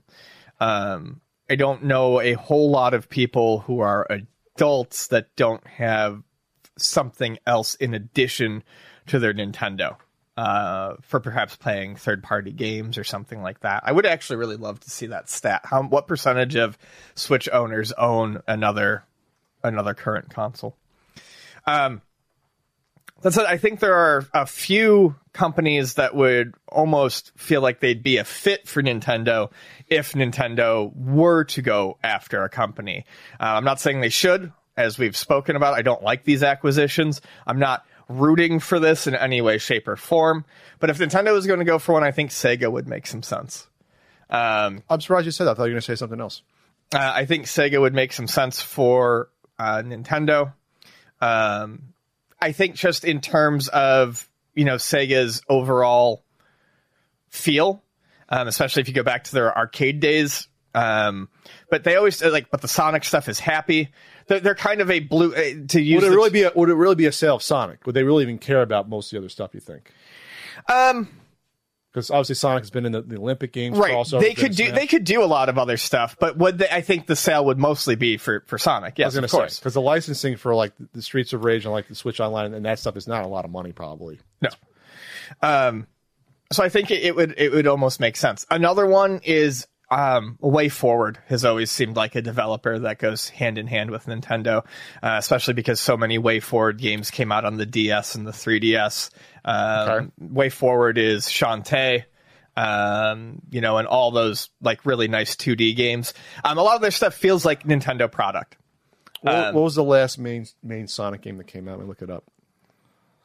[0.60, 4.06] Um, I don't know a whole lot of people who are
[4.56, 6.22] adults that don't have
[6.78, 8.64] something else in addition
[9.08, 9.98] to their Nintendo
[10.38, 13.84] uh, for perhaps playing third party games or something like that.
[13.86, 15.62] I would actually really love to see that stat.
[15.66, 16.78] How what percentage of
[17.16, 19.04] Switch owners own another
[19.64, 20.76] another current console?
[21.66, 22.02] Um,
[23.22, 23.38] that's.
[23.38, 28.24] I think there are a few companies that would almost feel like they'd be a
[28.24, 29.52] fit for Nintendo
[29.88, 33.06] if Nintendo were to go after a company.
[33.40, 35.74] Uh, I'm not saying they should, as we've spoken about.
[35.76, 37.22] I don't like these acquisitions.
[37.46, 37.86] I'm not
[38.20, 40.46] rooting for this in any way, shape, or form.
[40.80, 43.24] But if Nintendo was going to go for one, I think Sega would make some
[43.24, 43.68] sense.
[44.30, 45.52] Um, I'm surprised you said that.
[45.52, 46.42] I thought you were going to say something else.
[46.94, 49.30] uh, I think Sega would make some sense for
[49.60, 50.54] uh, Nintendo.
[51.20, 51.94] Um,
[52.40, 56.24] I think just in terms of you know Sega's overall
[57.30, 57.84] feel,
[58.30, 60.48] um, especially if you go back to their arcade days.
[60.74, 61.28] Um,
[61.70, 63.92] but they always like, but the Sonic stuff is happy.
[64.40, 66.02] They're, kind of a blue uh, to use.
[66.02, 67.86] Would it really be a, would it really be a sale of Sonic?
[67.86, 69.54] Would they really even care about most of the other stuff?
[69.54, 69.92] You think?
[70.68, 71.08] Um,
[71.92, 73.78] Because obviously Sonic has been in the, the Olympic Games.
[73.78, 74.06] right.
[74.10, 76.82] They could do they could do a lot of other stuff, but would they, I
[76.82, 78.94] think the sale would mostly be for for Sonic.
[78.94, 79.60] I Yes, of course.
[79.60, 82.66] because the licensing for like the Streets of Rage and like the Switch Online and
[82.66, 84.20] that stuff is not a lot of money probably.
[84.42, 84.50] No.
[85.42, 85.88] Um,
[86.52, 88.46] so I think it, it would it would almost make sense.
[88.50, 93.68] Another one is um, WayForward has always seemed like a developer that goes hand in
[93.68, 94.66] hand with Nintendo,
[95.04, 99.10] uh, especially because so many WayForward games came out on the DS and the 3DS.
[99.46, 100.08] Um, Okay.
[100.34, 102.06] WayForward is Shantae.
[102.58, 106.14] Um, you know, and all those like really nice 2D games.
[106.44, 108.58] Um, a lot of their stuff feels like Nintendo product.
[109.22, 111.78] What, Um, what was the last main main Sonic game that came out?
[111.78, 112.26] Let me look it up.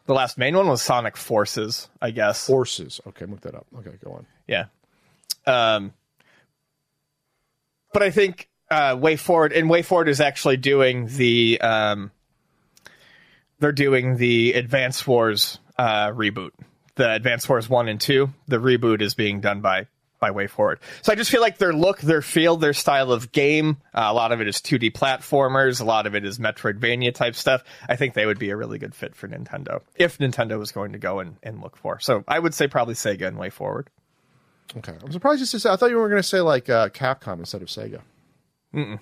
[0.07, 2.47] The last main one was Sonic Forces, I guess.
[2.47, 3.01] Forces.
[3.09, 3.67] Okay, look that up.
[3.79, 4.27] Okay, go on.
[4.47, 4.67] Yeah.
[5.47, 5.93] Um,
[7.97, 12.11] but I think uh, WayForward and WayForward is actually doing the um,
[13.59, 16.51] they're doing the Advance Wars uh, reboot.
[16.97, 18.35] The Advance Wars one and two.
[18.49, 19.87] The reboot is being done by
[20.21, 20.81] by WayForward.
[21.01, 23.79] So I just feel like their look, their feel, their style of game.
[23.95, 25.81] Uh, a lot of it is 2D platformers.
[25.81, 27.65] A lot of it is Metroidvania type stuff.
[27.89, 30.93] I think they would be a really good fit for Nintendo if Nintendo was going
[30.93, 31.99] to go and, and look for.
[32.01, 33.87] So I would say probably Sega and WayForward.
[34.77, 35.71] Okay, I'm surprised you said.
[35.73, 38.01] I thought you were going to say like uh, Capcom instead of Sega
[38.75, 38.99] Mm-mm.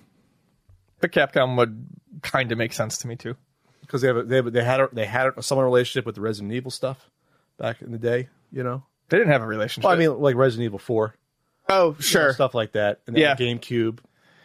[1.00, 1.86] But Capcom would
[2.22, 3.36] kind of make sense to me too.
[3.80, 6.06] because they have a, they have a, they had a, they had a similar relationship
[6.06, 7.10] with the Resident Evil stuff
[7.58, 8.28] back in the day.
[8.52, 9.84] You know, They didn't have a relationship.
[9.86, 11.14] well, I mean like Resident Evil Four.
[11.68, 12.34] Oh, sure.
[12.34, 13.34] stuff like that, and then Yeah.
[13.36, 13.98] GameCube.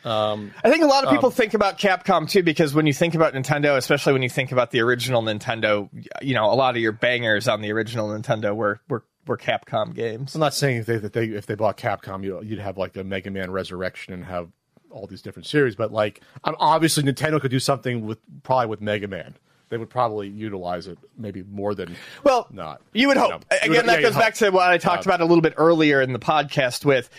[0.06, 3.16] Um, I think a lot of people think about Capcom too because when you think
[3.16, 5.90] about Nintendo, especially when you think about the original Nintendo,
[6.22, 9.94] you know, a lot of your bangers on the original Nintendo were were, were Capcom
[9.96, 10.36] games.
[10.36, 12.98] I'm not saying if they, that they if they bought Capcom, you you'd have like
[12.98, 14.50] a Mega Man Resurrection and have
[14.92, 15.76] all these different series.
[15.76, 19.36] But like, um, obviously Nintendo could do something with probably with Mega Man.
[19.70, 22.82] They would probably utilize it maybe more than Well, not.
[22.92, 23.32] You would You hope.
[23.32, 24.50] know, Again, would- that yeah, goes back hope.
[24.50, 27.10] to what I talked Uh, about a little bit earlier in the podcast with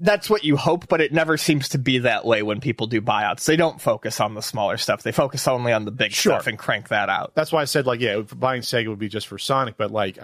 [0.00, 3.00] that's what you hope, but it never seems to be that way when people do
[3.02, 3.44] buyouts.
[3.44, 5.02] They don't focus on the smaller stuff.
[5.02, 6.32] They focus only on the big Sure.
[6.34, 7.34] stuff and crank that out.
[7.34, 9.76] That's why I said like, yeah, buying Sega would be just for Sonic.
[9.76, 10.18] But like,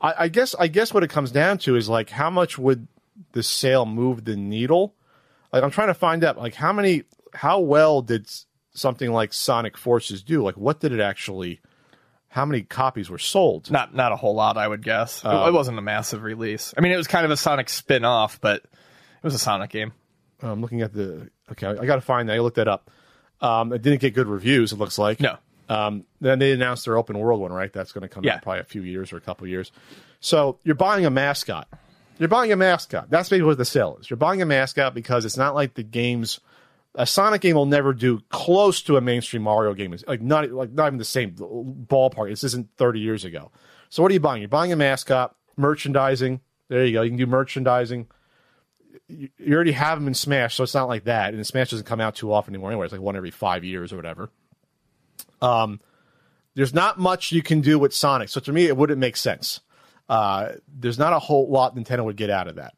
[0.00, 2.86] I, I guess I guess what it comes down to is like, how much would
[3.32, 4.94] the sale move the needle?
[5.52, 8.28] Like, I'm trying to find out like how many, how well did
[8.74, 10.42] something like Sonic Forces do?
[10.42, 11.60] Like, what did it actually?
[12.28, 13.70] How many copies were sold?
[13.70, 15.20] Not not a whole lot, I would guess.
[15.24, 16.74] It- Um, it wasn't a massive release.
[16.76, 19.92] I mean, it was kind of a Sonic spin-off, but it was a Sonic game.
[20.42, 21.30] I'm looking at the.
[21.52, 22.34] Okay, I got to find that.
[22.34, 22.90] I looked that up.
[23.40, 24.72] Um, it didn't get good reviews.
[24.72, 25.38] It looks like No.
[25.68, 27.72] Um, then they announced their open world one, right?
[27.72, 28.32] That's going to come Yeah.
[28.32, 29.72] out in probably a few years or a couple years.
[30.20, 31.68] So you're buying a mascot.
[32.18, 33.10] You're buying a mascot.
[33.10, 34.08] That's maybe what the sale is.
[34.08, 36.40] You're buying a mascot because it's not like the games.
[36.94, 39.92] A Sonic game will never do close to a mainstream Mario game.
[39.92, 42.30] It's like not like not even the same ballpark.
[42.30, 43.50] This isn't 30 years ago.
[43.90, 44.40] So what are you buying?
[44.40, 46.40] You're buying a mascot, merchandising.
[46.68, 47.02] There you go.
[47.02, 48.06] You can do merchandising
[49.08, 51.32] you you already have them in Smash, so it's not like that.
[51.34, 52.86] And Smash doesn't come out too often anymore anyway.
[52.86, 54.30] It's like one every five years or whatever.
[55.40, 55.80] Um,
[56.54, 59.60] there's not much you can do with Sonic, so to me, it wouldn't make sense.
[60.08, 62.74] Uh, there's not a whole lot Nintendo would get out of that.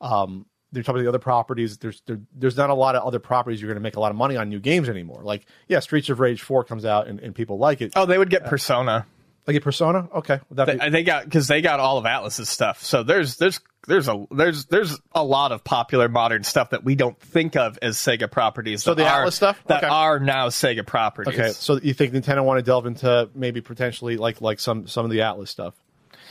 [0.00, 1.78] Um, there's probably the other properties.
[1.78, 4.10] There's there, there's not a lot of other properties you're going to make a lot
[4.10, 5.22] of money on new games anymore.
[5.22, 7.92] Like yeah, Streets of Rage Four comes out and, and people like it.
[7.96, 9.06] Oh, they would get Persona.
[9.48, 10.40] Like a Persona, okay.
[10.50, 12.84] They, be- they got because they got all of Atlus's stuff.
[12.84, 16.94] So there's there's there's a there's there's a lot of popular modern stuff that we
[16.94, 18.82] don't think of as Sega properties.
[18.82, 19.58] So the are, Atlus stuff?
[19.66, 19.86] that Okay.
[19.86, 21.32] are now Sega properties.
[21.32, 25.06] Okay, so you think Nintendo want to delve into maybe potentially like like some some
[25.06, 25.72] of the Atlas stuff?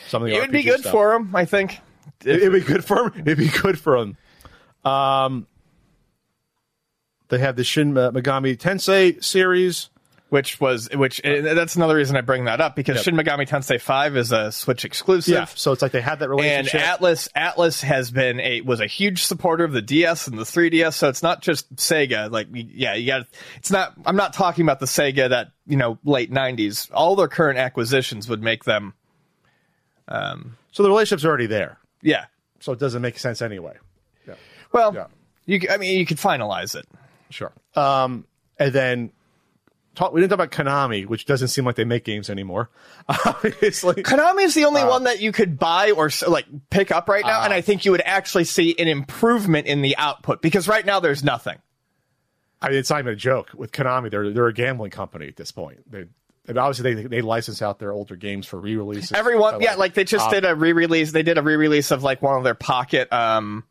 [0.09, 0.91] Some of the it would be good stuff.
[0.91, 1.79] for them, I think.
[2.23, 3.21] It, would be good for them.
[3.21, 4.17] It'd be good for them.
[4.85, 5.47] Um,
[7.29, 9.89] they have the Shin Megami Tensei series.
[10.29, 13.05] Which was which that's another reason I bring that up because Yep.
[13.05, 15.33] Shin Megami Tensei 5 is a Switch exclusive.
[15.33, 15.45] Yeah.
[15.45, 16.81] So it's like they had that relationship.
[16.81, 16.99] And.
[16.99, 20.95] Atlus Atlus has been a was a huge supporter of the DS and the 3DS,
[20.95, 22.29] so it's not just Sega.
[22.29, 23.25] Like, yeah, you got.
[23.55, 23.93] It's not.
[24.05, 26.89] I'm not talking about the Sega that you know late 90s.
[26.93, 28.95] All their current acquisitions would make them.
[30.09, 31.77] um so the relationship's already there.
[32.01, 32.25] Yeah.
[32.59, 33.77] So it doesn't make sense anyway.
[34.27, 34.33] Yeah.
[34.73, 35.07] Well, Yeah.
[35.45, 35.61] you.
[35.71, 36.85] I mean, you could finalize it.
[37.29, 37.51] Sure.
[37.75, 38.25] Um,
[38.59, 39.11] and then
[39.97, 42.69] talk, we didn't talk about Konami, which doesn't seem like they make games anymore.
[43.25, 43.95] Obviously.
[44.03, 47.25] Konami is the only Uh, one that you could buy or like pick up right
[47.25, 50.85] now, and I think you would actually see an improvement in the output because right
[50.85, 51.57] now there's nothing.
[52.61, 54.09] I mean, it's not even a joke with Konami.
[54.09, 55.79] They're they're a gambling company at this point.
[55.91, 56.05] They,
[56.47, 59.11] and obviously they they license out their older games for re-releases.
[59.11, 61.11] Everyone, yeah, like they just um, did a re-release.
[61.11, 63.63] They did a re-release of like one of their pocket, um,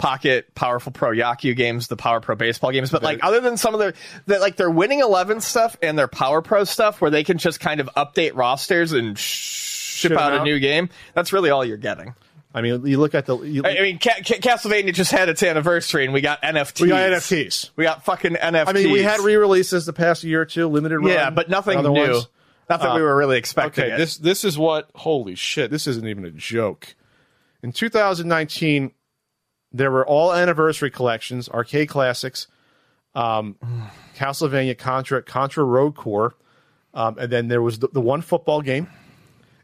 [0.00, 2.90] pocket powerful pro Yakyu games, the Power Pro baseball games.
[2.90, 3.94] But like other than some of their,
[4.26, 7.60] that like their winning eleven stuff and their Power Pro stuff, where they can just
[7.60, 10.88] kind of update rosters and ship Ship out a new game.
[11.14, 12.14] That's really all you're getting.
[12.52, 16.04] I mean, you look at the I mean, Ca- Ca- Castlevania just had its anniversary,
[16.04, 16.80] and we got NFTs.
[16.80, 17.70] we got NFTs.
[17.76, 18.68] We got fucking NFTs.
[18.68, 21.10] I mean, we had re-releases the past year or two, limited run.
[21.10, 21.92] yeah, but nothing new.
[21.92, 22.26] ones.
[22.68, 23.84] Not that we uh, were really expecting.
[23.84, 23.98] Okay, it.
[23.98, 24.90] this this is what.
[24.94, 25.70] Holy shit!
[25.70, 26.94] This isn't even a joke.
[27.62, 28.92] In 2019,
[29.72, 32.46] there were all anniversary collections, arcade classics,
[33.14, 33.56] um,
[34.16, 36.34] Castlevania, Contra, Contra Rogue Corps,
[36.94, 38.88] um, and then there was the, the one football game.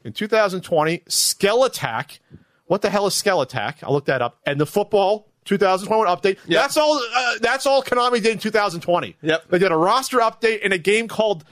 [0.05, 2.19] In 2020, Skelattack.
[2.67, 3.83] What the hell is Skelattack?
[3.83, 4.39] I looked that up.
[4.47, 6.39] And the football 2021 update.
[6.47, 6.61] Yep.
[6.63, 7.01] That's all.
[7.15, 9.17] Uh, that's all Konami did in 2020.
[9.23, 9.49] Yep.
[9.49, 11.45] They did a roster update in a game called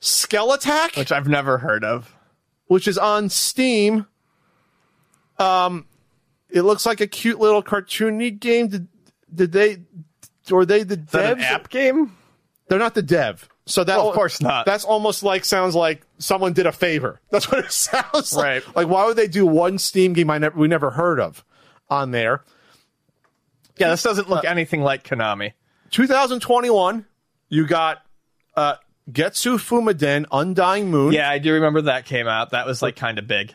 [0.00, 2.14] Skelattack which I've never heard of.
[2.66, 4.06] which is on Steam.
[5.38, 5.86] Um,
[6.52, 8.68] it looks like a cute little cartoony game.
[8.68, 8.88] Did,
[9.34, 9.78] did they?
[10.50, 11.38] Were they the Is that devs?
[11.38, 12.16] an app game?
[12.68, 13.48] They're not the dev.
[13.64, 14.66] So that Well, of course not.
[14.66, 17.20] That's almost like sounds like someone did a favor.
[17.30, 18.44] That's what it sounds like.
[18.66, 18.76] Right.
[18.76, 21.44] Like why would they do one Steam game I never we never heard of
[21.88, 22.42] on there?
[23.78, 25.52] Yeah, this doesn't look anything like Konami.
[25.90, 27.06] 2021,
[27.48, 28.02] you got
[28.56, 28.76] uh,
[29.10, 31.12] Getsu Fumaden, Undying Moon.
[31.12, 32.50] Yeah, I do remember that came out.
[32.50, 33.54] That was like kind of big.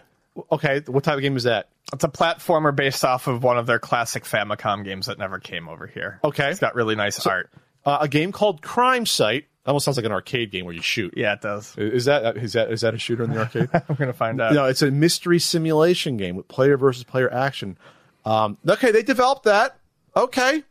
[0.52, 1.70] Okay, what type of game is that?
[1.94, 5.70] It's a platformer based off of one of their classic Famicom games that never came
[5.70, 6.20] over here.
[6.24, 6.50] Okay.
[6.50, 7.50] It's got really nice art.
[7.86, 9.46] Uh, a game called Crimesight.
[9.66, 11.14] Almost sounds like an arcade game where you shoot.
[11.18, 11.74] Yeah, it does.
[11.78, 13.70] Is that is that is that a shooter in the arcade?
[13.74, 14.54] I'm going to find out.
[14.54, 17.78] no, it's a mystery simulation game with player versus player action.
[18.26, 19.78] Um, okay, they developed that.
[20.16, 20.64] Okay,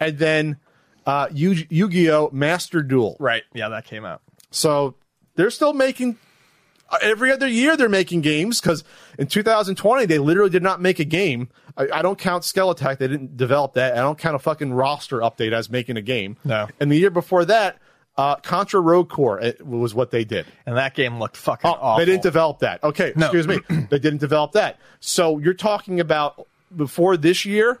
[0.00, 0.58] and then
[1.06, 2.28] uh, Yu- Yu-Gi-Oh!
[2.32, 3.16] Master Duel.
[3.20, 3.42] Right.
[3.54, 4.20] Yeah, that came out.
[4.50, 4.96] So
[5.34, 6.18] they're still making
[7.02, 7.76] every other year.
[7.76, 8.84] They're making games because
[9.18, 11.48] in 2020 they literally did not make a game.
[11.76, 13.94] I, I don't count Skelattack; they didn't develop that.
[13.94, 16.36] I don't count a fucking roster update as making a game.
[16.44, 16.68] No.
[16.80, 17.78] And the year before that,
[18.16, 20.46] uh, Contra Rogue Corps it was what they did.
[20.64, 21.98] And that game looked fucking Oh, awful.
[21.98, 22.82] they didn't develop that.
[22.82, 23.26] Okay, No.
[23.26, 23.58] excuse me.
[23.90, 24.78] they didn't develop that.
[25.00, 27.78] So you're talking about before this year,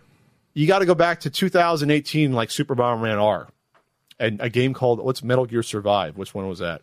[0.52, 3.48] you got to go back to 2018, like Super Bomberman R,
[4.18, 6.16] and a game called what's Metal Gear Survive.
[6.18, 6.82] Which one was that?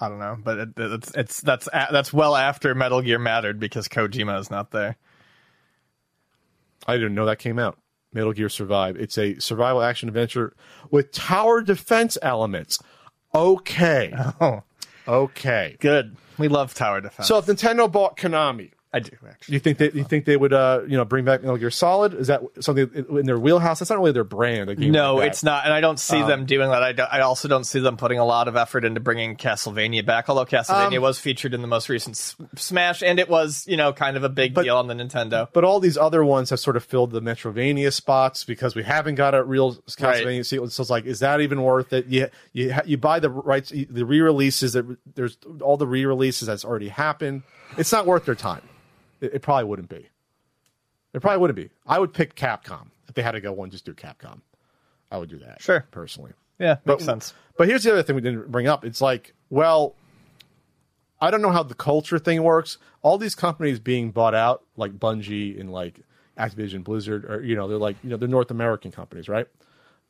[0.00, 3.88] I don't know, but it, it's it's that's that's well after Metal Gear mattered because
[3.88, 4.96] Kojima is not there.
[6.86, 7.78] I didn't know that came out.
[8.12, 8.96] Metal Gear Survive.
[8.96, 10.54] It's a survival action adventure
[10.90, 12.78] with tower defense elements.
[13.34, 14.62] Okay, Oh,
[15.08, 15.76] okay.
[15.80, 16.16] good.
[16.38, 17.26] We love tower defense.
[17.28, 19.54] So if Nintendo bought Konami, I do actually.
[19.54, 22.14] You think they you think they would uh you know bring back Metal Gear Solid?
[22.14, 23.80] Is that something in their wheelhouse?
[23.80, 24.78] That's not really their brand.
[24.78, 26.82] No, like it's not, and I don't see them doing that.
[26.82, 30.06] I, do, I also don't see them putting a lot of effort into bringing Castlevania
[30.06, 30.28] back.
[30.28, 33.76] Although Castlevania Um, was featured in the most recent S- Smash, and it was you
[33.76, 35.48] know kind of a big deal on the Nintendo.
[35.52, 39.16] But all these other ones have sort of filled the Metrovania spots because we haven't
[39.16, 40.70] got a real Castlevania sequel.
[40.70, 42.06] So it's like, is that even worth it?
[42.06, 44.74] You you ha- you buy the rights, the re-releases.
[44.74, 44.84] That
[45.16, 47.42] there's all the re-releases that's already happened.
[47.76, 48.62] It's not worth their time.
[49.24, 50.08] It, it probably wouldn't be.
[51.12, 51.70] It probably wouldn't be.
[51.86, 53.70] I would pick Capcom if they had to go one.
[53.70, 54.40] Just do Capcom.
[55.10, 55.62] I would do that.
[55.62, 55.86] Sure.
[55.90, 56.32] personally.
[56.58, 57.34] Yeah, But, makes sense.
[57.56, 58.84] But here's the other thing we didn't bring up.
[58.84, 59.94] It's like, well,
[61.20, 62.78] I don't know how the culture thing works.
[63.02, 66.00] All these companies being bought out, like Bungie and like
[66.38, 69.46] Activision, Blizzard, or you know, they're like, you know, they're North American companies, right?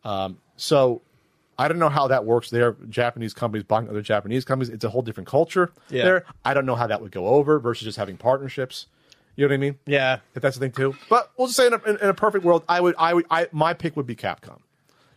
[0.04, 1.02] Um, so
[1.58, 2.76] I don't know how that works there.
[2.88, 4.70] Japanese companies buying other Japanese companies.
[4.70, 6.04] It's a whole different culture Yeah.
[6.04, 6.24] there.
[6.44, 8.86] I don't know how that would go over versus just having partnerships.
[9.36, 9.78] You know what I mean?
[9.86, 10.94] Yeah, If that's the thing too.
[11.08, 13.26] But we'll just say in a, in, in a perfect world, I would, I would,
[13.30, 14.60] I my pick would be Capcom.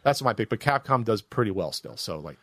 [0.03, 0.49] That's my pick.
[0.49, 1.97] But Capcom does pretty well still.
[1.97, 2.37] So like,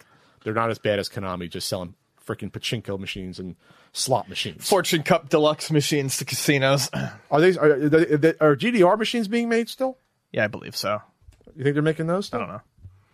[0.45, 1.95] they're not as bad as Konami, just selling
[2.25, 3.57] freaking pachinko machines and
[3.93, 4.69] slot machines.
[4.69, 6.91] Fortune Cup deluxe machines to casinos.
[7.31, 9.99] Are these are, are, DDR machines being made still?
[10.33, 11.01] yeah, I believe so.
[11.57, 12.27] You think they're making those?
[12.27, 12.41] Still?
[12.41, 12.61] I don't know.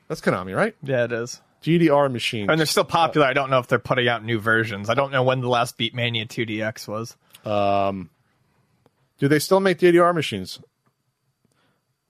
[0.09, 0.75] That's Konami, right?
[0.83, 1.41] Yeah, it is.
[1.63, 2.49] DDR machines.
[2.51, 3.27] And they're still popular.
[3.27, 4.89] I don't know if they're putting out new versions.
[4.89, 7.17] I don't know when the last Beatmania 2DX was.
[7.45, 8.11] Um,
[9.21, 10.59] Do they still make DDR machines?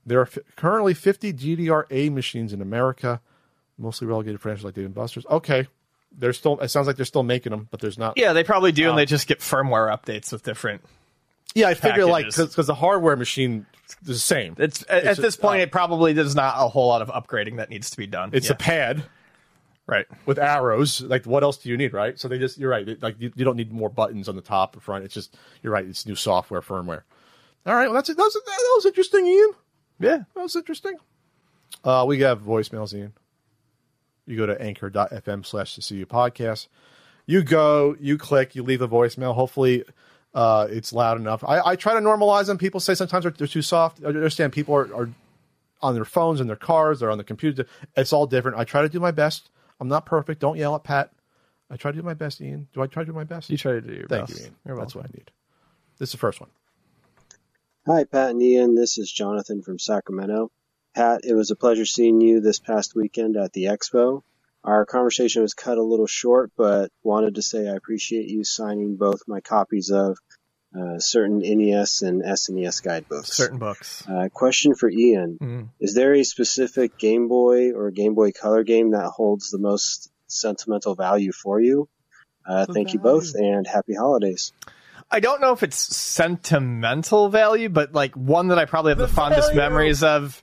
[0.06, 3.20] There are f- currently 50 DDR-A machines in America,
[3.76, 5.26] mostly relegated franchises like Dave and Buster's.
[5.26, 5.66] Okay,
[6.16, 6.58] they're still.
[6.60, 8.16] It sounds like they're still making them, but there's not.
[8.16, 10.82] Yeah, they probably do, and they just get firmware updates with different.
[11.54, 14.54] Yeah, I figure like because the hardware machine is the same.
[14.58, 17.08] It's at, It's at this point, uh, it probably there's not a whole lot of
[17.08, 18.30] upgrading that needs to be done.
[18.32, 18.52] It's Yeah.
[18.52, 19.02] a pad
[19.90, 20.06] right.
[20.26, 21.00] with arrows.
[21.02, 22.18] Like, what else do you need, right?
[22.18, 22.56] So they just.
[22.58, 22.86] You're right.
[22.86, 25.04] They- Like, you, you don't need more buttons on the top or front.
[25.04, 25.36] It's just.
[25.62, 25.84] You're right.
[25.84, 27.02] It's new software, firmware.
[27.66, 27.86] All right.
[27.86, 28.16] Well, that's it.
[28.16, 29.50] That was, that was interesting, Ian.
[29.98, 30.18] Yeah.
[30.34, 30.94] That was interesting.
[31.84, 33.12] Uh, we got voicemails, Ian.
[34.26, 36.68] You go to anchor.fm slash the CU podcast.
[37.26, 39.34] You go, you click, you leave a voicemail.
[39.34, 39.84] Hopefully,
[40.34, 41.44] uh, it's loud enough.
[41.46, 42.58] I, I try to normalize them.
[42.58, 44.02] People say sometimes they're, they're too soft.
[44.02, 45.08] I understand people are, are
[45.82, 47.66] on their phones and their cars, they're on the computer.
[47.96, 48.58] It's all different.
[48.58, 49.50] I try to do my best.
[49.80, 50.40] I'm not perfect.
[50.40, 51.10] Don't yell at Pat.
[51.70, 52.68] I try to do my best, Ian.
[52.72, 53.48] Do I try to do my best?
[53.48, 54.38] You try to do your Thank best.
[54.38, 54.56] you, Ian.
[54.66, 55.10] You're That's welcome.
[55.10, 55.30] what I need.
[55.98, 56.50] This is the first one.
[57.86, 58.74] Hi, Pat and Ian.
[58.74, 60.50] This is Jonathan from Sacramento.
[60.94, 64.22] Pat, it was a pleasure seeing you this past weekend at the Expo.
[64.64, 68.96] Our conversation was cut a little short, but wanted to say I appreciate you signing
[68.96, 70.18] both my copies of
[70.78, 73.32] uh, certain NES and SNES guidebooks.
[73.32, 74.04] Certain books.
[74.08, 75.38] Uh, question for Ian.
[75.40, 75.68] Mm.
[75.80, 80.10] Is there a specific Game Boy or Game Boy Color game that holds the most
[80.28, 81.88] sentimental value for you?
[82.46, 84.52] Uh, The thank you both and happy holidays.
[85.10, 89.06] I don't know if it's sentimental value, but like one that I probably have the,
[89.06, 89.60] The fondest value.
[89.60, 90.42] memories of.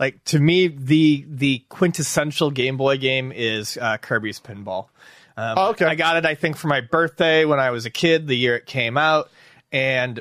[0.00, 4.88] Like to me, the the quintessential Game Boy game is uh, Kirby's Pinball.
[5.36, 5.84] Um, Oh, okay.
[5.84, 8.56] I got it, I think, for my birthday when I was a kid, the year
[8.56, 9.30] it came out,
[9.72, 10.20] and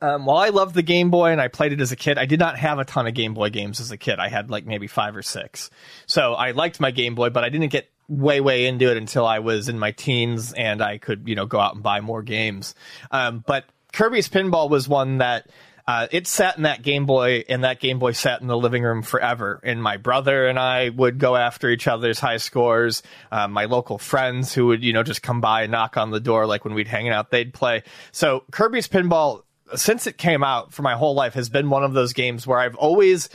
[0.00, 2.26] um, while I loved the Game Boy and I played it as a kid, I
[2.26, 4.18] did not have a ton of Game Boy games as a kid.
[4.18, 5.70] I had like maybe five or six.
[6.06, 9.26] So I liked my Game Boy, but I didn't get way, way into it until
[9.26, 12.22] I was in my teens and I could, you know, go out and buy more
[12.22, 12.74] games.
[13.10, 15.48] Um, but Kirby's Pinball was one that
[15.88, 18.82] uh, it sat in that Game Boy, and that Game Boy sat in the living
[18.82, 19.60] room forever.
[19.62, 23.04] And my brother and I would go after each other's high scores.
[23.30, 26.18] Uh, my local friends who would, you know, just come by and knock on the
[26.18, 27.84] door, like when we'd hang out, they'd play.
[28.10, 29.42] So Kirby's Pinball,
[29.76, 32.58] since it came out for my whole life, has been one of those games where
[32.58, 33.28] I've always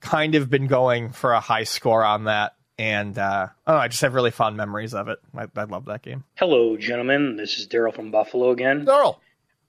[0.00, 2.56] kind of been going for a high score on that.
[2.76, 5.18] And uh, I I just have really fond memories of it.
[5.34, 6.24] I, I love that game.
[6.34, 7.36] Hello, gentlemen.
[7.36, 8.84] This is Daryl from Buffalo again.
[8.84, 9.16] Daryl.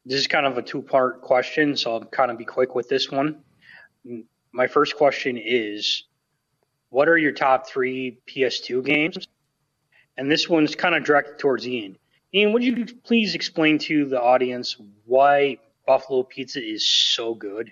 [0.05, 2.87] This is kind of a two part question, so I'll kind of be quick with
[2.87, 3.39] this one.
[4.51, 6.03] My first question is
[6.89, 9.27] What are your top three PS2 games?
[10.17, 11.97] And this one's kind of directed towards Ian.
[12.33, 17.71] Ian, would you please explain to the audience why Buffalo Pizza is so good?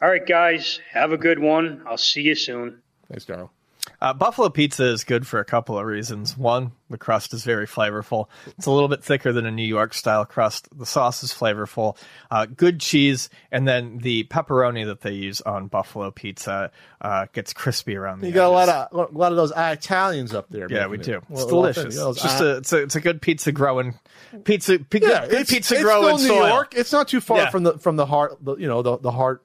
[0.00, 1.82] All right, guys, have a good one.
[1.86, 2.82] I'll see you soon.
[3.08, 3.50] Thanks, Daryl.
[4.00, 6.36] Uh, Buffalo pizza is good for a couple of reasons.
[6.36, 8.26] One, the crust is very flavorful.
[8.58, 10.68] It's a little bit thicker than a New York style crust.
[10.76, 11.96] The sauce is flavorful.
[12.30, 17.52] Uh, good cheese, and then the pepperoni that they use on Buffalo pizza uh, gets
[17.52, 18.34] crispy around the edges.
[18.34, 20.66] You got a lot of a lot of those Italians up there.
[20.70, 21.04] Yeah, we it.
[21.04, 21.16] do.
[21.18, 21.96] It's well, delicious.
[21.96, 23.94] It's just a, it's a it's a good pizza growing
[24.44, 24.78] pizza.
[24.78, 26.48] P- yeah, good, pizza it's growing New soil.
[26.48, 26.74] York.
[26.76, 27.50] It's not too far Yeah.
[27.50, 28.36] from the from the heart.
[28.40, 29.42] The, you know the the heart,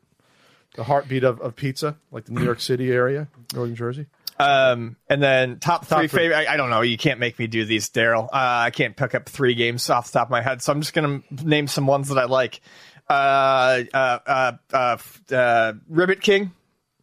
[0.76, 4.07] the heartbeat of, of pizza, like the New York City area, Northern Jersey.
[4.41, 6.19] Um, and then top, three three.
[6.19, 6.47] favorite.
[6.47, 6.81] I, I don't know.
[6.81, 8.26] You can't make me do these, Daryl.
[8.26, 10.81] Uh, I can't pick up three games off the top of my head, so I'm
[10.81, 12.61] just gonna name some ones that I like.
[13.09, 14.97] Uh, uh, uh, uh,
[15.35, 16.51] uh, Ribbit King.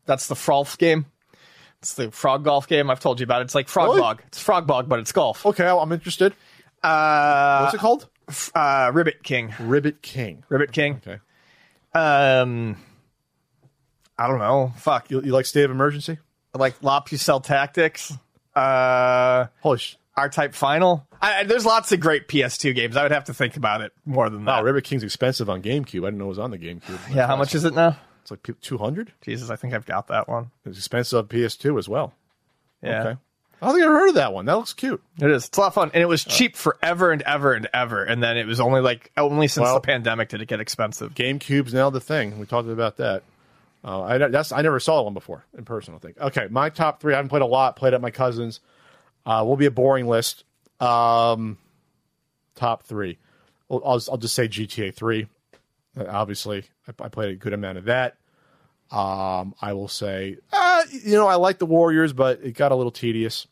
[0.06, 1.06] That's the Frolf game.
[1.80, 2.90] It's the frog golf game.
[2.90, 3.40] I've told you about.
[3.42, 3.44] it.
[3.44, 4.00] It's like frog Really?
[4.00, 4.22] bog.
[4.26, 5.46] It's frog bog, but it's golf.
[5.46, 6.32] Okay, I'm interested.
[6.82, 8.08] Uh, What's it called?
[8.28, 9.54] f- uh, Ribbit King.
[9.60, 10.42] Ribbit King.
[10.48, 11.00] Ribbit King.
[11.06, 11.18] Okay.
[11.94, 12.76] Um,
[14.18, 14.72] I don't know.
[14.76, 15.10] Fuck.
[15.10, 16.18] You, you like State of Emergency?
[16.58, 18.12] Like La Pucelle Tactics.
[18.54, 19.46] Uh.
[19.60, 21.06] Holy sh- R Type Final.
[21.22, 22.96] I, I- there's lots of great PS2 games.
[22.96, 24.58] I would have to think about it more than that.
[24.58, 26.02] Wow, Ribbit King's expensive on GameCube.
[26.02, 27.14] I didn't know it was on the GameCube.
[27.14, 27.96] yeah, how much is it now?
[28.22, 29.12] It's like two hundred.
[29.22, 30.50] Jesus, I think I've got that one.
[30.66, 32.12] It's expensive on PS2 as well.
[32.82, 33.18] Yeah, Okay.
[33.60, 34.44] I don't think I've heard of that one.
[34.44, 35.02] That looks cute.
[35.20, 35.46] it is.
[35.46, 38.04] It's a lot of fun, and it was cheap forever and ever and ever.
[38.04, 41.14] And then it was only like only since Well- the pandemic did it get expensive.
[41.14, 42.38] GameCube's now the thing.
[42.38, 43.22] We talked about that.
[43.88, 45.94] Uh, I that's I never saw one before in person.
[45.94, 46.18] I think.
[46.20, 47.14] Okay, my top three.
[47.14, 47.76] I haven't played a lot.
[47.76, 48.60] Played at my cousin's.
[49.24, 50.44] Uh, will be a boring list.
[50.78, 51.56] Um,
[52.54, 53.18] top three.
[53.70, 55.28] Well, I'll I'll just say GTA three.
[55.98, 58.18] Uh, obviously, I, I played a good amount of that.
[58.90, 62.74] Um, I will say, uh, you know, I like the Warriors, but it got a
[62.74, 63.46] little tedious.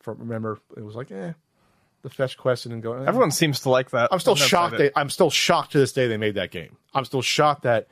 [0.00, 1.32] From remember, it was like, eh,
[2.00, 2.94] the fetch quest and go.
[2.94, 3.04] eh.
[3.06, 4.08] Everyone seems to like that.
[4.10, 4.78] I'm still shocked.
[4.78, 6.76] They, I'm still shocked to this day they made that game.
[6.94, 7.88] I'm still shocked that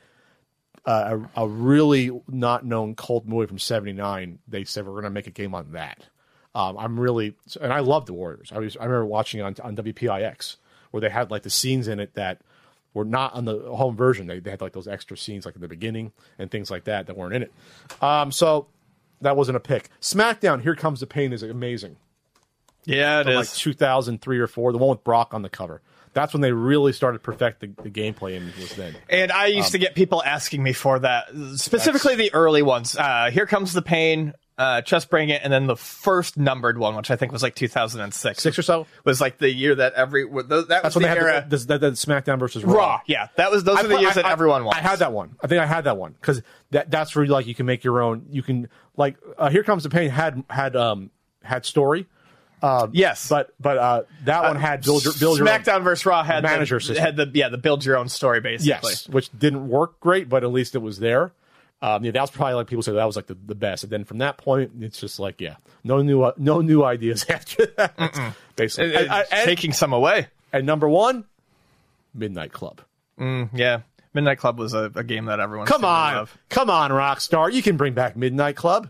[0.86, 4.38] uh, a, a really not known cult movie from '79.
[4.48, 6.06] They said we're going to make a game on that.
[6.54, 8.50] Um, I'm really, and I love the Warriors.
[8.52, 10.56] I was, I remember watching it on on WPIX
[10.90, 12.40] where they had like the scenes in it that
[12.94, 14.26] were not on the home version.
[14.26, 17.06] They, they had like those extra scenes like in the beginning and things like that
[17.06, 17.52] that weren't in it.
[18.02, 18.66] Um, so
[19.20, 19.88] that wasn't a pick.
[20.00, 21.96] SmackDown, Here Comes the Pain is amazing.
[22.84, 23.36] Yeah, it From is.
[23.36, 25.82] like 2003 or four, the one with Brock on the cover.
[26.12, 28.96] That's when they really started to perfect the, the gameplay and was then.
[29.08, 32.96] And I used to Um, get people asking me for that, specifically the early ones.
[32.96, 36.96] Uh, Here comes the pain, uh, just bring it, and then the first numbered one,
[36.96, 38.86] which I think was like 2006, Six or so?
[39.04, 41.46] was like the year that every that was That's when the they had era.
[41.48, 42.74] the, the, the, the SmackDown versus Raw.
[42.74, 44.78] Raw, yeah, that was those I are the put- years I- that I- everyone wants.
[44.78, 45.36] I had that one.
[45.42, 46.42] I think I had that one because
[46.72, 48.26] that that's where like you can make your own.
[48.30, 51.10] You can like uh, here comes the pain had had um
[51.42, 52.06] had story,
[52.92, 56.22] Yes, but but uh that one had build your build your own- SmackDown versus Raw
[56.22, 57.04] had manager the, system.
[57.04, 58.68] had the yeah the build your own story basically.
[58.90, 61.32] yes, which didn't work great, but at least it was there.
[61.82, 63.84] Um, yeah, that was probably like people say that was like the, the best.
[63.84, 67.24] And then from that point, it's just like yeah, no new uh, no new ideas
[67.30, 68.34] after that.
[68.56, 70.28] Basically, It- it's and- taking some away.
[70.52, 71.24] and number one,
[72.14, 72.80] Midnight Club.
[73.18, 73.80] Yeah,
[74.14, 77.52] Midnight Club was a, a game that everyone Come on, come on, Rockstar.
[77.52, 78.88] You can bring back Midnight Club.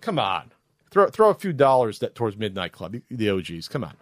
[0.00, 0.51] Come on,
[0.92, 2.94] throw throw a few dollars that towards Midnight Club.
[3.10, 3.66] The OGs.
[3.68, 3.94] Come on,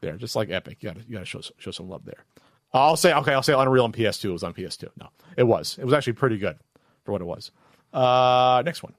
[0.00, 0.16] there.
[0.16, 2.24] Just like Epic, you got you got to show show some love there.
[2.72, 3.32] I'll say okay.
[3.34, 4.24] I'll say Unreal on PS2.
[4.26, 4.88] It was on PS2.
[4.98, 5.76] No, it was.
[5.78, 6.58] It was actually pretty good
[7.04, 7.50] for what it was.
[7.92, 8.94] Uh, next one.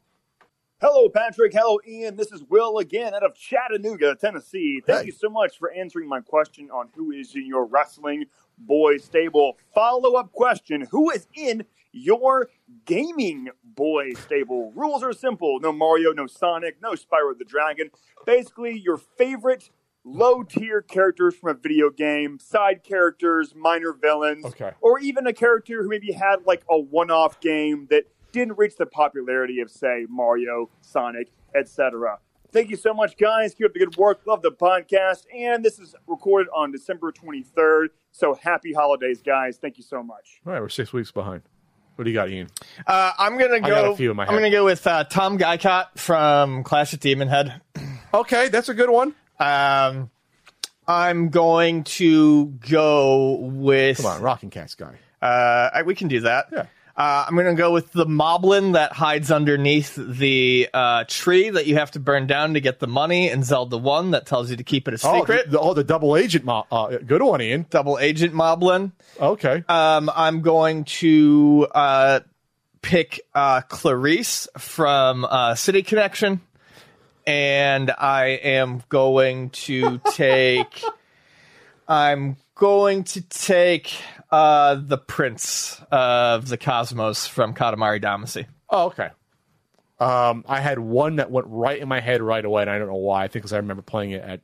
[0.79, 1.53] Hello, Patrick.
[1.53, 2.15] Hello, Ian.
[2.15, 4.79] This is Will again out of Chattanooga, Tennessee.
[4.85, 5.05] Thank Hey.
[5.07, 8.25] you so much for answering my question on who is in your wrestling
[8.59, 9.57] boy stable.
[9.73, 12.49] Follow up question Who is in your
[12.85, 14.71] gaming boy stable?
[14.75, 17.89] Rules are simple no Mario, no Sonic, no Spyro the Dragon.
[18.25, 19.69] Basically, your favorite
[20.03, 24.71] low tier characters from a video game, side characters, minor villains, Okay.
[24.81, 28.75] or even a character who maybe had like a one off game that didn't reach
[28.77, 32.19] the popularity of, say, Mario, Sonic, etc.
[32.53, 33.53] Thank you so much, guys.
[33.53, 34.21] Keep up the good work.
[34.25, 35.25] Love the podcast.
[35.35, 37.87] And this is recorded on December 23rd.
[38.11, 39.57] So happy holidays, guys.
[39.57, 40.39] Thank you so much.
[40.45, 41.41] All right, we're six weeks behind.
[41.97, 42.47] What do you got, Ian?
[42.85, 43.65] Uh, I'm gonna go.
[43.65, 46.93] I got a few in my I'm gonna go with uh, Tom Guycot from Clash
[46.93, 47.59] of Demon Head.
[48.13, 49.15] Okay, that's a good one.
[49.39, 50.09] Um,
[50.87, 53.97] I'm going to go with.
[53.97, 54.95] Come on, Rockin' Kats guy.
[55.21, 56.47] Uh, I- we can do that.
[56.53, 56.65] Yeah.
[56.97, 61.67] Uh, I'm going to go with the moblin that hides underneath the uh, tree that
[61.67, 64.57] you have to burn down to get the money, and Zelda 1 that tells you
[64.57, 65.51] to keep it a Oh, secret.
[65.51, 66.43] the, oh, the double agent.
[66.43, 67.67] Mo- uh, good one, Ian.
[67.69, 68.93] Double agent moblin.
[69.21, 69.63] Okay.
[69.69, 72.19] Um, I'm going to uh,
[72.81, 76.41] pick uh, Clarice from uh, City Connection,
[77.27, 80.83] and I am going to take.
[81.87, 83.93] I'm going to take
[84.31, 88.45] uh, the Prince of the Cosmos from Katamari Damacy.
[88.69, 89.09] Oh, okay.
[89.99, 92.87] Um, I had one that went right in my head right away, and I don't
[92.87, 93.23] know why.
[93.23, 94.41] I think because I remember playing it at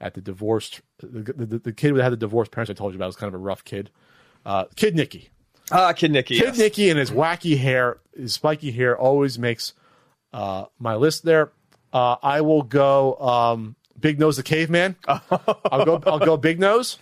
[0.00, 2.98] at the divorced the, the, the kid that had the divorced parents I told you
[2.98, 3.90] about was kind of a rough kid.
[4.46, 5.28] Uh, kid Niki,
[5.70, 6.38] Ah, Kid Niki.
[6.38, 6.58] Kid yes.
[6.58, 9.74] Niki, and his wacky hair, his spiky hair, always makes
[10.32, 11.52] uh, my list there.
[11.92, 14.96] Uh, I will go um, Big Nose the Caveman.
[15.06, 16.02] I'll go.
[16.06, 16.98] I'll go Big Nose.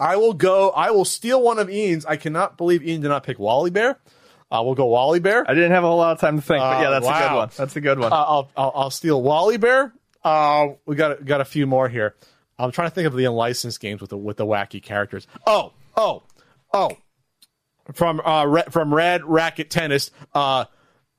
[0.00, 0.70] I will go.
[0.70, 2.04] I will steal one of Ian's.
[2.06, 3.98] I cannot believe Ian did not pick Wally Bear.
[4.50, 5.44] Uh, we'll go Wally Bear.
[5.48, 7.28] I didn't have a whole lot of time to think, but Uh, yeah, that's a
[7.28, 7.50] good one.
[7.56, 8.12] That's a good one.
[8.12, 9.92] Uh, I'll, I'll I'll steal Wally Bear.
[10.24, 12.16] Uh, we got got a few more here.
[12.58, 15.26] I'm trying to think of the unlicensed games with the with the wacky characters.
[15.46, 16.24] Oh oh
[16.74, 16.90] oh,
[17.94, 20.10] from uh Ra- from Rad Racket Tennis.
[20.34, 20.64] Uh,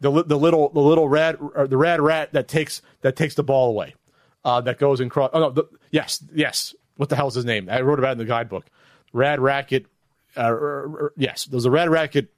[0.01, 1.37] the the little the little red
[1.67, 3.95] the red rat that takes that takes the ball away.
[4.43, 5.29] Uh, that goes and cross.
[5.33, 6.73] Oh no, the, yes yes.
[7.01, 7.67] What the hell's his name?
[7.67, 8.67] I wrote about it in the guidebook.
[9.11, 9.87] Rad Racket.
[10.37, 12.31] Uh, er, er, yes, there's a Rad Racket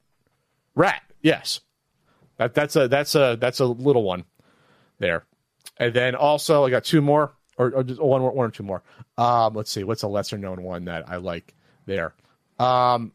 [0.73, 1.01] rat.
[1.21, 1.59] Yes,
[2.37, 4.23] that that's a that's a that's a little one
[4.99, 5.25] there.
[5.75, 8.83] And then also I got two more or, or just one one or two more.
[9.17, 11.53] Um, let's see, what's a lesser known one that I like
[11.85, 12.13] there?
[12.57, 13.11] Um,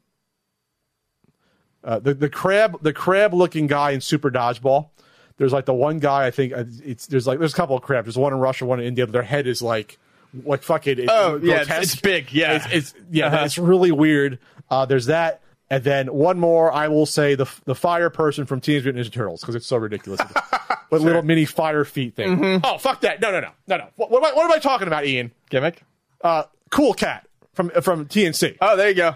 [1.83, 4.91] uh, the the crab the crab looking guy in Super Dodgeball.
[5.39, 7.81] There's like the one guy I think uh, it's there's like there's a couple of
[7.81, 8.05] crabs.
[8.05, 9.07] There's one in Russia, one in India.
[9.07, 9.99] But their head is like
[10.45, 12.57] like fucking it's Oh, yeah, it's- big, yeah.
[12.57, 13.45] it's, it's yeah Uh-huh.
[13.45, 14.39] it's really weird.
[14.71, 15.41] Uh, there's that.
[15.71, 19.13] And then one more, I will say the the fire person from Teenage Mutant Ninja
[19.13, 20.21] Turtles because it's so ridiculous.
[20.91, 22.39] With little mini fire feet thing.
[22.39, 22.65] Mm-hmm.
[22.65, 23.21] Oh fuck that!
[23.21, 23.89] No no no no no.
[23.97, 25.31] What, what, am I, what am I talking about, Ian?
[25.51, 25.83] Gimmick?
[26.23, 29.15] Uh, cool cat from from TNC Oh, there you go.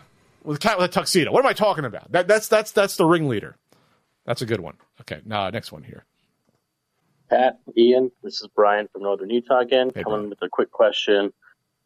[7.33, 10.29] Pat, Ian, this is Brian from Northern Utah again, Hey, coming Brian.
[10.29, 11.33] with a quick question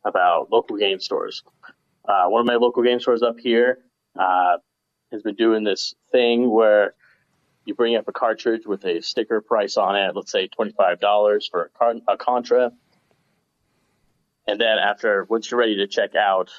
[0.04, 1.44] about local game stores.
[2.04, 3.78] Uh, one of my local game stores up here,
[4.18, 4.56] uh,
[5.12, 6.94] has been doing this thing where
[7.64, 11.62] you bring up a cartridge with a sticker price on it, let's say $25 for
[11.66, 12.72] a, car- a Contra.
[14.48, 16.50] And then after, once you're ready to check out,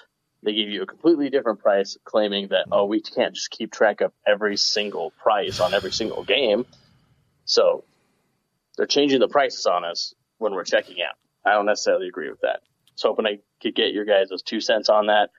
[0.44, 4.00] they give you a completely different price, claiming that, oh, we can't just keep track
[4.00, 6.66] of every single price on every single game.
[7.44, 7.84] So
[8.78, 11.16] they're changing the prices on us when we're checking out.
[11.46, 12.62] I don't necessarily agree with that.
[12.96, 15.30] So hoping I could get your guys' two cents on that.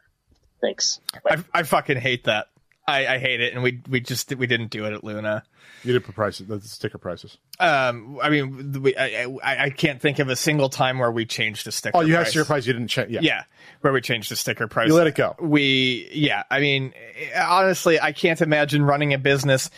[0.61, 1.01] Thanks.
[1.29, 2.49] I, I fucking hate that.
[2.87, 5.45] I, I hate it, and we we just we didn't do it at Luna.
[5.85, 7.37] You did put prices, the sticker prices.
[7.61, 11.27] Um, I mean, we, I, I I can't think of a single time where we
[11.27, 11.99] changed a sticker.
[11.99, 12.31] Oh, you had price.
[12.31, 12.67] sticker price.
[12.67, 13.09] You didn't check.
[13.11, 13.21] Yeah.
[13.23, 13.45] Yeah,
[13.83, 14.89] where we changed the sticker price.
[14.89, 15.37] You let it go.
[15.39, 16.45] We, yeah.
[16.51, 16.95] I mean,
[17.37, 19.71] honestly, I can't imagine running a business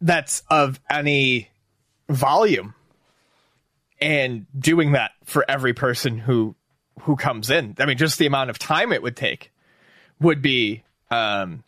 [0.00, 1.50] that's of any
[2.08, 2.74] volume
[4.00, 6.54] and doing that for every person who
[7.02, 7.74] who comes in.
[7.78, 9.52] I mean, just the amount of time it would take
[10.20, 11.62] would be um,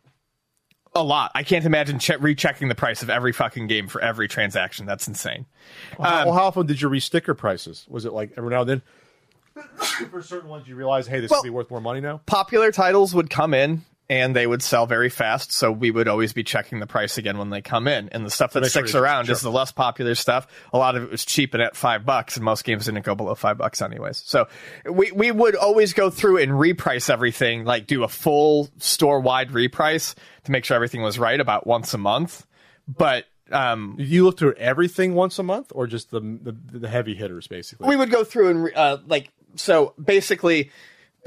[0.94, 1.32] a lot.
[1.34, 4.86] I can't imagine che- rechecking the price of every fucking game for every transaction.
[4.86, 5.44] That's insane.
[5.98, 7.84] Well, how, well, how often did you re-sticker prices?
[7.90, 8.82] Was it like every now and then?
[10.10, 12.20] For certain ones, you realize, hey, this Well- will be worth more money now.
[12.26, 15.52] popular titles would come in and they would sell very fast.
[15.52, 18.08] So we would always be checking the price again when they come in.
[18.08, 20.46] And the stuff that make sure sticks you- around is the less popular stuff.
[20.72, 23.14] A lot of it was cheap and at five bucks, and most games didn't go
[23.14, 24.22] below five bucks anyways.
[24.24, 24.48] So
[24.90, 29.50] we, we would always go through and reprice everything, like do a full store wide
[29.50, 30.14] reprice
[30.44, 32.46] to make sure everything was right about once a month.
[32.88, 37.14] But um, You look through everything once a month, or just the the, the heavy
[37.14, 37.88] hitters, basically.
[37.88, 40.70] we would go through and re- uh, like so basically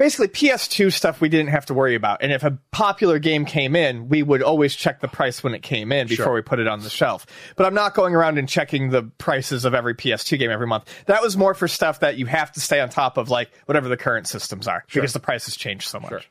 [0.02, 3.76] basically ps2 stuff we didn't have to worry about and if a popular game came
[3.76, 6.34] in we would always check the price when it came in before Sure.
[6.34, 7.24] we put it on the shelf
[7.56, 10.84] but i'm not going around and checking the prices of every ps2 game every month
[11.06, 13.88] that was more for stuff that you have to stay on top of like whatever
[13.88, 16.28] the current systems are because the prices change so much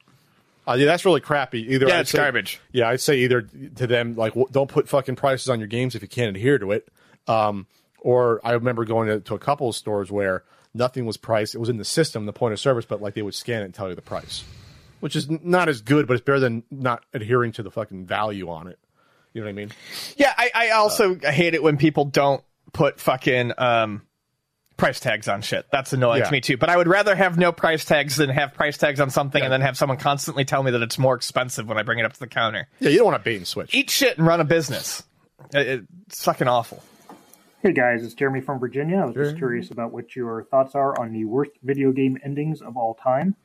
[0.67, 1.73] Uh, yeah, that's really crappy.
[1.73, 2.59] Either Yeah, I'd it's say- garbage.
[2.71, 3.41] Yeah, I'd say either
[3.77, 6.59] to them like w- don't put fucking prices on your games if you can't adhere
[6.59, 6.87] to it.
[7.27, 7.65] Um,
[7.99, 10.43] or I remember going to, to a couple of stores where
[10.73, 11.55] nothing was priced.
[11.55, 13.65] It was in the system, the point of service, but like they would scan it
[13.65, 14.43] and tell you the price,
[14.99, 18.49] which is not as good, but it's better than not adhering to the fucking value
[18.49, 18.79] on it.
[19.33, 19.71] You know what I mean?
[20.17, 22.43] yeah i, I also hate it when people don't
[22.73, 24.01] put fucking um
[24.77, 25.67] price tags on shit.
[25.71, 26.25] That's annoying Yeah.
[26.25, 26.57] to me too.
[26.57, 29.53] But I would rather have no price tags than have price tags on something and
[29.53, 32.13] then have someone constantly tell me that it's more expensive when I bring it up
[32.13, 32.67] to the counter.
[32.79, 33.75] Yeah, you don't want to bait and switch.
[33.75, 35.03] Eat shit and run a business.
[35.53, 36.83] It- it's fucking awful.
[37.63, 38.97] Hey guys, it's Jeremy from Virginia.
[38.97, 42.59] I was just curious about what your thoughts are on the worst video game endings
[42.59, 43.35] of all time.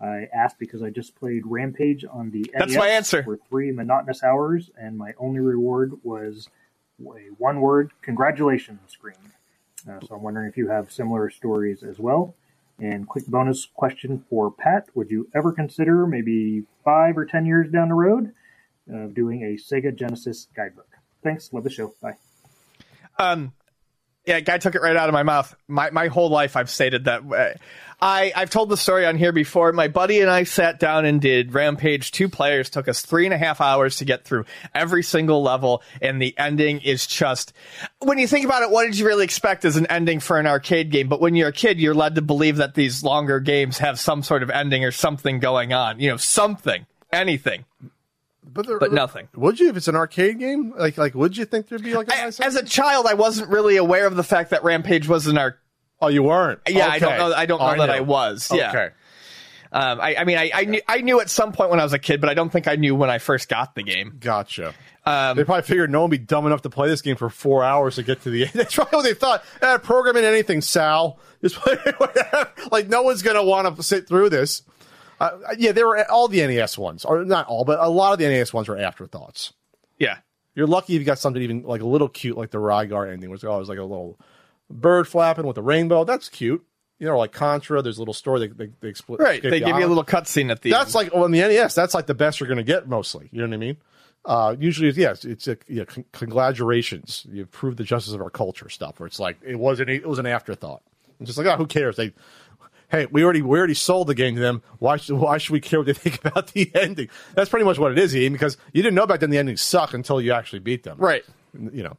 [0.00, 3.22] I asked because I just played Rampage on the That's NES my answer.
[3.22, 6.48] for three monotonous hours, and my only reward was
[7.00, 9.14] a one-word "congratulations" screen.
[9.88, 12.34] Uh, so I'm wondering if you have similar stories as well.
[12.80, 17.70] And quick bonus question for Pat: Would you ever consider, maybe five or ten years
[17.70, 18.32] down the road,
[18.92, 20.88] of doing a Sega Genesis guidebook?
[21.22, 21.52] Thanks.
[21.52, 21.94] Love the show.
[22.02, 22.16] Bye.
[23.18, 23.52] Um,
[24.26, 25.54] yeah, guy took it right out of my mouth.
[25.68, 27.22] My my whole life, I've stated that.
[27.24, 27.58] uh,
[28.02, 29.72] I I've told the story on here before.
[29.72, 32.12] My buddy and I sat down and did Rampage.
[32.12, 34.44] Two players took us three and a half hours to get through
[34.74, 37.52] every single level, and the ending is just.
[37.98, 40.46] When you think about it, what did you really expect as an ending for an
[40.46, 41.08] arcade game?
[41.08, 44.22] But when you're a kid, you're led to believe that these longer games have some
[44.22, 46.00] sort of ending or something going on.
[46.00, 47.64] You know, something, anything.
[48.42, 49.28] But, there, But nothing.
[49.36, 50.72] Would you if it's an arcade game?
[50.76, 53.14] Like like would you think there'd be like a I- nice as a child, I
[53.14, 55.58] wasn't really aware of the fact that Rampage was an arcade.
[56.02, 56.60] Oh, you weren't.
[56.66, 57.34] Yeah, I don't know.
[57.34, 57.90] I don't know Oh, that.
[57.90, 58.50] I was.
[58.52, 58.70] Yeah.
[58.70, 58.88] Okay.
[59.72, 61.92] Um, I, I mean, I, I knew I knew at some point when I was
[61.92, 64.16] a kid, but I don't think I knew when I first got the game.
[64.18, 64.74] Gotcha.
[65.06, 67.30] Um, they probably figured no one would be dumb enough to play this game for
[67.30, 68.52] four hours to get to the end.
[68.54, 69.44] That's probably what they thought.
[69.62, 71.18] Eh, program in anything, Sal.
[71.42, 72.50] Just play whatever.
[72.72, 74.62] like no one's gonna want to sit through this.
[75.20, 78.18] Uh, yeah, they were all the NES ones, or not all, but a lot of
[78.18, 79.52] the NES ones were afterthoughts.
[79.98, 80.18] Yeah.
[80.54, 83.30] You're lucky if you got something even like a little cute, like the Rygar ending,
[83.30, 84.18] which always like a little
[84.70, 86.04] bird flapping with a rainbow.
[86.04, 86.64] That's cute.
[86.98, 87.82] You know, like Contra.
[87.82, 89.20] There's a little story they they, they split.
[89.20, 89.42] Right.
[89.42, 91.12] They the give you a little cutscene at the That's end.
[91.12, 91.74] like on the NES.
[91.74, 93.28] That's like the best you're going to get mostly.
[93.30, 93.76] You know what I mean?
[94.24, 97.26] Uh, usually, it's- yes, it's a yeah, con- congratulations.
[97.30, 98.98] You've proved the justice of our culture stuff.
[99.00, 99.90] Where it's like it wasn't.
[99.90, 100.82] It was an afterthought.
[101.20, 101.96] It's just like, oh, who cares?
[101.96, 102.12] They,
[102.90, 104.62] hey, we already we already sold the game to them.
[104.78, 107.08] Why should why should we care what they think about the ending?
[107.34, 108.32] That's pretty much what it is, Ian.
[108.32, 111.24] Because you didn't know back then the endings suck until you actually beat them, right.
[111.54, 111.96] You know.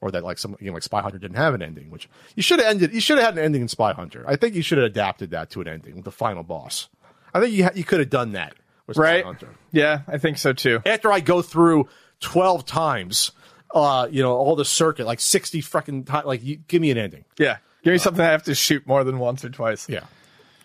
[0.00, 2.42] Or that like some you know, like Spy Hunter didn't have an ending, which you
[2.42, 2.92] should have ended.
[2.92, 4.22] You should have had an ending in Spy Hunter.
[4.28, 6.90] I think you should have adapted that to an ending with the final boss.
[7.32, 8.54] I think you ha- you could have done that
[8.86, 10.82] with Spy Hunter Yeah, I think so too.
[10.84, 11.88] after I go through
[12.20, 13.32] 12 times,
[13.74, 16.98] uh, you know, all the circuit, like 60 fucking times, like, you, give me an
[16.98, 17.24] ending.
[17.38, 17.56] Yeah.
[17.82, 19.88] Give me something I have to shoot more than once or twice.
[19.88, 20.04] Yeah.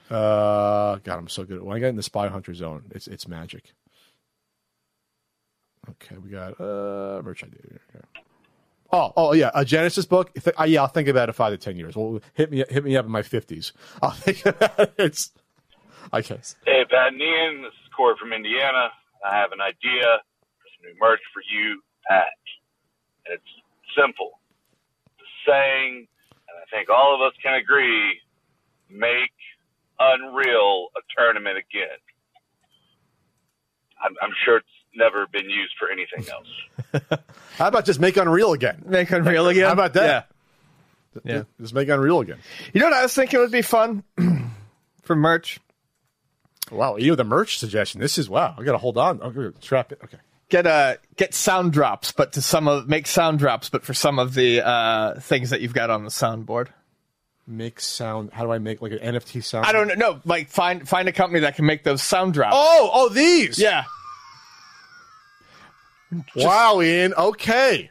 [0.10, 1.61] Uh, God, I'm so good.
[1.61, 3.73] When I get in the Spy Hunter zone, it's, it's magic.
[5.90, 7.61] Okay, we got uh merch idea.
[7.91, 8.03] here.
[8.91, 10.31] Oh, oh yeah, a Genesis book.
[10.60, 11.95] Uh, yeah, I'll think about it five to ten years.
[11.95, 13.72] Well, hit me, hit me up in my fifties.
[14.02, 14.94] I'll think about it.
[14.98, 15.31] It's
[16.14, 16.40] okay.
[16.65, 18.90] Hey, Pat and Ian, this is Corey from Indiana.
[19.26, 20.19] I have an idea
[20.60, 22.27] for some new merch for you, Pat.
[23.26, 23.52] And it's
[23.98, 24.40] simple.
[25.18, 26.07] The saying,
[26.48, 28.19] and I think all of us can agree,
[28.90, 29.34] make
[29.99, 31.97] Unreal a tournament again.
[34.03, 37.21] I'm, I'm sure it's never been used for anything else.
[37.57, 38.84] How about just make Unreal again?
[38.85, 39.65] Make Unreal again.
[39.65, 40.27] How about that?
[41.26, 41.31] Yeah.
[41.35, 41.43] Yeah.
[41.59, 42.38] Just make Unreal again.
[42.73, 44.03] You know what I was thinking would be fun
[45.03, 45.59] for merch?
[46.71, 47.99] Wow, you the merch suggestion.
[47.99, 48.55] This is wow.
[48.57, 49.19] I got to hold on.
[49.21, 49.99] I'm gonna trap it.
[50.03, 50.17] Okay.
[50.49, 54.19] Get uh get sound drops, but to some of make sound drops, but for some
[54.19, 56.67] of the uh things that you've got on the soundboard.
[57.51, 58.31] Make sound.
[58.31, 59.65] How do I make like an NFT sound?
[59.65, 59.95] I don't know.
[59.95, 62.55] No, like find find a company that can make those sound drops.
[62.55, 63.57] Oh, oh, these.
[63.57, 63.85] Yeah.
[66.35, 67.15] wow, Ian.
[67.15, 67.89] Okay.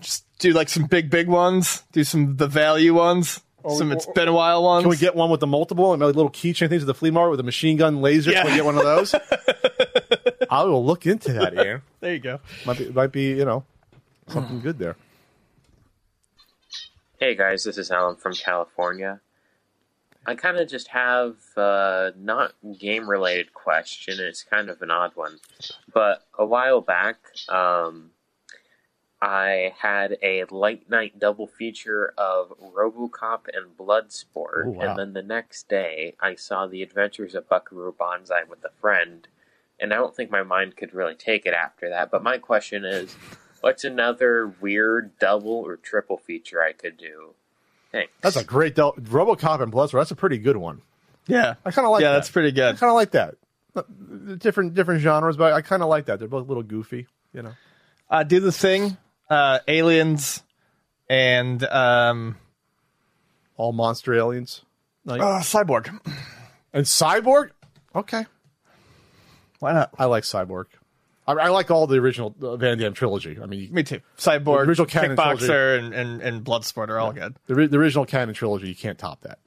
[0.00, 1.84] Just do like some big, big ones.
[1.92, 3.40] Do some the value ones.
[3.64, 4.82] Oh, some it's oh, been a while ones.
[4.82, 7.10] Can we get one with the multiple and like little keychain things at the flea
[7.10, 8.30] market with a machine gun laser?
[8.30, 8.42] Yeah.
[8.42, 9.14] Can we get one of those?
[10.50, 11.80] I will look into that, Ian.
[12.00, 12.40] There you go.
[12.66, 13.64] Might be, might be, you know,
[14.28, 14.96] something good there.
[17.18, 19.20] Hey guys, this is Alan from California.
[20.26, 24.18] I kind of just have uh, not game related question.
[24.20, 25.38] It's kind of an odd one,
[25.92, 27.16] but a while back,
[27.48, 28.10] um,
[29.20, 34.80] I had a late night double feature of RoboCop and Bloodsport, Oh, wow.
[34.90, 39.26] and then the next day I saw The Adventures of Buckaroo Banzai with a friend,
[39.80, 42.10] and I don't think my mind could really take it after that.
[42.12, 43.16] But my question is,
[43.60, 47.34] what's another weird double or triple feature I could do?
[47.92, 48.12] Thanks.
[48.20, 50.00] That's a great del- RoboCop and Bloodsport.
[50.00, 50.82] That's a pretty good one.
[51.26, 51.54] Yeah.
[51.64, 52.06] I kind of like that.
[52.06, 52.18] yeah, that.
[52.18, 52.74] that's pretty good.
[52.74, 53.34] I kind of like that.
[53.76, 53.82] Uh,
[54.36, 56.18] Different different genres, but I kind of like that.
[56.18, 57.52] They're both a little goofy, you know.
[58.10, 58.96] Uh, do the thing,
[59.30, 60.42] uh, aliens,
[61.08, 62.36] and um,
[63.56, 64.62] All monster aliens.
[65.04, 65.88] Like, uh, cyborg.
[66.72, 67.50] and Cyborg.
[67.94, 68.24] Okay,
[69.60, 69.90] Why not?
[69.98, 70.66] I like Cyborg.
[71.28, 73.38] I, I like all the original uh, Van Damme trilogy.
[73.40, 74.00] I mean, you- Me too.
[74.16, 77.36] Cyborg, original Cannon Kickboxer, and, and, and Bloodsport are all good.
[77.46, 79.38] the, the original Cannon trilogy, you can't top that.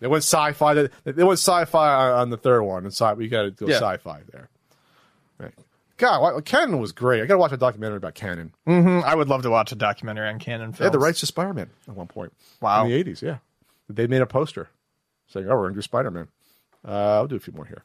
[0.00, 0.74] They went sci-fi.
[0.74, 3.66] They, they went sci-fi on, on the third one, and sci- We got to go
[3.66, 3.76] Yeah.
[3.76, 4.48] sci-fi there.
[5.38, 5.54] Right.
[5.96, 7.22] God, why- Cannon was great.
[7.22, 8.52] I got to watch a documentary about Cannon.
[8.66, 10.78] hmm I would love to watch a documentary on Cannon films.
[10.78, 12.32] They had the rights to Spider-Man at one point.
[12.60, 12.84] Wow.
[12.84, 13.38] In the '80s, yeah.
[13.88, 14.68] They made a poster
[15.28, 16.28] saying, "Oh, we're going to do Spider-Man."
[16.86, 17.84] Uh, I'll do a few more here.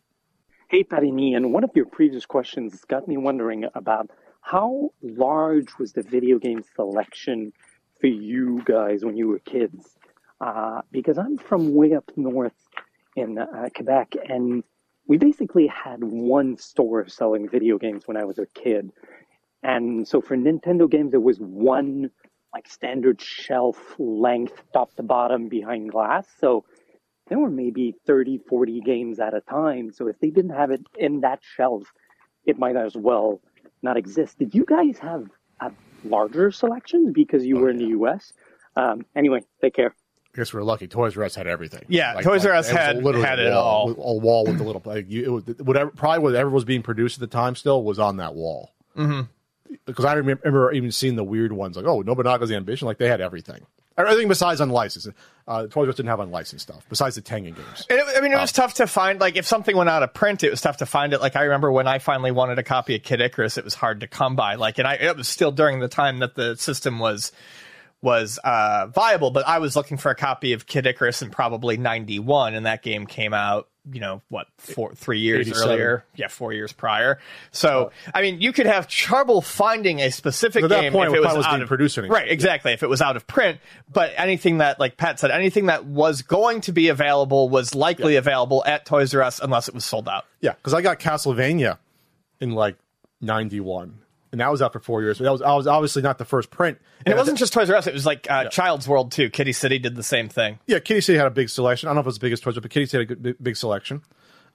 [0.71, 5.67] Hey, Patty and Ian, one of your previous questions got me wondering about how large
[5.77, 7.51] was the video game selection
[7.99, 9.97] for you guys when you were kids?
[10.39, 12.55] Uh, because I'm from way up north
[13.17, 14.63] in uh, Quebec, and
[15.07, 18.93] we basically had one store selling video games when I was a kid.
[19.63, 22.11] And so for Nintendo games, there was one
[22.53, 26.27] like standard shelf length, top to bottom, behind glass.
[26.39, 26.63] So
[27.31, 29.93] there were maybe 30, 40 games at a time.
[29.93, 31.83] So if they didn't have it in that shelf,
[32.45, 33.39] it might as well
[33.81, 34.37] not exist.
[34.37, 35.27] Did you guys have
[35.61, 35.71] a
[36.03, 38.33] larger selections because you were in the US?
[38.75, 39.95] Um, anyway, take care.
[40.33, 40.87] I guess we are lucky.
[40.89, 41.85] Toys R Us had everything.
[41.87, 43.87] Yeah, Toys R Us it had- literally had a it wall, all.
[43.87, 46.83] with- A wall with the little like you, it was whatever probably whatever was being
[46.83, 48.71] produced at the time still was on that wall.
[48.97, 49.29] Mhm.
[49.85, 53.07] Because I remember, remember even seeing the weird ones like oh Nobunaga's Ambition like they
[53.07, 53.61] had everything.
[54.05, 55.09] Everything besides unlicensed.
[55.47, 57.85] Uh, Toys R Us didn't have unlicensed stuff besides the Tengen games.
[57.89, 59.19] And it, I mean, it was tough to find.
[59.19, 61.21] Like, if something went out of print, it was tough to find it.
[61.21, 64.01] Like, I remember when I finally wanted a copy of Kid Icarus, it was hard
[64.01, 64.55] to come by.
[64.55, 67.31] Like, and I it was still during the time that the system was
[68.01, 69.31] was uh, viable.
[69.31, 72.81] But I was looking for a copy of Kid Icarus in probably '91, and that
[72.81, 73.67] game came out.
[73.91, 74.45] You know what?
[74.59, 75.67] Four, three years 87.
[75.69, 76.05] earlier.
[76.15, 77.17] Yeah, four years prior.
[77.49, 81.15] So, I mean, you could have trouble finding a specific At that game point, if
[81.15, 82.13] it was was out of produced anyway.
[82.13, 82.31] right.
[82.31, 82.73] Exactly.
[82.73, 83.59] If it was out of print,
[83.91, 88.17] but anything that, like Pat said, anything that was going to be available was likely
[88.17, 90.25] available at Toys R Us unless it was sold out.
[90.41, 91.79] Yeah, because I got Castlevania
[92.39, 92.77] in like
[93.19, 93.97] '91,
[94.31, 95.17] and that was out for four years.
[95.17, 96.79] But that was I was obviously not the first print.
[97.05, 99.29] And it wasn't just Toys R Us; it was like uh, Child's World too.
[99.29, 100.59] Kiddie City did the same thing.
[100.67, 101.87] Yeah, Kiddie City had a big selection.
[101.87, 103.03] I don't know if it was as big as Toys R Us, but Kiddie City
[103.03, 104.01] had a good, big, big selection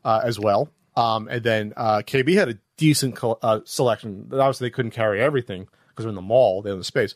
[0.04, 0.70] uh, as well.
[0.96, 4.24] Um, and then uh, KB had a decent col- uh, selection.
[4.28, 7.14] But Obviously, they couldn't carry everything because they're in the mall, they have the space.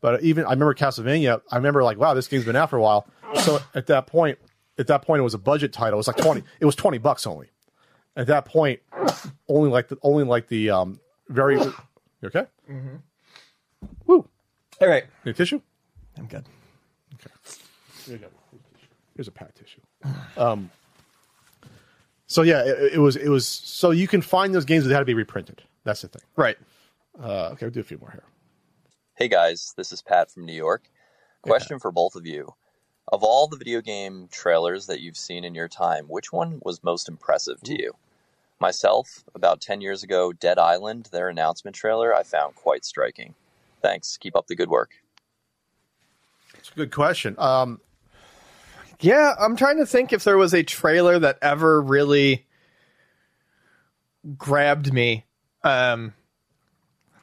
[0.00, 1.40] But even I remember Castlevania.
[1.50, 3.06] I remember like, wow, this game's been out for a while.
[3.36, 4.38] So at that point,
[4.76, 5.96] at that point, it was a budget title.
[5.96, 6.42] It was like twenty.
[6.60, 7.48] It was twenty bucks only.
[8.14, 8.80] At that point,
[9.48, 11.00] only like the only like the um
[11.30, 11.58] very.
[12.24, 12.46] You okay?
[12.70, 13.86] Mm-hmm.
[14.06, 14.26] Woo.
[14.80, 15.04] All right.
[15.26, 15.60] Need a tissue?
[16.16, 16.46] I'm good.
[17.14, 17.30] Okay.
[18.06, 18.28] Here you go.
[19.14, 19.82] Here's a pat tissue.
[20.38, 20.70] Um,
[22.26, 25.00] so yeah, it, it was it was so you can find those games that had
[25.00, 25.62] to be reprinted.
[25.84, 26.22] That's the thing.
[26.34, 26.56] Right.
[27.22, 28.24] Uh, okay, we'll do a few more here.
[29.16, 30.84] Hey guys, this is Pat from New York.
[31.42, 32.54] Question for both of you.
[33.12, 36.82] Of all the video game trailers that you've seen in your time, which one was
[36.82, 37.92] most impressive to you?
[38.60, 43.34] Myself, about 10 years ago, Dead Island, their announcement trailer, I found quite striking.
[43.82, 44.16] Thanks.
[44.16, 44.92] Keep up the good work.
[46.56, 47.34] It's a good question.
[47.38, 47.80] Um,
[49.00, 52.46] Yeah, I'm trying to think if there was a trailer that ever really
[54.38, 55.24] grabbed me.
[55.62, 56.14] Um,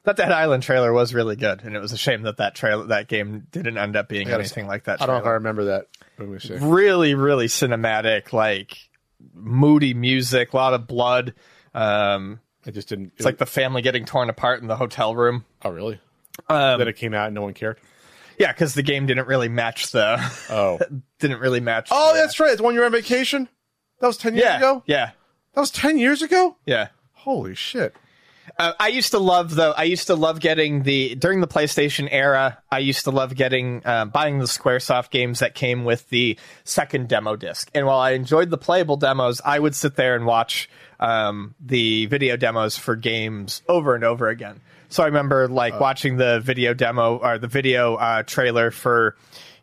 [0.04, 2.86] that Dead Island trailer was really good, and it was a shame that that trailer,
[2.88, 5.02] that game, didn't end up being anything say, like that.
[5.02, 5.88] I don't know if I remember that.
[6.18, 6.56] Let me see.
[6.56, 8.90] really, really cinematic, like
[9.34, 11.34] moody music, a lot of blood.
[11.74, 13.14] Um, I just didn't.
[13.16, 15.46] it's like the family getting torn apart in the hotel room.
[15.64, 16.00] Oh, really?
[16.50, 17.80] Um, Then it came out and no one cared.
[18.38, 20.18] yeah, because the game didn't really match the
[20.50, 20.80] Oh.
[21.20, 21.90] didn't really match.
[21.92, 22.52] oh, the- that's right.
[22.52, 23.48] It's when you're on vacation.
[24.00, 24.84] That was ten years yeah, ago.
[24.88, 25.12] yeah,
[25.54, 26.56] That was ten years ago.
[26.66, 26.88] yeah.
[27.14, 27.96] Holy shit!
[28.58, 29.72] Uh, I used to love though.
[29.72, 32.58] I used to love getting the during the PlayStation era.
[32.72, 37.10] I used to love getting uh, buying the SquareSoft games that came with the second
[37.10, 37.70] demo disc.
[37.74, 40.70] And while I enjoyed the playable demos, I would sit there and watch
[41.00, 44.62] um, the video demos for games over and over again.
[44.90, 49.16] So I remember like watching the video demo or the video uh, trailer for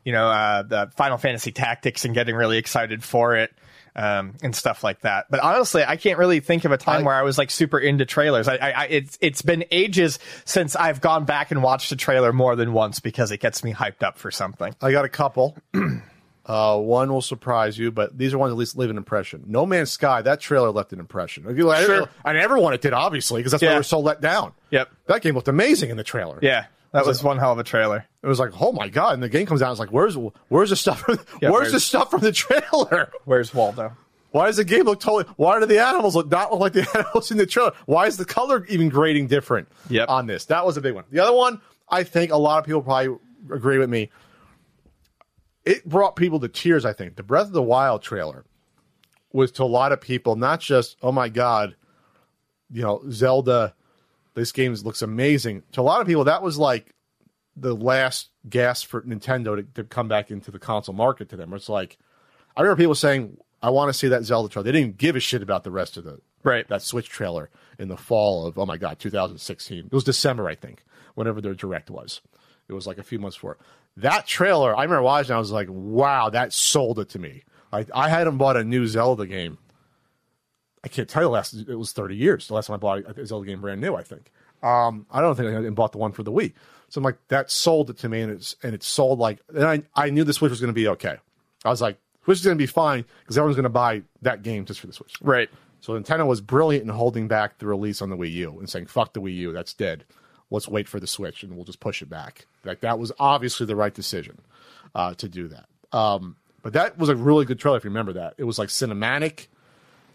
[0.05, 3.53] you know uh, the Final Fantasy Tactics and getting really excited for it
[3.99, 5.27] um, and stuff like that.
[5.29, 7.79] But honestly, I can't really think of a time I- where I was like super
[7.79, 8.47] into trailers.
[8.49, 12.33] I, I, I it's it's been ages since I've gone back and watched a trailer
[12.33, 14.75] more than once because it gets me hyped up for something.
[14.81, 15.57] I got a couple.
[16.47, 19.45] uh, one will surprise you, but these are ones that at least leave an impression.
[19.47, 20.23] No Man's Sky.
[20.23, 21.45] That trailer left an impression.
[21.57, 22.09] You- I- Sure.
[22.25, 23.77] and everyone it did, obviously, because that's why Yeah.
[23.77, 24.53] we're so let down.
[24.71, 24.89] Yep.
[25.07, 26.39] That game looked amazing in the trailer.
[26.41, 28.05] Yeah, that was one hell of a trailer.
[28.23, 29.15] It was like, oh my god!
[29.15, 29.71] And the game comes out.
[29.71, 30.17] It's like, where's
[30.49, 31.01] where's the stuff?
[31.01, 33.11] From, Yeah, where's where's- the stuff from the trailer?
[33.25, 33.93] Where's Waldo?
[34.31, 35.25] Why does the game look totally?
[35.37, 37.73] Why do the animals look not look like the animals in the trailer?
[37.87, 39.69] Why is the color even grading different?
[39.89, 40.09] Yep.
[40.11, 41.05] On this, that was a big one.
[41.11, 43.17] The other one, I think a lot of people probably
[43.51, 44.11] agree with me.
[45.65, 46.85] It brought people to tears.
[46.85, 48.45] I think the Breath of the Wild trailer
[49.33, 51.77] was to a lot of people not just oh my god,
[52.71, 53.75] you know Zelda,
[54.39, 55.63] this game looks amazing.
[55.73, 56.95] To a lot of people, that was like
[57.57, 61.53] the last gas for Nintendo to, to come back into the console market to them.
[61.53, 61.99] It's like
[62.57, 65.21] I remember people saying, "I want to see that Zelda trailer." They didn't give a
[65.21, 66.67] shit about the rest of the Right.
[66.69, 69.87] that Switch trailer in the fall of oh my god, 2016.
[69.87, 70.85] It was December, I think,
[71.15, 72.21] whenever their direct was.
[72.69, 73.59] It was like a few months before
[73.97, 74.77] that trailer.
[74.77, 75.35] I remember watching.
[75.35, 77.43] I was like, "Wow, that sold it to me."
[77.73, 79.59] Like I hadn't bought a new Zelda game.
[80.85, 81.55] I can't tell you the last.
[81.55, 82.49] It was 30 years.
[82.49, 84.31] The last time I bought a Zelda game brand new, I think.
[84.63, 86.53] Um, I don't think I bought the one for the Wii.
[86.89, 89.65] So I'm like, that sold it to me, and it's and it sold like, and
[89.65, 91.17] I I knew the Switch was going to be okay.
[91.65, 94.43] I was like, Switch is going to be fine because everyone's going to buy that
[94.43, 95.15] game just for the Switch.
[95.21, 95.51] Right.
[95.81, 98.87] So Nintendo was brilliant in holding back the release on the Wii U and saying,
[98.87, 100.05] "Fuck the Wii U, that's dead.
[100.51, 103.67] Let's wait for the Switch and we'll just push it back." Like that was obviously
[103.67, 104.41] the right decision
[104.95, 105.67] uh, to do that.
[105.93, 108.35] Um, but that was a really good trailer if you remember that.
[108.39, 109.47] It was like cinematic.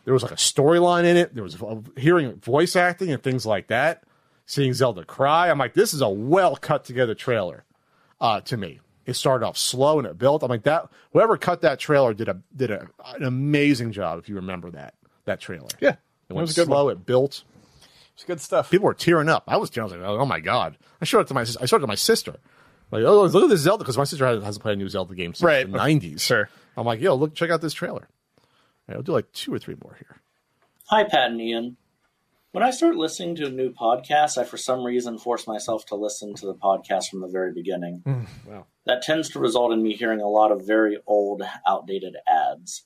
[0.06, 1.34] There was like a storyline in it.
[1.34, 1.58] There was
[1.98, 4.04] hearing voice acting and things like that.
[4.46, 7.64] Seeing Zelda cry, I'm like, this is a well cut together trailer.
[8.20, 10.44] Uh, to me, it started off slow and it built.
[10.44, 10.90] I'm like that.
[11.14, 14.20] Whoever cut that trailer did a did a, an amazing job.
[14.20, 15.92] If you remember that that trailer, Yeah.
[15.92, 15.98] it
[16.30, 16.86] It went was a good slow.
[16.86, 16.94] one.
[16.94, 17.44] It built.
[18.16, 18.70] It's good stuff.
[18.70, 19.44] People were tearing up.
[19.48, 19.92] I was tearing.
[19.94, 20.78] I was like, oh my god.
[21.02, 21.42] I showed it to my.
[21.42, 22.36] I showed it to my sister.
[22.92, 25.16] Like, oh, look at this Zelda because my sister hasn't hasn't played a new Zelda
[25.16, 25.70] game since Right.
[25.72, 26.20] the '90s.
[26.22, 26.50] Sure.
[26.78, 28.08] I'm like, yo, look, check out this trailer.
[28.90, 30.22] Yeah, I'll do like two or three more here.
[30.88, 31.78] Hi, Pat and Ian.
[32.52, 35.96] When I start listening to a new podcast, I for some reason force myself to
[35.96, 38.02] listen to the podcast from the very beginning.
[38.06, 38.24] Hmm.
[38.46, 38.68] Wow.
[38.86, 42.84] That tends to result in me hearing a lot of very old, outdated ads.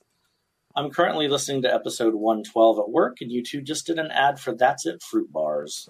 [0.74, 4.38] I'm currently listening to episode 112 at work, and you two just did an ad
[4.38, 5.86] for That's It Fruit Bars.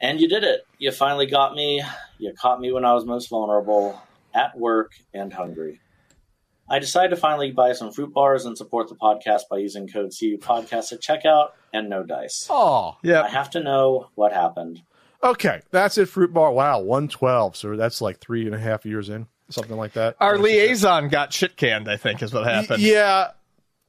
[0.00, 0.60] And you did it.
[0.78, 1.82] You finally got me.
[2.18, 4.00] You caught me when I was most vulnerable,
[4.32, 5.80] at work, and hungry.
[6.70, 10.12] I decided to finally buy some fruit bars and support the podcast by using code
[10.18, 12.46] CU Podcast at checkout and no dice.
[12.50, 13.22] Oh, yeah.
[13.22, 14.82] I have to know what happened.
[15.22, 15.62] okay.
[15.70, 16.06] That's it.
[16.06, 16.52] Fruit bar.
[16.52, 17.56] Wow, one twelve.
[17.56, 20.16] So that's like three and a half years in, something like that.
[20.20, 21.88] Our liaison got shit canned.
[21.90, 22.82] I think is what happened.
[22.82, 23.30] Yeah.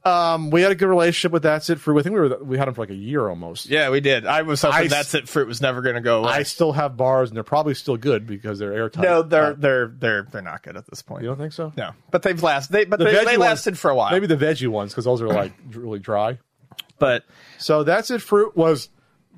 [0.02, 1.98] Um, we had a good relationship with That's It Fruit.
[1.98, 3.66] I think we were we had them for like a year almost.
[3.68, 4.24] Yeah, we did.
[4.24, 5.28] I was hoping I that's it.
[5.28, 6.30] Fruit was never going to go away.
[6.32, 9.04] I still have bars, and they're probably still good because they're airtight.
[9.04, 11.22] no, they're Uh, they're they're they're not good at this point.
[11.22, 11.72] you don't think so?
[11.76, 12.72] No, but they've lasted.
[12.72, 14.10] They, but The they, veggie they ones- lasted for a while.
[14.12, 16.38] Maybe the veggie ones because those are like really dry.
[16.98, 17.24] but
[17.58, 18.22] So that's it.
[18.22, 18.88] Fruit was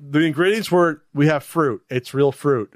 [0.01, 1.81] the ingredients were we have fruit.
[1.89, 2.71] It's real fruit,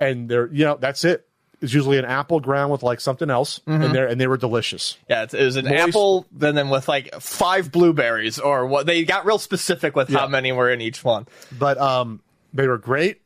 [0.00, 1.25] and they're you know that's it.
[1.62, 3.82] It's usually an apple ground with like something else, Mm-hmm.
[3.82, 4.98] and they and they were delicious.
[5.08, 8.86] yeah, it's, it was an Moist- apple, then then with like five blueberries or what.
[8.86, 10.18] They got real specific with Yeah.
[10.20, 11.26] how many were in each one.
[11.58, 12.20] But um,
[12.52, 13.22] They were great.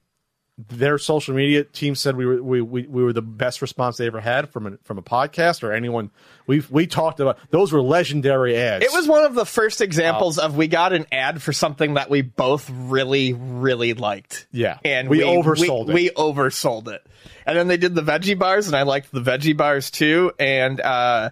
[0.69, 4.07] Their social media team said we were we, we, we were the best response they
[4.07, 6.11] ever had from a, from a podcast or anyone.
[6.47, 8.85] We we talked about those were legendary ads.
[8.85, 12.11] It was one of the first examples of we got an ad for something that
[12.11, 14.47] we both really, really liked.
[14.53, 14.79] Yeah.
[14.85, 15.95] And We oversold we, it.
[15.95, 17.07] We oversold it.
[17.47, 20.33] And then they did the veggie bars, and I liked the veggie bars too.
[20.39, 21.31] And uh,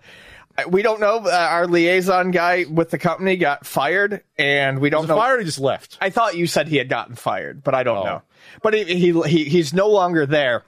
[0.67, 1.19] we don't know.
[1.25, 5.17] Uh, our liaison guy with the company got fired, and we don't know.
[5.17, 5.99] fired or he just left?
[6.01, 7.85] I thought you said he had gotten fired, but I Oh.
[7.85, 8.23] don't know.
[8.63, 10.65] But he, he he he's no longer there.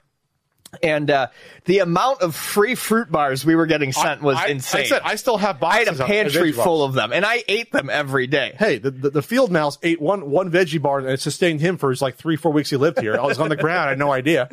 [0.81, 1.27] And uh,
[1.65, 4.81] the amount of free fruit bars we were getting sent was I, insane.
[4.81, 7.73] I said I still have I had a pantry full of them, and I ate
[7.73, 8.55] them every day.
[8.57, 11.75] Hey, the, the, the field mouse ate one one veggie bar and it sustained him
[11.77, 13.17] for his like three four weeks he lived here.
[13.19, 13.87] I was on the ground.
[13.87, 14.47] I had no idea.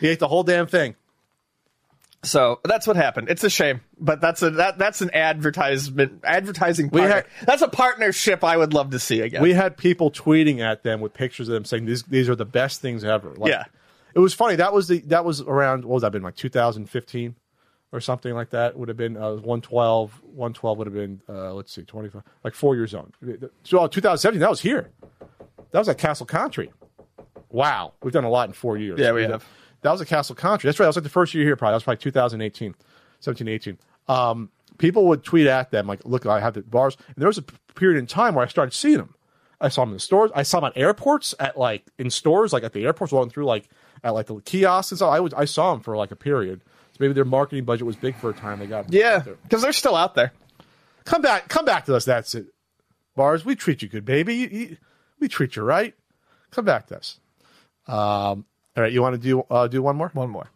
[0.00, 0.96] He ate the whole damn thing.
[2.22, 3.30] So that's what happened.
[3.30, 6.90] It's a shame, but that's a that that's an advertisement advertising.
[6.92, 7.24] We Partner.
[7.46, 9.40] that's a partnership I would love to see again.
[9.42, 12.44] We had people tweeting at them with pictures of them saying these these are the
[12.44, 13.32] best things ever.
[13.34, 13.64] Like, Yeah.
[14.14, 14.56] it was funny.
[14.56, 17.36] That was the that was around what was that been like 2015
[17.92, 21.72] or something like that would have been uh, 112 112 would have been uh, let's
[21.72, 23.12] see 25 like four years on.
[23.64, 24.90] So uh, 2017 that was here.
[25.70, 26.70] That was at Castle Country.
[27.48, 28.98] Wow, we've done a lot in four years.
[29.00, 29.44] Yeah, we have.
[29.82, 30.68] That was a Castle Country.
[30.68, 30.84] That's right.
[30.84, 31.56] That was like the first year here.
[31.56, 32.74] Probably that was probably 2018,
[33.20, 33.78] 17, 18.
[34.08, 37.38] Um, people would tweet at them like, "Look, I have the bars." And there was
[37.38, 37.42] a
[37.74, 39.14] period in time where I started seeing them.
[39.60, 40.30] I saw them in the stores.
[40.34, 43.44] I saw them at airports, at like in stores, like at the airports, walking through
[43.46, 43.68] like
[44.04, 45.10] at like the kiosks and stuff.
[45.12, 46.62] I was I saw them for like a period.
[46.92, 48.58] So maybe their marketing budget was big for a time.
[48.58, 50.32] They got yeah, because they're still out there.
[51.04, 52.04] Come back, come back to us.
[52.04, 52.46] That's it.
[53.16, 54.34] Bars, we treat you good, baby.
[54.34, 54.76] You- you-
[55.18, 55.94] we treat you right.
[56.50, 57.18] Come back to us.
[57.86, 60.10] Um, all right, you want to do uh, do one more?
[60.14, 60.48] One more.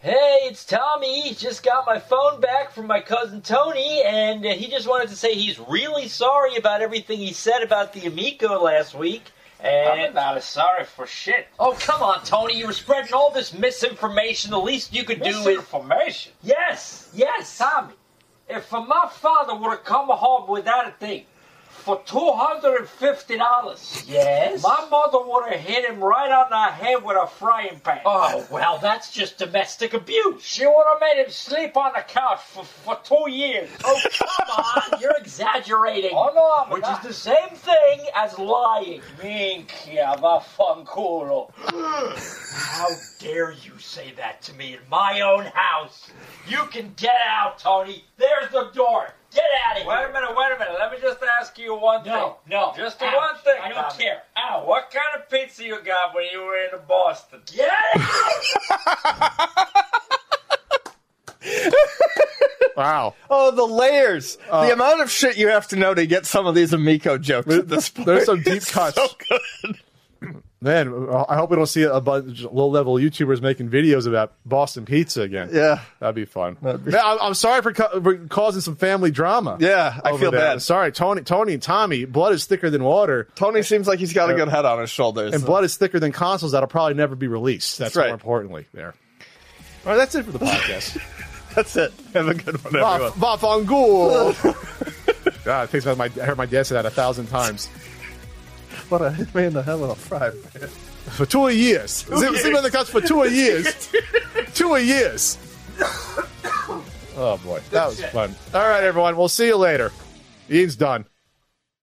[0.00, 1.34] Hey, it's Tommy.
[1.34, 5.16] Just got my phone back from my cousin Tony, and uh, he just wanted to
[5.16, 9.24] say he's really sorry about everything he said about the Amico last week.
[9.62, 11.48] And I'm not as sorry for shit.
[11.58, 12.56] Oh, come on, Tony.
[12.56, 14.50] You were spreading all this misinformation.
[14.50, 15.44] The least you could do is.
[15.44, 16.32] Misinformation?
[16.42, 17.58] Yes, yes.
[17.58, 17.92] Tommy,
[18.48, 21.26] if my father would have come home with that thing
[21.80, 24.62] for two hundred and fifty dollars, Yes?
[24.62, 28.00] my mother would have hit him right on the head with a frying pan.
[28.04, 30.42] Oh, well, that's just domestic abuse.
[30.44, 33.68] She would have made him sleep on the couch for, for two years.
[33.84, 35.00] Oh, come on.
[35.00, 36.10] You're exaggerating.
[36.14, 37.00] Oh no, I'm Which not.
[37.04, 39.00] is the same thing as lying.
[39.22, 41.50] Minchia, vaffanculo.
[42.54, 42.88] How
[43.18, 46.10] dare you say that to me in my own house?
[46.48, 48.04] You can get out, Tony.
[48.18, 49.14] There's the door.
[49.32, 49.90] Get out of here.
[49.90, 50.74] Wait a minute, wait a minute.
[50.78, 52.12] Let me just ask you one No, thing.
[52.12, 52.72] no.
[52.72, 52.72] No.
[52.76, 53.14] Just Ouch.
[53.14, 53.54] one thing.
[53.62, 54.04] I don't Tommy.
[54.04, 54.22] care.
[54.36, 54.64] Ow.
[54.66, 57.40] What kind of pizza you got when you were in Boston?
[57.54, 59.68] Get out!
[62.76, 63.14] Wow.
[63.28, 64.36] Oh, the layers!
[64.46, 67.18] the uh, amount of shit you have to know to get some of these Amico
[67.18, 68.06] jokes at this point.
[68.06, 68.96] There's some deep cuts.
[68.96, 69.06] So
[69.62, 69.78] good.
[70.62, 74.84] Man, I hope we don't see a bunch of low-level YouTubers making videos about Boston
[74.84, 75.48] pizza again.
[75.52, 75.80] Yeah.
[76.00, 76.58] that'd be fun.
[76.60, 79.56] That'd be- Man, I'm, I'm sorry for, ca- for causing some family drama.
[79.58, 80.38] Yeah, I feel there.
[80.40, 80.60] bad.
[80.62, 82.04] Sorry, Tony, Tony, and Tommy.
[82.04, 84.80] Blood is thicker than water, Tony seems like he's got a uh, good head on
[84.80, 85.32] his shoulders.
[85.32, 87.78] and blood is thicker than consoles that'll probably never be released.
[87.78, 88.08] That's, That's right.
[88.08, 88.66] more importantly.
[88.74, 88.92] There.
[89.86, 91.00] All right, that's it for the podcast.
[91.54, 91.92] That's it.
[92.14, 93.12] Have a good one, everyone.
[93.12, 94.34] va fangool.
[95.44, 97.68] God, it takes my, I heard my dad say that a thousand times.
[98.88, 100.68] What a hit me in the head with a fry pan.
[101.16, 101.90] For two years.
[101.90, 103.88] See, see on the couch for two years.
[104.54, 105.38] two years.
[107.16, 108.34] Oh boy, that was fun.
[108.54, 109.14] All right, everyone.
[109.16, 109.90] We'll see you later.
[110.50, 111.04] Ian's done.